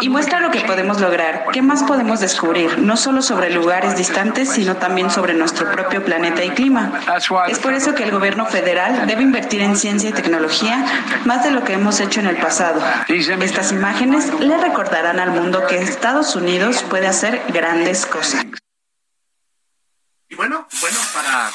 Y 0.00 0.08
muestra 0.08 0.40
lo 0.40 0.50
que 0.50 0.60
podemos 0.60 1.00
lograr. 1.00 1.46
¿Qué 1.52 1.62
más 1.62 1.84
podemos 1.84 2.20
descubrir? 2.20 2.78
No 2.78 2.96
solo 2.96 3.22
sobre 3.22 3.50
lugares 3.50 3.96
distantes, 3.96 4.50
sino 4.50 4.76
también 4.76 5.10
sobre 5.10 5.32
nuestro 5.34 5.70
propio 5.70 6.04
planeta 6.04 6.44
y 6.44 6.50
clima. 6.50 7.00
Es 7.48 7.58
por 7.58 7.72
eso 7.72 7.94
que 7.94 8.02
el 8.02 8.10
gobierno 8.10 8.46
federal 8.46 9.06
debe 9.06 9.22
invertir 9.22 9.62
en 9.62 9.76
ciencia 9.76 10.10
y 10.10 10.12
tecnología 10.12 10.84
más 11.24 11.44
de 11.44 11.50
lo 11.50 11.64
que 11.64 11.74
hemos 11.74 12.00
hecho 12.00 12.20
en 12.20 12.26
el 12.26 12.36
pasado. 12.36 12.82
Estas 13.08 13.72
imágenes 13.72 14.32
le 14.40 14.58
recordarán 14.58 15.18
al 15.20 15.30
mundo 15.30 15.66
que 15.66 15.78
Estados 15.78 16.36
Unidos 16.36 16.84
puede 16.90 17.06
hacer 17.06 17.42
grandes 17.48 18.06
cosas. 18.06 18.44
Y 20.28 20.34
bueno, 20.34 20.66
bueno, 20.80 20.98
para 21.14 21.50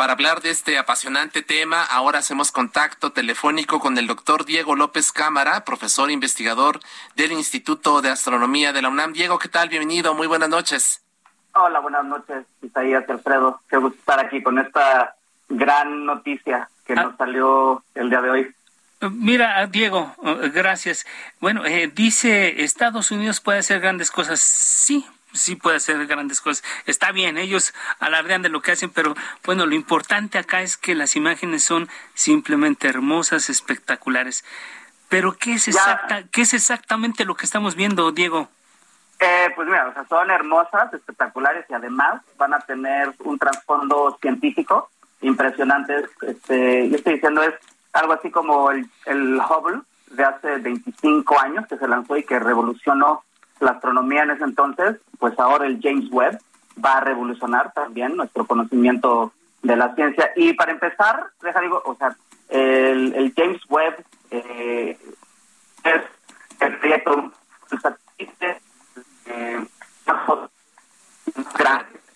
para 0.00 0.14
hablar 0.14 0.40
de 0.40 0.48
este 0.48 0.78
apasionante 0.78 1.42
tema, 1.42 1.84
ahora 1.84 2.20
hacemos 2.20 2.52
contacto 2.52 3.12
telefónico 3.12 3.80
con 3.80 3.98
el 3.98 4.06
doctor 4.06 4.46
Diego 4.46 4.74
López 4.74 5.12
Cámara, 5.12 5.62
profesor 5.66 6.10
investigador 6.10 6.80
del 7.16 7.32
Instituto 7.32 8.00
de 8.00 8.08
Astronomía 8.08 8.72
de 8.72 8.80
la 8.80 8.88
UNAM. 8.88 9.12
Diego, 9.12 9.38
¿qué 9.38 9.50
tal? 9.50 9.68
Bienvenido, 9.68 10.14
muy 10.14 10.26
buenas 10.26 10.48
noches. 10.48 11.04
Hola, 11.52 11.80
buenas 11.80 12.06
noches, 12.06 12.46
Isaías 12.62 13.04
Alfredo. 13.10 13.60
Qué 13.68 13.76
gusto 13.76 13.98
estar 13.98 14.24
aquí 14.24 14.42
con 14.42 14.58
esta 14.58 15.16
gran 15.50 16.06
noticia 16.06 16.70
que 16.86 16.94
nos 16.94 17.12
ah. 17.12 17.16
salió 17.18 17.84
el 17.94 18.08
día 18.08 18.22
de 18.22 18.30
hoy. 18.30 18.54
Mira, 19.02 19.66
Diego, 19.66 20.14
gracias. 20.54 21.06
Bueno, 21.40 21.66
eh, 21.66 21.92
dice 21.94 22.62
Estados 22.62 23.10
Unidos 23.10 23.42
puede 23.42 23.58
hacer 23.58 23.80
grandes 23.80 24.10
cosas. 24.10 24.40
Sí, 24.40 25.06
sí 25.32 25.56
puede 25.56 25.76
hacer 25.76 26.06
grandes 26.06 26.40
cosas. 26.40 26.64
Está 26.86 27.12
bien, 27.12 27.38
ellos 27.38 27.74
alardean 27.98 28.42
de 28.42 28.48
lo 28.48 28.62
que 28.62 28.72
hacen, 28.72 28.90
pero 28.90 29.14
bueno, 29.44 29.66
lo 29.66 29.74
importante 29.74 30.38
acá 30.38 30.62
es 30.62 30.76
que 30.76 30.94
las 30.94 31.16
imágenes 31.16 31.64
son 31.64 31.88
simplemente 32.14 32.88
hermosas, 32.88 33.50
espectaculares. 33.50 34.44
Pero 35.08 35.36
¿qué 35.36 35.54
es, 35.54 35.68
exacta, 35.68 36.22
¿qué 36.30 36.42
es 36.42 36.54
exactamente 36.54 37.24
lo 37.24 37.34
que 37.34 37.44
estamos 37.44 37.74
viendo, 37.74 38.12
Diego? 38.12 38.48
Eh, 39.18 39.50
pues 39.54 39.68
mira, 39.68 39.88
o 39.88 39.92
sea, 39.92 40.06
son 40.06 40.30
hermosas, 40.30 40.94
espectaculares 40.94 41.66
y 41.68 41.74
además 41.74 42.22
van 42.38 42.54
a 42.54 42.60
tener 42.60 43.12
un 43.18 43.38
trasfondo 43.38 44.16
científico 44.20 44.88
impresionante. 45.20 46.06
Este, 46.22 46.88
yo 46.88 46.96
estoy 46.96 47.14
diciendo 47.14 47.42
es 47.42 47.54
algo 47.92 48.14
así 48.14 48.30
como 48.30 48.70
el, 48.70 48.88
el 49.06 49.36
Hubble 49.36 49.82
de 50.12 50.24
hace 50.24 50.58
25 50.58 51.38
años 51.38 51.66
que 51.66 51.76
se 51.76 51.88
lanzó 51.88 52.16
y 52.16 52.24
que 52.24 52.38
revolucionó 52.38 53.24
la 53.60 53.72
astronomía 53.72 54.22
en 54.22 54.30
ese 54.30 54.44
entonces, 54.44 54.96
pues 55.18 55.38
ahora 55.38 55.66
el 55.66 55.80
James 55.82 56.10
Webb 56.10 56.40
va 56.82 56.98
a 56.98 57.00
revolucionar 57.00 57.72
también 57.72 58.16
nuestro 58.16 58.46
conocimiento 58.46 59.32
de 59.62 59.76
la 59.76 59.94
ciencia. 59.94 60.30
Y 60.36 60.54
para 60.54 60.72
empezar, 60.72 61.26
deja 61.42 61.60
digo, 61.60 61.82
o 61.84 61.94
sea, 61.96 62.16
el, 62.48 63.32
James 63.36 63.60
Webb 63.68 64.04
eh, 64.30 64.98
es 65.84 66.02
el 66.60 66.78
proyecto 66.78 67.32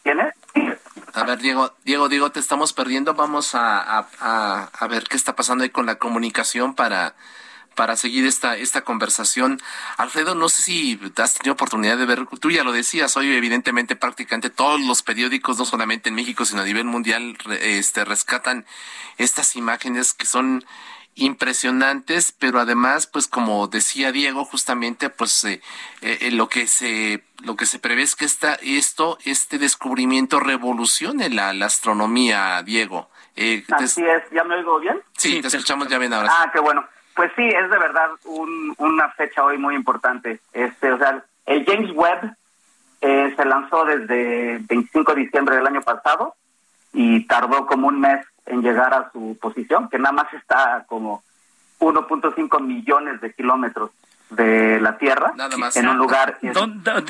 eh. 0.04 0.32
A 1.14 1.24
ver, 1.24 1.38
Diego, 1.38 1.72
Diego, 1.84 2.08
Diego, 2.08 2.30
te 2.30 2.40
estamos 2.40 2.72
perdiendo. 2.72 3.14
Vamos 3.14 3.54
a, 3.54 4.06
a, 4.20 4.70
a 4.72 4.88
ver 4.88 5.04
qué 5.04 5.16
está 5.16 5.34
pasando 5.36 5.64
ahí 5.64 5.70
con 5.70 5.86
la 5.86 5.96
comunicación 5.96 6.74
para 6.74 7.14
para 7.74 7.96
seguir 7.96 8.26
esta, 8.26 8.56
esta 8.56 8.82
conversación. 8.82 9.60
Alfredo, 9.96 10.34
no 10.34 10.48
sé 10.48 10.62
si 10.62 11.00
has 11.16 11.34
tenido 11.34 11.54
oportunidad 11.54 11.98
de 11.98 12.06
ver, 12.06 12.26
tú 12.40 12.50
ya 12.50 12.64
lo 12.64 12.72
decías, 12.72 13.16
hoy 13.16 13.34
evidentemente 13.34 13.96
prácticamente 13.96 14.50
todos 14.50 14.80
los 14.80 15.02
periódicos, 15.02 15.58
no 15.58 15.64
solamente 15.64 16.08
en 16.08 16.14
México, 16.14 16.44
sino 16.44 16.62
a 16.62 16.64
nivel 16.64 16.84
mundial, 16.84 17.36
este, 17.60 18.04
rescatan 18.04 18.66
estas 19.18 19.56
imágenes 19.56 20.14
que 20.14 20.26
son 20.26 20.64
impresionantes, 21.16 22.32
pero 22.32 22.60
además, 22.60 23.06
pues 23.06 23.28
como 23.28 23.68
decía 23.68 24.12
Diego, 24.12 24.44
justamente, 24.44 25.10
pues 25.10 25.44
eh, 25.44 25.60
eh, 26.02 26.30
lo 26.32 26.48
que 26.48 26.66
se 26.66 27.22
lo 27.44 27.56
que 27.56 27.66
se 27.66 27.78
prevé 27.78 28.02
es 28.02 28.16
que 28.16 28.24
esta, 28.24 28.54
esto, 28.62 29.18
este 29.24 29.58
descubrimiento 29.58 30.40
revolucione 30.40 31.28
la, 31.30 31.50
astronomía, 31.64 32.62
Diego. 32.62 33.10
Eh, 33.36 33.64
Así 33.70 34.02
es, 34.04 34.22
¿ya 34.32 34.44
me 34.44 34.56
oigo 34.56 34.80
bien? 34.80 35.00
Sí, 35.16 35.40
te 35.40 35.48
escuchamos 35.48 35.88
ya 35.88 35.98
bien 35.98 36.12
ahora. 36.12 36.30
Ah, 36.30 36.50
qué 36.52 36.60
bueno. 36.60 36.84
Pues 37.14 37.30
sí, 37.36 37.46
es 37.46 37.70
de 37.70 37.78
verdad 37.78 38.10
una 38.78 39.08
fecha 39.10 39.44
hoy 39.44 39.58
muy 39.58 39.74
importante. 39.74 40.40
Este, 40.52 40.92
o 40.92 40.98
sea, 40.98 41.24
el 41.46 41.64
James 41.64 41.90
Webb 41.94 42.34
eh, 43.00 43.34
se 43.36 43.44
lanzó 43.44 43.84
desde 43.84 44.58
25 44.58 45.14
de 45.14 45.22
diciembre 45.22 45.56
del 45.56 45.66
año 45.66 45.82
pasado 45.82 46.34
y 46.92 47.26
tardó 47.26 47.66
como 47.66 47.88
un 47.88 48.00
mes 48.00 48.26
en 48.46 48.62
llegar 48.62 48.92
a 48.94 49.10
su 49.12 49.38
posición, 49.40 49.88
que 49.88 49.98
nada 49.98 50.12
más 50.12 50.32
está 50.34 50.84
como 50.88 51.22
1.5 51.80 52.60
millones 52.60 53.20
de 53.20 53.32
kilómetros 53.32 53.90
de 54.30 54.80
la 54.80 54.98
Tierra 54.98 55.32
Nada 55.36 55.56
más. 55.56 55.76
en 55.76 55.88
un 55.88 55.98
lugar. 55.98 56.38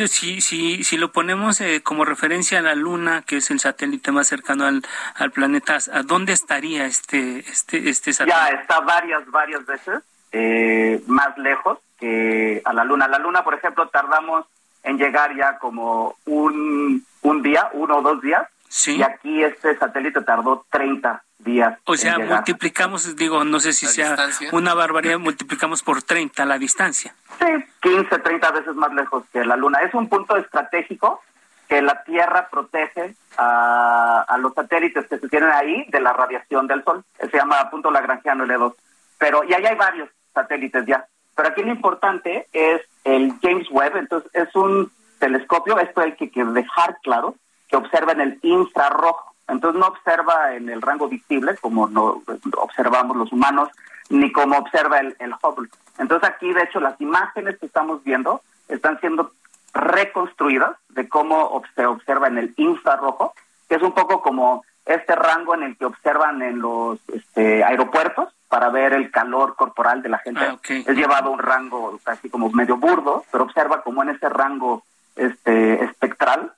si, 0.07 0.41
si, 0.41 0.85
si 0.85 0.97
lo 0.97 1.12
ponemos 1.12 1.61
eh, 1.61 1.83
como 1.83 2.05
referencia 2.05 2.59
a 2.59 2.62
la 2.62 2.75
Luna, 2.75 3.23
que 3.23 3.39
es 3.39 3.51
el 3.51 3.61
satélite 3.61 4.12
más 4.12 4.27
cercano 4.29 4.67
al, 4.67 4.83
al 5.15 5.31
planeta, 5.31 5.79
¿a 5.93 6.03
dónde 6.03 6.33
estaría 6.33 6.87
este, 6.87 7.39
este, 7.39 7.89
este 7.89 8.12
satélite? 8.12 8.39
Ya 8.39 8.61
está 8.61 8.81
varias, 8.81 9.31
varias 9.31 9.65
veces 9.65 10.03
eh, 10.33 11.03
más 11.07 11.37
lejos 11.39 11.79
que 11.99 12.61
a 12.65 12.73
la 12.73 12.85
Luna. 12.85 13.09
La 13.09 13.19
Luna, 13.19 13.45
por 13.45 13.55
ejemplo, 13.55 13.89
tardamos 13.89 14.47
en 14.83 14.99
llegar 14.99 15.35
ya 15.35 15.59
como 15.59 16.17
un, 16.27 17.05
un 17.23 17.43
día, 17.43 17.71
uno 17.73 17.99
o 17.99 18.03
dos 18.03 18.21
días. 18.21 18.47
Y 18.87 19.03
aquí 19.03 19.43
este 19.43 19.77
satélite 19.79 20.22
tardó 20.22 20.66
30 20.70 21.22
días. 21.39 21.79
O 21.85 21.97
sea, 21.97 22.18
multiplicamos, 22.18 23.14
digo, 23.16 23.45
no 23.45 23.61
sé 23.61 23.72
si 23.72 23.87
sea 23.87 24.16
una 24.53 24.75
barbaridad, 24.75 25.18
multiplicamos 25.18 25.83
por 25.83 26.03
30 26.03 26.45
la 26.45 26.59
distancia. 26.59 27.14
Sí, 27.39 27.47
15, 27.83 28.18
30 28.18 28.51
veces 28.51 28.75
más 28.75 28.93
lejos 28.93 29.25
que 29.33 29.45
la 29.45 29.57
Luna. 29.57 29.79
Es 29.81 29.95
un 29.95 30.09
punto 30.09 30.37
estratégico 30.37 31.22
que 31.68 31.83
la 31.83 32.03
Tierra 32.05 32.49
protege 32.51 33.14
a, 33.37 34.25
a 34.27 34.39
los 34.39 34.53
satélites 34.55 35.07
que 35.07 35.18
se 35.18 35.29
tienen 35.29 35.51
ahí 35.51 35.87
de 35.89 36.01
la 36.01 36.12
radiación 36.12 36.66
del 36.66 36.83
Sol. 36.85 37.05
Se 37.18 37.37
llama 37.37 37.70
punto 37.70 37.91
lagrangiano 37.91 38.45
L2. 38.45 38.75
Pero, 39.18 39.45
y 39.45 39.55
ahí 39.55 39.64
hay 39.64 39.77
varios 39.77 40.09
satélites 40.35 40.85
ya. 40.87 41.07
Pero 41.37 41.49
aquí 41.49 41.62
lo 41.62 41.70
importante 41.70 42.47
es 42.53 42.83
el 43.05 43.35
James 43.43 43.68
Webb, 43.70 43.97
entonces 43.97 44.31
es 44.35 44.55
un 44.55 44.91
telescopio, 45.18 45.79
esto 45.79 46.01
hay 46.01 46.12
que, 46.14 46.31
que 46.31 46.45
dejar 46.45 46.99
claro, 47.03 47.37
observa 47.77 48.12
en 48.12 48.20
el 48.20 48.39
infrarrojo. 48.43 49.35
Entonces 49.49 49.79
no 49.79 49.89
observa 49.89 50.55
en 50.55 50.68
el 50.68 50.81
rango 50.81 51.09
visible 51.09 51.57
como 51.61 51.89
no 51.89 52.22
observamos 52.57 53.16
los 53.16 53.33
humanos, 53.33 53.68
ni 54.09 54.33
como 54.33 54.57
observa 54.57 54.99
el, 54.99 55.16
el 55.18 55.35
Hubble. 55.43 55.68
Entonces 55.99 56.29
aquí, 56.29 56.53
de 56.53 56.62
hecho, 56.62 56.81
las 56.81 57.01
imágenes 57.01 57.59
que 57.59 57.66
estamos 57.66 58.03
viendo 58.05 58.41
están 58.68 58.99
siendo 59.01 59.33
reconstruidas 59.75 60.77
de 60.91 61.09
cómo 61.09 61.62
se 61.75 61.85
observa 61.85 62.29
en 62.29 62.39
el 62.39 62.55
infrarrojo, 62.57 63.35
que 63.68 63.75
es 63.77 63.83
un 63.83 63.93
poco 63.93 64.22
como 64.22 64.64
este 64.87 65.14
rango 65.14 65.55
en 65.55 65.62
el 65.62 65.77
que 65.77 65.87
observan 65.87 66.43
en 66.43 66.61
los 66.61 66.99
este, 67.09 67.64
aeropuertos 67.64 68.35
para 68.49 68.68
ver 68.68 68.93
el 68.93 69.11
calor 69.11 69.57
corporal 69.57 70.03
de 70.03 70.11
la 70.11 70.18
gente. 70.18 70.41
Ah, 70.41 70.59
es 70.68 70.97
llevado 70.97 71.31
un 71.31 71.39
rango 71.39 71.99
casi 72.05 72.29
como 72.31 72.51
medio 72.51 72.77
burdo, 72.77 73.25
pero 73.33 73.45
observa 73.45 73.83
como 73.83 74.03
en 74.03 74.11
ese 74.11 74.29
rango 74.29 74.85
este 75.16 75.83
espectral 75.85 76.53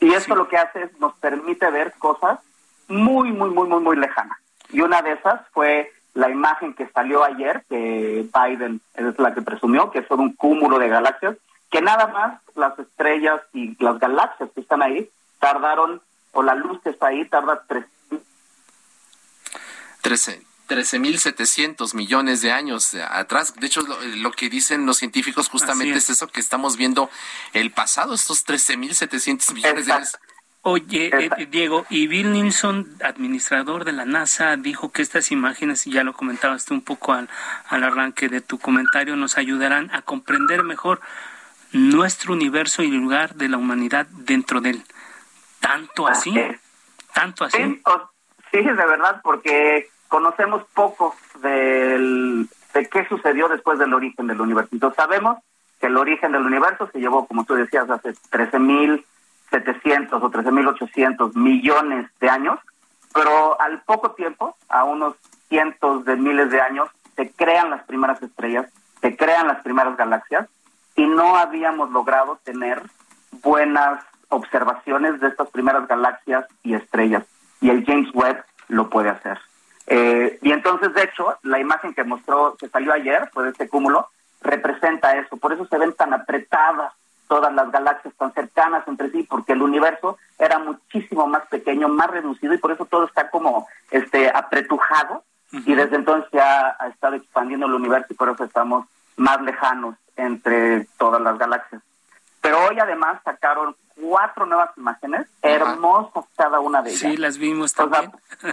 y 0.00 0.14
esto 0.14 0.34
lo 0.34 0.48
que 0.48 0.56
hace 0.56 0.82
es 0.82 0.98
nos 0.98 1.14
permite 1.14 1.70
ver 1.70 1.92
cosas 1.98 2.38
muy, 2.88 3.30
muy, 3.32 3.50
muy, 3.50 3.68
muy, 3.68 3.80
muy 3.80 3.96
lejanas. 3.96 4.38
Y 4.70 4.80
una 4.80 5.02
de 5.02 5.12
esas 5.12 5.40
fue 5.52 5.92
la 6.14 6.28
imagen 6.28 6.74
que 6.74 6.88
salió 6.88 7.22
ayer, 7.22 7.64
que 7.68 8.26
Biden 8.34 8.80
es 8.94 9.18
la 9.18 9.34
que 9.34 9.42
presumió, 9.42 9.90
que 9.90 10.04
son 10.06 10.20
un 10.20 10.32
cúmulo 10.34 10.78
de 10.78 10.88
galaxias, 10.88 11.36
que 11.70 11.80
nada 11.82 12.08
más 12.08 12.40
las 12.56 12.78
estrellas 12.78 13.40
y 13.52 13.76
las 13.82 13.98
galaxias 13.98 14.50
que 14.54 14.60
están 14.60 14.82
ahí 14.82 15.08
tardaron, 15.38 16.02
o 16.32 16.42
la 16.42 16.54
luz 16.54 16.80
que 16.82 16.90
está 16.90 17.08
ahí 17.08 17.24
tarda 17.26 17.62
tres. 17.66 17.84
13. 20.02 20.49
13.700 20.70 21.94
millones 21.94 22.42
de 22.42 22.52
años 22.52 22.94
atrás. 22.94 23.54
De 23.56 23.66
hecho, 23.66 23.82
lo, 23.82 24.30
que 24.30 24.48
dicen 24.48 24.86
los 24.86 24.98
científicos 24.98 25.48
justamente 25.48 25.98
es. 25.98 26.10
eso, 26.10 26.28
que 26.28 26.38
estamos 26.38 26.76
viendo 26.76 27.10
el 27.52 27.72
pasado, 27.72 28.14
estos 28.14 28.46
13.700 28.46 29.52
millones 29.52 29.86
de 29.86 29.92
años. 29.92 30.16
Oye, 30.62 31.10
eh, 31.12 31.46
Diego, 31.50 31.86
y 31.88 32.06
Bill 32.06 32.32
Nilsson, 32.32 32.86
administrador 33.02 33.84
de 33.84 33.92
la 33.92 34.04
NASA, 34.04 34.56
dijo 34.56 34.92
que 34.92 35.02
estas 35.02 35.32
imágenes, 35.32 35.86
y 35.86 35.92
ya 35.92 36.04
lo 36.04 36.12
comentabas 36.12 36.66
tú 36.66 36.74
un 36.74 36.82
poco 36.82 37.14
al, 37.14 37.28
al 37.66 37.82
arranque 37.82 38.28
de 38.28 38.40
tu 38.40 38.58
comentario, 38.58 39.16
nos 39.16 39.38
ayudarán 39.38 39.90
a 39.92 40.02
comprender 40.02 40.62
mejor 40.62 41.00
nuestro 41.72 42.34
universo 42.34 42.82
y 42.82 42.88
el 42.88 42.96
lugar 42.96 43.34
de 43.34 43.48
la 43.48 43.56
humanidad 43.56 44.06
dentro 44.10 44.60
de 44.60 44.70
él. 44.70 44.84
¿Tanto 45.60 46.06
así? 46.06 46.34
¿Tanto 47.12 47.44
así? 47.44 47.80
Sí, 48.50 48.62
de 48.62 48.72
verdad, 48.72 49.20
porque 49.22 49.88
conocemos 50.10 50.64
poco 50.74 51.14
del, 51.40 52.48
de 52.74 52.88
qué 52.88 53.06
sucedió 53.08 53.48
después 53.48 53.78
del 53.78 53.94
origen 53.94 54.26
del 54.26 54.40
universo. 54.40 54.70
Entonces 54.72 54.96
sabemos 54.96 55.38
que 55.80 55.86
el 55.86 55.96
origen 55.96 56.32
del 56.32 56.44
universo 56.44 56.90
se 56.92 56.98
llevó, 56.98 57.26
como 57.26 57.44
tú 57.44 57.54
decías, 57.54 57.88
hace 57.88 58.10
13.700 58.30 59.04
o 60.12 60.30
13.800 60.30 61.34
millones 61.36 62.10
de 62.20 62.28
años, 62.28 62.58
pero 63.14 63.58
al 63.60 63.82
poco 63.82 64.10
tiempo, 64.10 64.56
a 64.68 64.82
unos 64.84 65.14
cientos 65.48 66.04
de 66.04 66.16
miles 66.16 66.50
de 66.50 66.60
años, 66.60 66.90
se 67.14 67.30
crean 67.30 67.70
las 67.70 67.84
primeras 67.84 68.20
estrellas, 68.20 68.66
se 69.00 69.16
crean 69.16 69.46
las 69.46 69.62
primeras 69.62 69.96
galaxias 69.96 70.48
y 70.96 71.06
no 71.06 71.36
habíamos 71.36 71.90
logrado 71.92 72.40
tener 72.42 72.82
buenas 73.42 74.04
observaciones 74.28 75.20
de 75.20 75.28
estas 75.28 75.48
primeras 75.50 75.86
galaxias 75.86 76.46
y 76.64 76.74
estrellas. 76.74 77.24
Y 77.60 77.70
el 77.70 77.84
James 77.84 78.10
Webb 78.12 78.44
lo 78.66 78.90
puede 78.90 79.08
hacer. 79.10 79.38
Eh, 79.86 80.38
y 80.42 80.52
entonces, 80.52 80.94
de 80.94 81.04
hecho, 81.04 81.36
la 81.42 81.58
imagen 81.58 81.94
que 81.94 82.04
mostró, 82.04 82.56
que 82.56 82.68
salió 82.68 82.92
ayer, 82.92 83.28
fue 83.32 83.44
de 83.44 83.50
este 83.50 83.68
cúmulo, 83.68 84.08
representa 84.40 85.16
eso. 85.16 85.36
Por 85.36 85.52
eso 85.52 85.66
se 85.66 85.78
ven 85.78 85.92
tan 85.92 86.12
apretadas 86.12 86.92
todas 87.28 87.52
las 87.54 87.70
galaxias 87.70 88.12
tan 88.14 88.32
cercanas 88.32 88.86
entre 88.88 89.10
sí, 89.10 89.22
porque 89.22 89.52
el 89.52 89.62
universo 89.62 90.18
era 90.38 90.58
muchísimo 90.58 91.28
más 91.28 91.46
pequeño, 91.46 91.88
más 91.88 92.10
reducido, 92.10 92.54
y 92.54 92.58
por 92.58 92.72
eso 92.72 92.86
todo 92.86 93.04
está 93.04 93.30
como 93.30 93.68
este 93.92 94.28
apretujado, 94.28 95.22
y 95.52 95.74
desde 95.74 95.96
entonces 95.96 96.28
ya 96.32 96.76
ha 96.78 96.88
estado 96.88 97.16
expandiendo 97.16 97.66
el 97.66 97.74
universo 97.74 98.06
y 98.10 98.14
por 98.14 98.30
eso 98.30 98.44
estamos 98.44 98.86
más 99.16 99.40
lejanos 99.42 99.96
entre 100.16 100.86
todas 100.98 101.20
las 101.20 101.38
galaxias. 101.38 101.82
Pero 102.40 102.58
hoy 102.66 102.78
además 102.78 103.20
sacaron 103.24 103.76
cuatro 104.00 104.46
nuevas 104.46 104.70
imágenes, 104.76 105.26
hermosas 105.42 106.24
cada 106.36 106.60
una 106.60 106.82
de 106.82 106.90
ellas. 106.90 107.00
Sí, 107.00 107.16
las 107.16 107.38
vimos 107.38 107.74
también. 107.74 108.10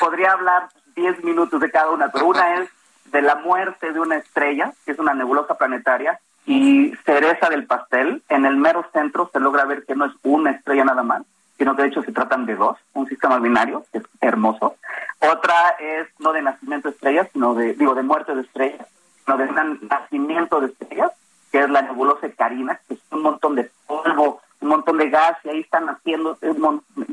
podría 0.00 0.32
hablar 0.32 0.68
diez 0.94 1.22
minutos 1.24 1.60
de 1.60 1.70
cada 1.70 1.90
una, 1.90 2.08
pero 2.10 2.26
una 2.26 2.56
es 2.56 2.68
de 3.06 3.22
la 3.22 3.36
muerte 3.36 3.92
de 3.92 4.00
una 4.00 4.16
estrella, 4.16 4.72
que 4.84 4.92
es 4.92 4.98
una 4.98 5.14
nebulosa 5.14 5.54
planetaria, 5.54 6.18
y 6.46 6.92
cereza 7.04 7.48
del 7.48 7.66
pastel, 7.66 8.22
en 8.28 8.44
el 8.46 8.56
mero 8.56 8.84
centro 8.92 9.30
se 9.32 9.40
logra 9.40 9.64
ver 9.64 9.84
que 9.84 9.94
no 9.94 10.06
es 10.06 10.12
una 10.22 10.50
estrella 10.50 10.84
nada 10.84 11.02
más, 11.02 11.22
sino 11.56 11.76
que 11.76 11.82
de 11.82 11.88
hecho 11.88 12.02
se 12.02 12.12
tratan 12.12 12.46
de 12.46 12.56
dos, 12.56 12.76
un 12.94 13.06
sistema 13.06 13.38
binario, 13.38 13.84
que 13.92 13.98
es 13.98 14.04
hermoso. 14.20 14.76
Otra 15.20 15.76
es 15.78 16.08
no 16.18 16.32
de 16.32 16.42
nacimiento 16.42 16.88
de 16.88 16.94
estrellas, 16.94 17.28
sino 17.32 17.54
de, 17.54 17.74
digo, 17.74 17.94
de 17.94 18.02
muerte 18.02 18.34
de 18.34 18.42
estrellas, 18.42 18.86
sino 19.24 19.36
de 19.36 19.48
nacimiento 19.88 20.60
de 20.60 20.66
estrellas, 20.66 21.12
que 21.52 21.60
es 21.60 21.70
la 21.70 21.82
nebulosa 21.82 22.28
Carina, 22.30 22.80
que 22.88 22.94
es 22.94 23.00
un 23.10 23.22
montón 23.22 23.54
de 23.54 23.70
polvo, 23.86 24.40
un 24.60 24.68
montón 24.68 24.96
de 24.96 25.10
gas, 25.10 25.36
y 25.44 25.50
ahí 25.50 25.60
están 25.60 25.88
haciendo 25.90 26.38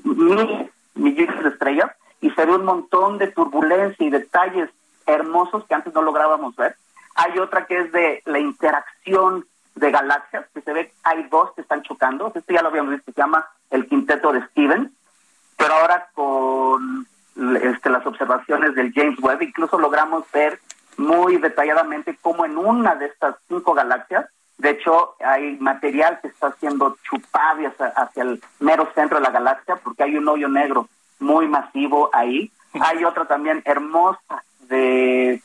miles, 0.06 0.70
millones 0.96 1.44
de 1.44 1.50
estrellas, 1.50 1.92
y 2.22 2.32
se 2.32 2.46
ve 2.46 2.56
un 2.56 2.66
montón 2.66 3.18
de 3.18 3.28
turbulencia 3.28 4.08
y 4.08 4.10
detalles 4.10 4.70
hermosos 5.06 5.66
que 5.66 5.76
antes 5.76 5.94
no 5.94 6.02
lográbamos 6.02 6.56
ver. 6.56 6.76
Hay 7.16 7.38
otra 7.38 7.66
que 7.66 7.80
es 7.80 7.92
de 7.92 8.24
la 8.26 8.40
interacción 8.40 9.46
de 9.76 9.92
galaxias, 9.92 10.46
que 10.54 10.62
se 10.62 10.74
ve, 10.74 10.94
hay 11.04 11.24
dos 11.24 11.52
que 11.54 11.62
están 11.62 11.84
chocando, 11.84 12.32
este 12.34 12.54
ya 12.54 12.62
lo 12.62 12.70
habíamos 12.70 12.92
visto, 12.92 13.12
se 13.12 13.22
llama 13.22 13.46
el 13.72 13.88
quinteto 13.88 14.32
de 14.32 14.46
Steven, 14.48 14.92
pero 15.58 15.74
ahora 15.74 16.08
con 16.14 17.08
este, 17.62 17.90
las 17.90 18.06
observaciones 18.06 18.76
del 18.76 18.94
James 18.94 19.20
Webb, 19.20 19.42
incluso 19.42 19.78
logramos 19.78 20.24
ver 20.32 20.60
muy 21.00 21.38
detalladamente 21.38 22.18
cómo 22.22 22.46
en 22.46 22.58
una 22.58 22.96
de 22.96 23.08
estas 23.08 23.36
cinco 23.48 23.74
galaxias, 23.74 24.26
de 24.58 24.72
hecho, 24.72 25.16
hay 25.26 25.56
material 25.58 26.20
que 26.22 26.28
está 26.28 26.52
siendo 26.60 26.98
chupado 27.04 27.62
hacia, 27.96 28.24
el 28.24 28.44
mero 28.60 28.90
centro 28.94 29.18
de 29.18 29.24
la 29.24 29.32
galaxia, 29.32 29.78
porque 29.78 30.04
hay 30.04 30.18
un 30.18 30.28
hoyo 30.28 30.50
negro 30.50 30.90
muy 31.20 31.48
masivo 31.48 32.10
ahí. 32.14 32.52
Hay 32.82 33.04
otra 33.04 33.26
también 33.26 33.64
hermosa 33.66 34.44
de 34.68 35.42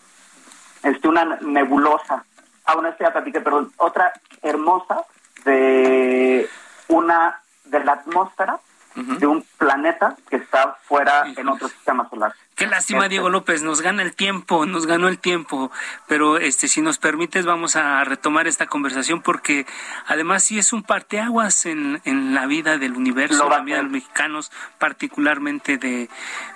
este, 0.82 1.09
una 1.09 1.24
nebulosa, 1.40 2.22
ah, 2.66 2.76
una 2.76 2.90
estrella 2.90 3.14
perdón, 3.14 3.72
otra 3.78 4.12
hermosa 4.42 5.05
de 5.46 6.46
una 6.88 7.40
de 7.64 7.82
la 7.82 7.92
atmósfera 7.92 8.61
de 8.95 9.26
un 9.26 9.45
planeta 9.59 10.16
que 10.30 10.36
está 10.36 10.78
fuera 10.84 11.24
en 11.36 11.49
otro 11.49 11.68
sistema 11.68 12.09
solar. 12.09 12.32
Qué 12.55 12.68
lástima, 12.68 13.09
Diego 13.09 13.28
López, 13.30 13.62
nos 13.62 13.80
gana 13.82 14.03
el 14.03 14.14
tiempo, 14.14 14.64
nos 14.66 14.86
ganó 14.86 15.09
el 15.09 15.18
tiempo, 15.18 15.72
pero 16.07 16.38
este 16.38 16.68
si 16.68 16.80
nos 16.80 16.99
permites 16.99 17.45
vamos 17.45 17.74
a 17.74 18.05
retomar 18.05 18.47
esta 18.47 18.66
conversación 18.66 19.22
porque 19.22 19.66
además 20.07 20.45
sí 20.45 20.59
es 20.59 20.72
un 20.72 20.84
parteaguas 20.84 21.66
en, 21.66 22.01
en 22.05 22.34
la 22.34 22.47
vida 22.47 22.78
del 22.78 22.92
universo, 22.92 23.49
la 23.49 23.61
vida 23.61 23.78
de 23.78 23.82
los 23.82 23.92
mexicanos, 23.92 24.53
particularmente 24.78 25.78
de, 25.78 26.09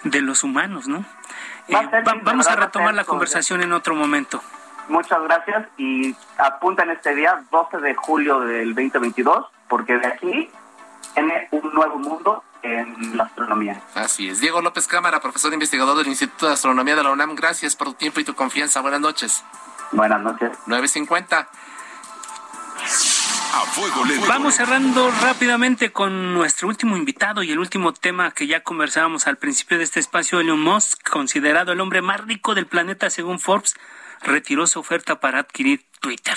de 0.05 0.21
los 0.21 0.45
humanos, 0.45 0.87
¿no? 0.87 1.05
Eh, 1.67 1.77
vamos 2.23 2.47
a 2.47 2.55
retomar 2.55 2.95
la 2.95 3.05
conversación 3.05 3.63
en 3.63 3.73
otro 3.73 3.97
momento. 3.97 4.41
Muchas 4.89 5.21
gracias 5.23 5.67
y 5.77 6.17
apuntan 6.39 6.91
este 6.91 7.15
día, 7.15 7.45
12 7.51 7.79
de 7.79 7.95
julio 7.95 8.41
del 8.41 8.75
2022, 8.75 9.47
porque 9.69 9.99
de 9.99 10.07
aquí 10.07 10.51
tiene 11.15 11.49
un 11.51 11.73
nuevo 11.73 11.99
mundo 11.99 12.45
en 12.63 13.17
la 13.17 13.25
astronomía. 13.25 13.81
Así 13.95 14.29
es. 14.29 14.41
Diego 14.41 14.61
López 14.61 14.87
Cámara, 14.87 15.21
profesor 15.21 15.53
investigador 15.53 15.97
del 15.97 16.09
Instituto 16.09 16.47
de 16.47 16.53
Astronomía 16.53 16.97
de 16.97 17.03
la 17.03 17.11
UNAM, 17.11 17.35
gracias 17.35 17.77
por 17.77 17.89
tu 17.89 17.95
tiempo 17.95 18.21
y 18.21 18.25
tu 18.25 18.35
confianza. 18.35 18.81
Buenas 18.81 19.01
noches. 19.01 19.45
Buenas 19.93 20.21
noches. 20.21 20.51
950. 20.67 21.49
A 23.55 23.61
fuego 23.73 24.03
Vamos 24.29 24.55
cerrando 24.55 25.11
rápidamente 25.23 25.91
con 25.91 26.35
nuestro 26.35 26.69
último 26.69 26.97
invitado 26.97 27.43
y 27.43 27.51
el 27.51 27.59
último 27.59 27.93
tema 27.93 28.31
que 28.31 28.47
ya 28.47 28.63
conversábamos 28.63 29.27
al 29.27 29.37
principio 29.37 29.79
de 29.79 29.85
este 29.85 30.01
espacio, 30.01 30.41
Elon 30.41 30.61
Musk, 30.61 31.09
considerado 31.09 31.73
el 31.73 31.81
hombre 31.81 32.03
más 32.03 32.21
rico 32.21 32.55
del 32.55 32.67
planeta 32.67 33.11
según 33.11 33.41
Forbes, 33.41 33.75
retiró 34.23 34.67
su 34.67 34.81
oferta 34.81 35.21
para 35.21 35.41
adquirir 35.41 35.89
Twitter. 36.01 36.37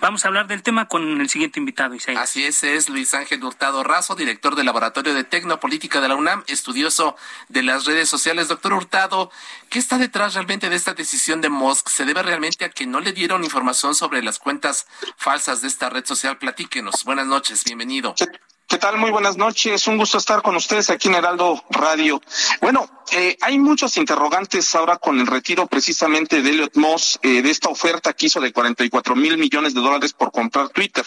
Vamos 0.00 0.24
a 0.24 0.28
hablar 0.28 0.46
del 0.46 0.62
tema 0.62 0.88
con 0.88 1.20
el 1.20 1.28
siguiente 1.28 1.60
invitado, 1.60 1.94
Isaías. 1.94 2.20
Así 2.20 2.44
es, 2.44 2.62
es 2.64 2.88
Luis 2.88 3.12
Ángel 3.14 3.44
Hurtado 3.44 3.84
Razo, 3.84 4.14
director 4.14 4.56
del 4.56 4.66
Laboratorio 4.66 5.14
de 5.14 5.24
Tecnopolítica 5.24 6.00
de 6.00 6.08
la 6.08 6.14
UNAM, 6.14 6.44
estudioso 6.46 7.16
de 7.48 7.62
las 7.62 7.84
redes 7.84 8.08
sociales. 8.08 8.48
Doctor 8.48 8.72
Hurtado, 8.72 9.30
¿qué 9.68 9.78
está 9.78 9.98
detrás 9.98 10.34
realmente 10.34 10.70
de 10.70 10.76
esta 10.76 10.94
decisión 10.94 11.40
de 11.40 11.50
Musk? 11.50 11.88
¿Se 11.88 12.04
debe 12.04 12.22
realmente 12.22 12.64
a 12.64 12.70
que 12.70 12.86
no 12.86 13.00
le 13.00 13.12
dieron 13.12 13.44
información 13.44 13.94
sobre 13.94 14.22
las 14.22 14.38
cuentas 14.38 14.86
falsas 15.16 15.60
de 15.60 15.68
esta 15.68 15.90
red 15.90 16.06
social? 16.06 16.38
Platíquenos. 16.38 17.04
Buenas 17.04 17.26
noches, 17.26 17.64
bienvenido. 17.64 18.14
¿Qué 18.72 18.78
tal? 18.78 18.96
Muy 18.96 19.10
buenas 19.10 19.36
noches. 19.36 19.86
Un 19.86 19.98
gusto 19.98 20.16
estar 20.16 20.40
con 20.40 20.56
ustedes 20.56 20.88
aquí 20.88 21.08
en 21.08 21.16
Heraldo 21.16 21.62
Radio. 21.68 22.22
Bueno, 22.62 22.88
eh, 23.14 23.36
hay 23.42 23.58
muchos 23.58 23.98
interrogantes 23.98 24.74
ahora 24.74 24.96
con 24.96 25.20
el 25.20 25.26
retiro 25.26 25.66
precisamente 25.66 26.40
de 26.40 26.48
Elliot 26.48 26.76
Moss 26.76 27.18
eh, 27.22 27.42
de 27.42 27.50
esta 27.50 27.68
oferta 27.68 28.14
que 28.14 28.26
hizo 28.26 28.40
de 28.40 28.52
44 28.52 29.14
mil 29.14 29.36
millones 29.36 29.74
de 29.74 29.82
dólares 29.82 30.14
por 30.14 30.32
comprar 30.32 30.70
Twitter. 30.70 31.04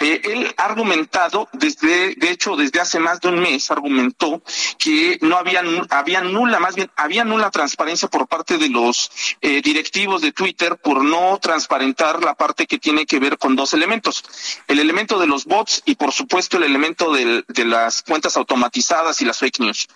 Eh, 0.00 0.20
él 0.24 0.54
ha 0.56 0.64
argumentado 0.64 1.48
desde, 1.52 2.16
de 2.16 2.30
hecho, 2.30 2.56
desde 2.56 2.80
hace 2.80 2.98
más 2.98 3.20
de 3.20 3.28
un 3.28 3.38
mes 3.38 3.70
argumentó 3.70 4.42
que 4.76 5.18
no 5.22 5.36
había, 5.36 5.62
había 5.90 6.20
nula, 6.22 6.58
más 6.58 6.74
bien, 6.74 6.90
había 6.96 7.24
nula 7.24 7.50
transparencia 7.52 8.08
por 8.08 8.26
parte 8.26 8.58
de 8.58 8.68
los 8.68 9.10
directivos 9.40 10.22
de 10.22 10.32
Twitter 10.32 10.76
por 10.76 11.04
no 11.04 11.38
transparentar 11.40 12.24
la 12.24 12.34
parte 12.34 12.66
que 12.66 12.78
tiene 12.78 13.06
que 13.06 13.20
ver 13.20 13.38
con 13.38 13.54
dos 13.54 13.72
elementos. 13.72 14.24
El 14.66 14.80
elemento 14.80 15.18
de 15.18 15.26
los 15.26 15.44
bots 15.44 15.82
y 15.84 15.94
por 15.94 16.12
supuesto 16.12 16.56
el 16.56 16.64
elemento 16.64 17.12
de, 17.12 17.44
las 17.64 18.02
cuentas 18.02 18.36
automatizadas 18.36 19.20
y 19.20 19.24
las 19.24 19.38
fake 19.38 19.60
news. 19.60 19.86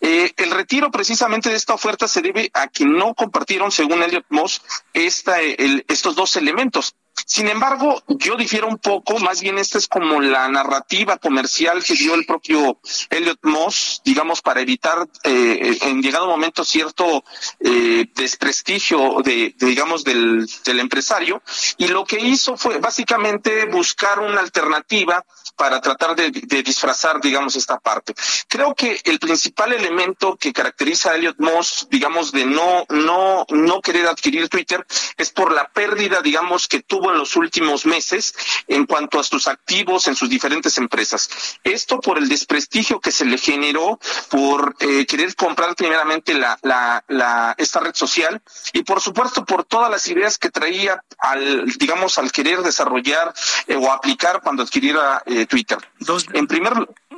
El 0.00 0.50
retiro 0.50 0.90
precisamente 1.00 1.48
de 1.48 1.56
esta 1.56 1.72
oferta 1.72 2.06
se 2.06 2.20
debe 2.20 2.50
a 2.52 2.68
que 2.68 2.84
no 2.84 3.14
compartieron, 3.14 3.72
según 3.72 4.02
Elliot 4.02 4.26
Moss, 4.28 4.60
esta, 4.92 5.40
estos 5.40 6.14
dos 6.14 6.36
elementos. 6.36 6.94
Sin 7.24 7.48
embargo, 7.48 8.02
yo 8.06 8.36
difiero 8.36 8.68
un 8.68 8.76
poco, 8.76 9.18
más 9.18 9.40
bien 9.40 9.56
esta 9.56 9.78
es 9.78 9.88
como 9.88 10.20
la 10.20 10.46
narrativa 10.48 11.16
comercial 11.16 11.82
que 11.82 11.94
dio 11.94 12.14
el 12.14 12.26
propio 12.26 12.78
Elliot 13.08 13.38
Moss, 13.44 14.02
digamos, 14.04 14.42
para 14.42 14.60
evitar 14.60 15.08
eh, 15.24 15.78
en 15.80 16.02
llegado 16.02 16.26
momento 16.26 16.66
cierto 16.66 17.24
eh, 17.60 18.06
desprestigio 18.14 19.22
de, 19.24 19.54
digamos, 19.58 20.04
del 20.04 20.46
empresario. 20.66 21.42
Y 21.78 21.88
lo 21.88 22.04
que 22.04 22.20
hizo 22.20 22.58
fue 22.58 22.76
básicamente 22.76 23.64
buscar 23.66 24.18
una 24.18 24.40
alternativa 24.40 25.24
para 25.56 25.80
tratar 25.80 26.14
de, 26.16 26.30
disfrazar, 26.62 27.20
digamos, 27.20 27.56
esta 27.56 27.78
parte. 27.78 28.14
Creo 28.48 28.74
que 28.74 29.00
el 29.04 29.18
principal 29.18 29.72
elemento 29.72 30.36
que 30.36 30.52
caracteriza 30.52 31.10
a 31.10 31.16
Elliot 31.16 31.38
Moss, 31.38 31.88
digamos, 31.90 32.32
de 32.32 32.46
no, 32.46 32.84
no, 32.88 33.46
no 33.48 33.80
querer 33.80 34.06
adquirir 34.06 34.48
Twitter 34.48 34.84
es 35.16 35.30
por 35.30 35.52
la 35.52 35.68
pérdida, 35.68 36.22
digamos, 36.22 36.68
que 36.68 36.82
tuvo 36.82 37.10
en 37.10 37.18
los 37.18 37.36
últimos 37.36 37.86
meses 37.86 38.34
en 38.66 38.86
cuanto 38.86 39.18
a 39.18 39.24
sus 39.24 39.46
activos 39.46 40.06
en 40.06 40.14
sus 40.14 40.28
diferentes 40.28 40.78
empresas. 40.78 41.58
Esto 41.64 42.00
por 42.00 42.18
el 42.18 42.28
desprestigio 42.28 43.00
que 43.00 43.12
se 43.12 43.24
le 43.24 43.38
generó 43.38 43.98
por 44.28 44.76
eh, 44.80 45.06
querer 45.06 45.34
comprar 45.34 45.74
primeramente 45.74 46.34
la, 46.34 46.58
la, 46.62 47.04
la, 47.08 47.54
esta 47.58 47.80
red 47.80 47.94
social 47.94 48.40
y 48.72 48.82
por 48.82 49.00
supuesto 49.00 49.44
por 49.44 49.64
todas 49.64 49.90
las 49.90 50.06
ideas 50.08 50.38
que 50.38 50.50
traía 50.50 51.02
al, 51.18 51.66
digamos, 51.78 52.18
al 52.18 52.32
querer 52.32 52.62
desarrollar 52.62 53.32
eh, 53.66 53.76
o 53.76 53.90
aplicar 53.92 54.40
cuando 54.42 54.62
adquiriera 54.62 55.22
eh, 55.26 55.39
Twitter. 55.46 55.78
Dos, 55.98 56.26
en 56.32 56.46
primer 56.46 56.72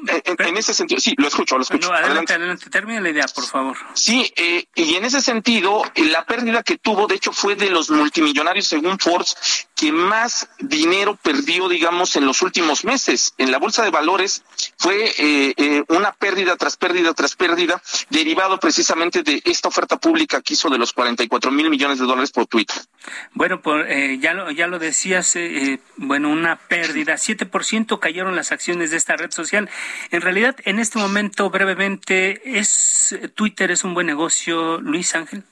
en, 0.07 0.57
ese 0.57 0.75
sentido, 0.75 1.01
sí, 1.01 1.15
lo 1.17 1.29
escucho, 1.29 1.57
lo 1.57 1.63
escucho. 1.63 1.93
adelante, 1.93 2.35
adelante, 2.35 2.69
termina 2.71 3.01
la 3.01 3.11
idea, 3.11 3.27
por 3.33 3.47
favor. 3.47 3.77
Sí, 3.95 4.33
eh, 4.37 4.67
y 4.75 4.95
en 4.95 5.05
ese 5.05 5.21
sentido, 5.21 5.83
eh, 5.95 6.05
la 6.07 6.25
pérdida 6.25 6.63
que 6.63 6.79
tuvo, 6.79 7.07
de 7.07 7.17
hecho, 7.17 7.33
fue 7.33 7.55
de 7.55 7.71
los 7.71 7.91
multimillonarios, 7.91 8.67
según 8.67 8.99
Forbes, 8.99 9.37
que 9.77 9.93
más 9.93 10.49
dinero 10.59 11.19
perdió, 11.23 11.69
digamos, 11.69 12.17
en 12.17 12.27
los 12.27 12.43
últimos 12.43 12.85
meses. 12.85 13.35
En 13.39 13.51
la 13.51 13.59
bolsa 13.59 13.85
de 13.85 13.91
valores 13.91 14.43
fue 14.83 15.13
eh, 15.17 15.85
una 15.91 16.11
pérdida 16.13 16.57
tras 16.57 16.77
pérdida 16.77 17.15
tras 17.15 17.37
pérdida, 17.37 17.81
derivado 18.11 18.59
precisamente 18.59 19.23
de 19.23 19.41
esta 19.45 19.69
oferta 19.69 19.97
pública 19.97 20.43
que 20.43 20.55
hizo 20.55 20.69
de 20.71 20.79
los 20.79 20.93
44 20.93 21.53
mil 21.53 21.71
millones 21.71 22.01
de 22.01 22.05
dólares 22.05 22.33
por 22.33 22.47
Twitter. 22.49 22.77
Bueno, 23.33 23.63
por, 23.63 23.87
ya, 24.19 24.35
lo, 24.35 24.51
ya 24.51 24.67
lo 24.67 24.81
decías, 24.81 25.39
bueno, 25.97 26.31
una 26.31 26.57
pérdida, 26.57 27.15
7% 27.15 28.01
cayeron 28.01 28.35
las 28.35 28.51
acciones 28.51 28.91
de 28.91 28.97
esta 28.97 29.17
red 29.17 29.31
social. 29.31 29.71
En 30.11 30.21
realidad, 30.21 30.57
en 30.65 30.81
este 30.81 30.99
momento, 30.99 31.49
brevemente, 31.49 32.59
¿es 32.59 33.17
Twitter 33.37 33.71
es 33.71 33.85
un 33.85 33.95
buen 33.95 34.09
negocio, 34.09 34.81
Luis 34.81 35.15
Ángel? 35.15 35.45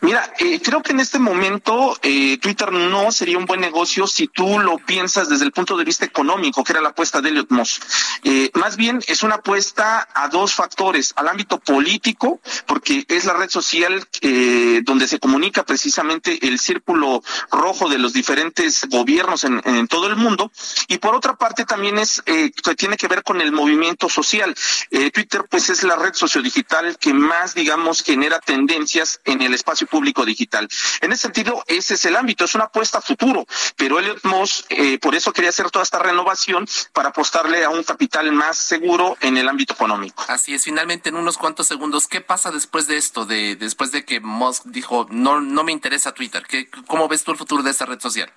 Mira, 0.00 0.30
eh, 0.38 0.60
creo 0.62 0.82
que 0.82 0.92
en 0.92 1.00
este 1.00 1.18
momento 1.18 1.96
eh, 2.02 2.36
Twitter 2.36 2.70
no 2.70 3.10
sería 3.10 3.38
un 3.38 3.46
buen 3.46 3.62
negocio 3.62 4.06
si 4.06 4.28
tú 4.28 4.58
lo 4.58 4.76
piensas 4.76 5.30
desde 5.30 5.46
el 5.46 5.52
punto 5.52 5.74
de 5.74 5.84
vista 5.84 6.04
económico, 6.04 6.62
que 6.62 6.72
era 6.72 6.82
la 6.82 6.90
apuesta 6.90 7.22
de 7.22 7.30
Elliot 7.30 7.50
Moss. 7.50 7.80
Eh, 8.22 8.50
más 8.54 8.76
bien 8.76 9.02
es 9.06 9.22
una 9.22 9.36
apuesta 9.36 10.06
a 10.12 10.28
dos 10.28 10.52
factores, 10.52 11.14
al 11.16 11.28
ámbito 11.28 11.58
político, 11.58 12.40
porque 12.66 13.06
es 13.08 13.24
la 13.24 13.32
red 13.32 13.48
social 13.48 14.06
donde 14.82 15.08
se 15.08 15.18
comunica 15.18 15.64
precisamente 15.64 16.46
el 16.46 16.58
círculo 16.58 17.22
rojo 17.50 17.88
de 17.88 17.98
los 17.98 18.12
diferentes 18.12 18.86
gobiernos 18.88 19.44
en, 19.44 19.88
todo 19.88 20.08
el 20.08 20.16
mundo, 20.16 20.50
y 20.88 20.98
por 20.98 21.14
otra 21.14 21.36
parte 21.36 21.64
también 21.64 21.98
es 21.98 22.22
que 22.22 22.74
tiene 22.76 22.96
que 22.96 23.08
ver 23.08 23.22
con 23.22 23.40
el 23.40 23.52
movimiento 23.52 24.08
social. 24.08 24.54
Twitter 24.90 25.44
pues 25.48 25.70
es 25.70 25.82
la 25.84 25.96
red 25.96 26.14
sociodigital 26.14 26.98
que 26.98 27.14
más, 27.14 27.54
digamos, 27.54 28.02
genera 28.02 28.40
tendencias 28.40 29.20
en 29.24 29.42
el 29.42 29.54
espacio 29.54 29.85
público 29.86 30.24
digital. 30.24 30.68
En 31.00 31.12
ese 31.12 31.22
sentido, 31.22 31.62
ese 31.66 31.94
es 31.94 32.04
el 32.04 32.16
ámbito, 32.16 32.44
es 32.44 32.54
una 32.54 32.64
apuesta 32.64 32.98
a 32.98 33.00
futuro, 33.00 33.46
pero 33.76 33.98
Elliot 33.98 34.24
Moss 34.24 34.64
eh, 34.68 34.98
por 34.98 35.14
eso 35.14 35.32
quería 35.32 35.50
hacer 35.50 35.70
toda 35.70 35.82
esta 35.82 35.98
renovación 35.98 36.66
para 36.92 37.10
apostarle 37.10 37.64
a 37.64 37.70
un 37.70 37.82
capital 37.82 38.30
más 38.32 38.58
seguro 38.58 39.16
en 39.20 39.36
el 39.36 39.48
ámbito 39.48 39.74
económico. 39.74 40.24
Así 40.28 40.54
es, 40.54 40.64
finalmente 40.64 41.08
en 41.08 41.16
unos 41.16 41.38
cuantos 41.38 41.66
segundos, 41.66 42.08
¿qué 42.08 42.20
pasa 42.20 42.50
después 42.50 42.86
de 42.86 42.96
esto, 42.96 43.24
de 43.24 43.56
después 43.56 43.92
de 43.92 44.04
que 44.04 44.20
Musk 44.20 44.64
dijo 44.66 45.06
no 45.10 45.40
no 45.40 45.64
me 45.64 45.72
interesa 45.72 46.12
Twitter? 46.12 46.44
¿Qué, 46.46 46.68
¿Cómo 46.86 47.08
ves 47.08 47.24
tú 47.24 47.32
el 47.32 47.38
futuro 47.38 47.62
de 47.62 47.70
esta 47.70 47.86
red 47.86 48.00
social? 48.00 48.32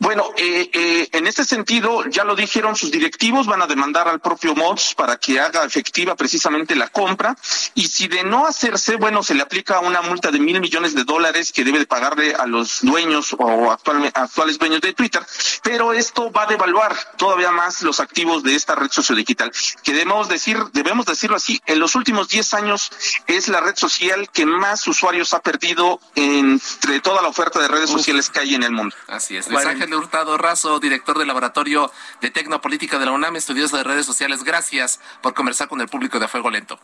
Bueno, 0.00 0.30
eh, 0.36 0.70
eh, 0.72 1.08
en 1.10 1.26
este 1.26 1.44
sentido, 1.44 2.04
ya 2.06 2.22
lo 2.22 2.36
dijeron 2.36 2.76
sus 2.76 2.92
directivos, 2.92 3.46
van 3.46 3.62
a 3.62 3.66
demandar 3.66 4.06
al 4.06 4.20
propio 4.20 4.54
Mods 4.54 4.94
para 4.94 5.16
que 5.16 5.40
haga 5.40 5.64
efectiva 5.64 6.14
precisamente 6.14 6.76
la 6.76 6.88
compra. 6.88 7.36
Y 7.74 7.88
si 7.88 8.06
de 8.06 8.22
no 8.22 8.46
hacerse, 8.46 8.94
bueno, 8.94 9.24
se 9.24 9.34
le 9.34 9.42
aplica 9.42 9.80
una 9.80 10.00
multa 10.02 10.30
de 10.30 10.38
mil 10.38 10.60
millones 10.60 10.94
de 10.94 11.02
dólares 11.02 11.52
que 11.52 11.64
debe 11.64 11.80
de 11.80 11.86
pagarle 11.86 12.32
a 12.34 12.46
los 12.46 12.80
dueños 12.82 13.34
o 13.36 13.72
actuales 13.72 14.58
dueños 14.58 14.80
de 14.80 14.92
Twitter. 14.92 15.24
Pero 15.62 15.92
esto 15.92 16.30
va 16.30 16.44
a 16.44 16.46
devaluar 16.46 16.96
todavía 17.16 17.50
más 17.50 17.82
los 17.82 17.98
activos 17.98 18.44
de 18.44 18.54
esta 18.54 18.76
red 18.76 18.90
sociodigital, 18.90 19.50
que 19.82 19.92
debemos 19.92 20.28
decir, 20.28 20.58
debemos 20.72 21.06
decirlo 21.06 21.36
así, 21.36 21.60
en 21.66 21.80
los 21.80 21.96
últimos 21.96 22.28
10 22.28 22.54
años 22.54 22.90
es 23.26 23.48
la 23.48 23.60
red 23.60 23.76
social 23.76 24.30
que 24.30 24.46
más 24.46 24.86
usuarios 24.86 25.34
ha 25.34 25.40
perdido 25.40 26.00
entre 26.14 27.00
toda 27.00 27.20
la 27.20 27.28
oferta 27.28 27.60
de 27.60 27.68
redes 27.68 27.90
sociales 27.90 28.30
que 28.30 28.40
hay 28.40 28.54
en 28.54 28.62
el 28.62 28.72
mundo. 28.72 28.94
Así 29.08 29.36
es. 29.36 29.48
Hurtado 29.96 30.36
Razo, 30.36 30.78
director 30.80 31.18
del 31.18 31.28
Laboratorio 31.28 31.90
de 32.20 32.30
Tecnopolítica 32.30 32.98
de 32.98 33.06
la 33.06 33.12
UNAM, 33.12 33.36
estudioso 33.36 33.76
de 33.76 33.84
redes 33.84 34.06
sociales. 34.06 34.44
Gracias 34.44 35.00
por 35.22 35.34
conversar 35.34 35.68
con 35.68 35.80
el 35.80 35.88
público 35.88 36.18
de 36.18 36.28
Fuego 36.28 36.50
Lento. 36.50 36.78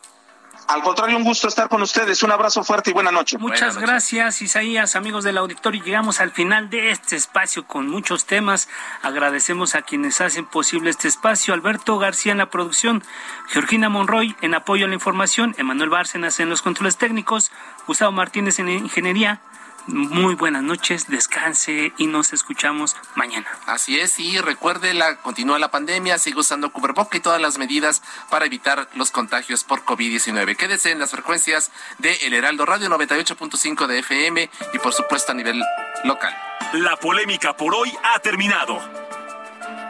Al 0.66 0.82
contrario, 0.82 1.18
un 1.18 1.24
gusto 1.24 1.48
estar 1.48 1.68
con 1.68 1.82
ustedes. 1.82 2.22
Un 2.22 2.30
abrazo 2.30 2.64
fuerte 2.64 2.90
y 2.90 2.92
buena 2.94 3.10
noche. 3.10 3.36
Muchas 3.36 3.76
gracias, 3.76 4.40
Isaías, 4.40 4.96
amigos 4.96 5.22
del 5.22 5.36
auditorio. 5.36 5.84
Llegamos 5.84 6.20
al 6.20 6.30
final 6.30 6.70
de 6.70 6.90
este 6.90 7.16
espacio 7.16 7.66
con 7.66 7.88
muchos 7.88 8.24
temas. 8.24 8.68
Agradecemos 9.02 9.74
a 9.74 9.82
quienes 9.82 10.22
hacen 10.22 10.46
posible 10.46 10.88
este 10.88 11.08
espacio. 11.08 11.52
Alberto 11.52 11.98
García 11.98 12.32
en 12.32 12.38
la 12.38 12.48
producción, 12.48 13.02
Georgina 13.48 13.90
Monroy 13.90 14.36
en 14.40 14.54
apoyo 14.54 14.86
a 14.86 14.88
la 14.88 14.94
información, 14.94 15.54
Emanuel 15.58 15.90
Bárcenas 15.90 16.40
en 16.40 16.48
los 16.48 16.62
controles 16.62 16.96
técnicos, 16.96 17.52
Gustavo 17.86 18.12
Martínez 18.12 18.58
en 18.58 18.70
ingeniería 18.70 19.42
muy 19.86 20.34
buenas 20.34 20.62
noches, 20.62 21.08
descanse 21.08 21.92
y 21.98 22.06
nos 22.06 22.32
escuchamos 22.32 22.96
mañana. 23.14 23.46
Así 23.66 23.98
es, 23.98 24.18
y 24.18 24.38
recuerde, 24.38 24.94
la, 24.94 25.16
continúa 25.16 25.58
la 25.58 25.70
pandemia, 25.70 26.18
sigue 26.18 26.40
usando 26.40 26.72
cubreboca 26.72 27.16
y 27.16 27.20
todas 27.20 27.40
las 27.40 27.58
medidas 27.58 28.02
para 28.30 28.46
evitar 28.46 28.88
los 28.94 29.10
contagios 29.10 29.64
por 29.64 29.84
COVID-19. 29.84 30.56
Quédese 30.56 30.90
en 30.90 30.98
las 30.98 31.10
frecuencias 31.10 31.70
de 31.98 32.14
El 32.22 32.34
Heraldo 32.34 32.64
Radio 32.66 32.88
98.5 32.88 33.86
de 33.86 33.98
FM 33.98 34.50
y 34.72 34.78
por 34.78 34.92
supuesto 34.92 35.32
a 35.32 35.34
nivel 35.34 35.62
local. 36.04 36.34
La 36.72 36.96
polémica 36.96 37.56
por 37.56 37.74
hoy 37.74 37.92
ha 38.02 38.18
terminado. 38.20 39.03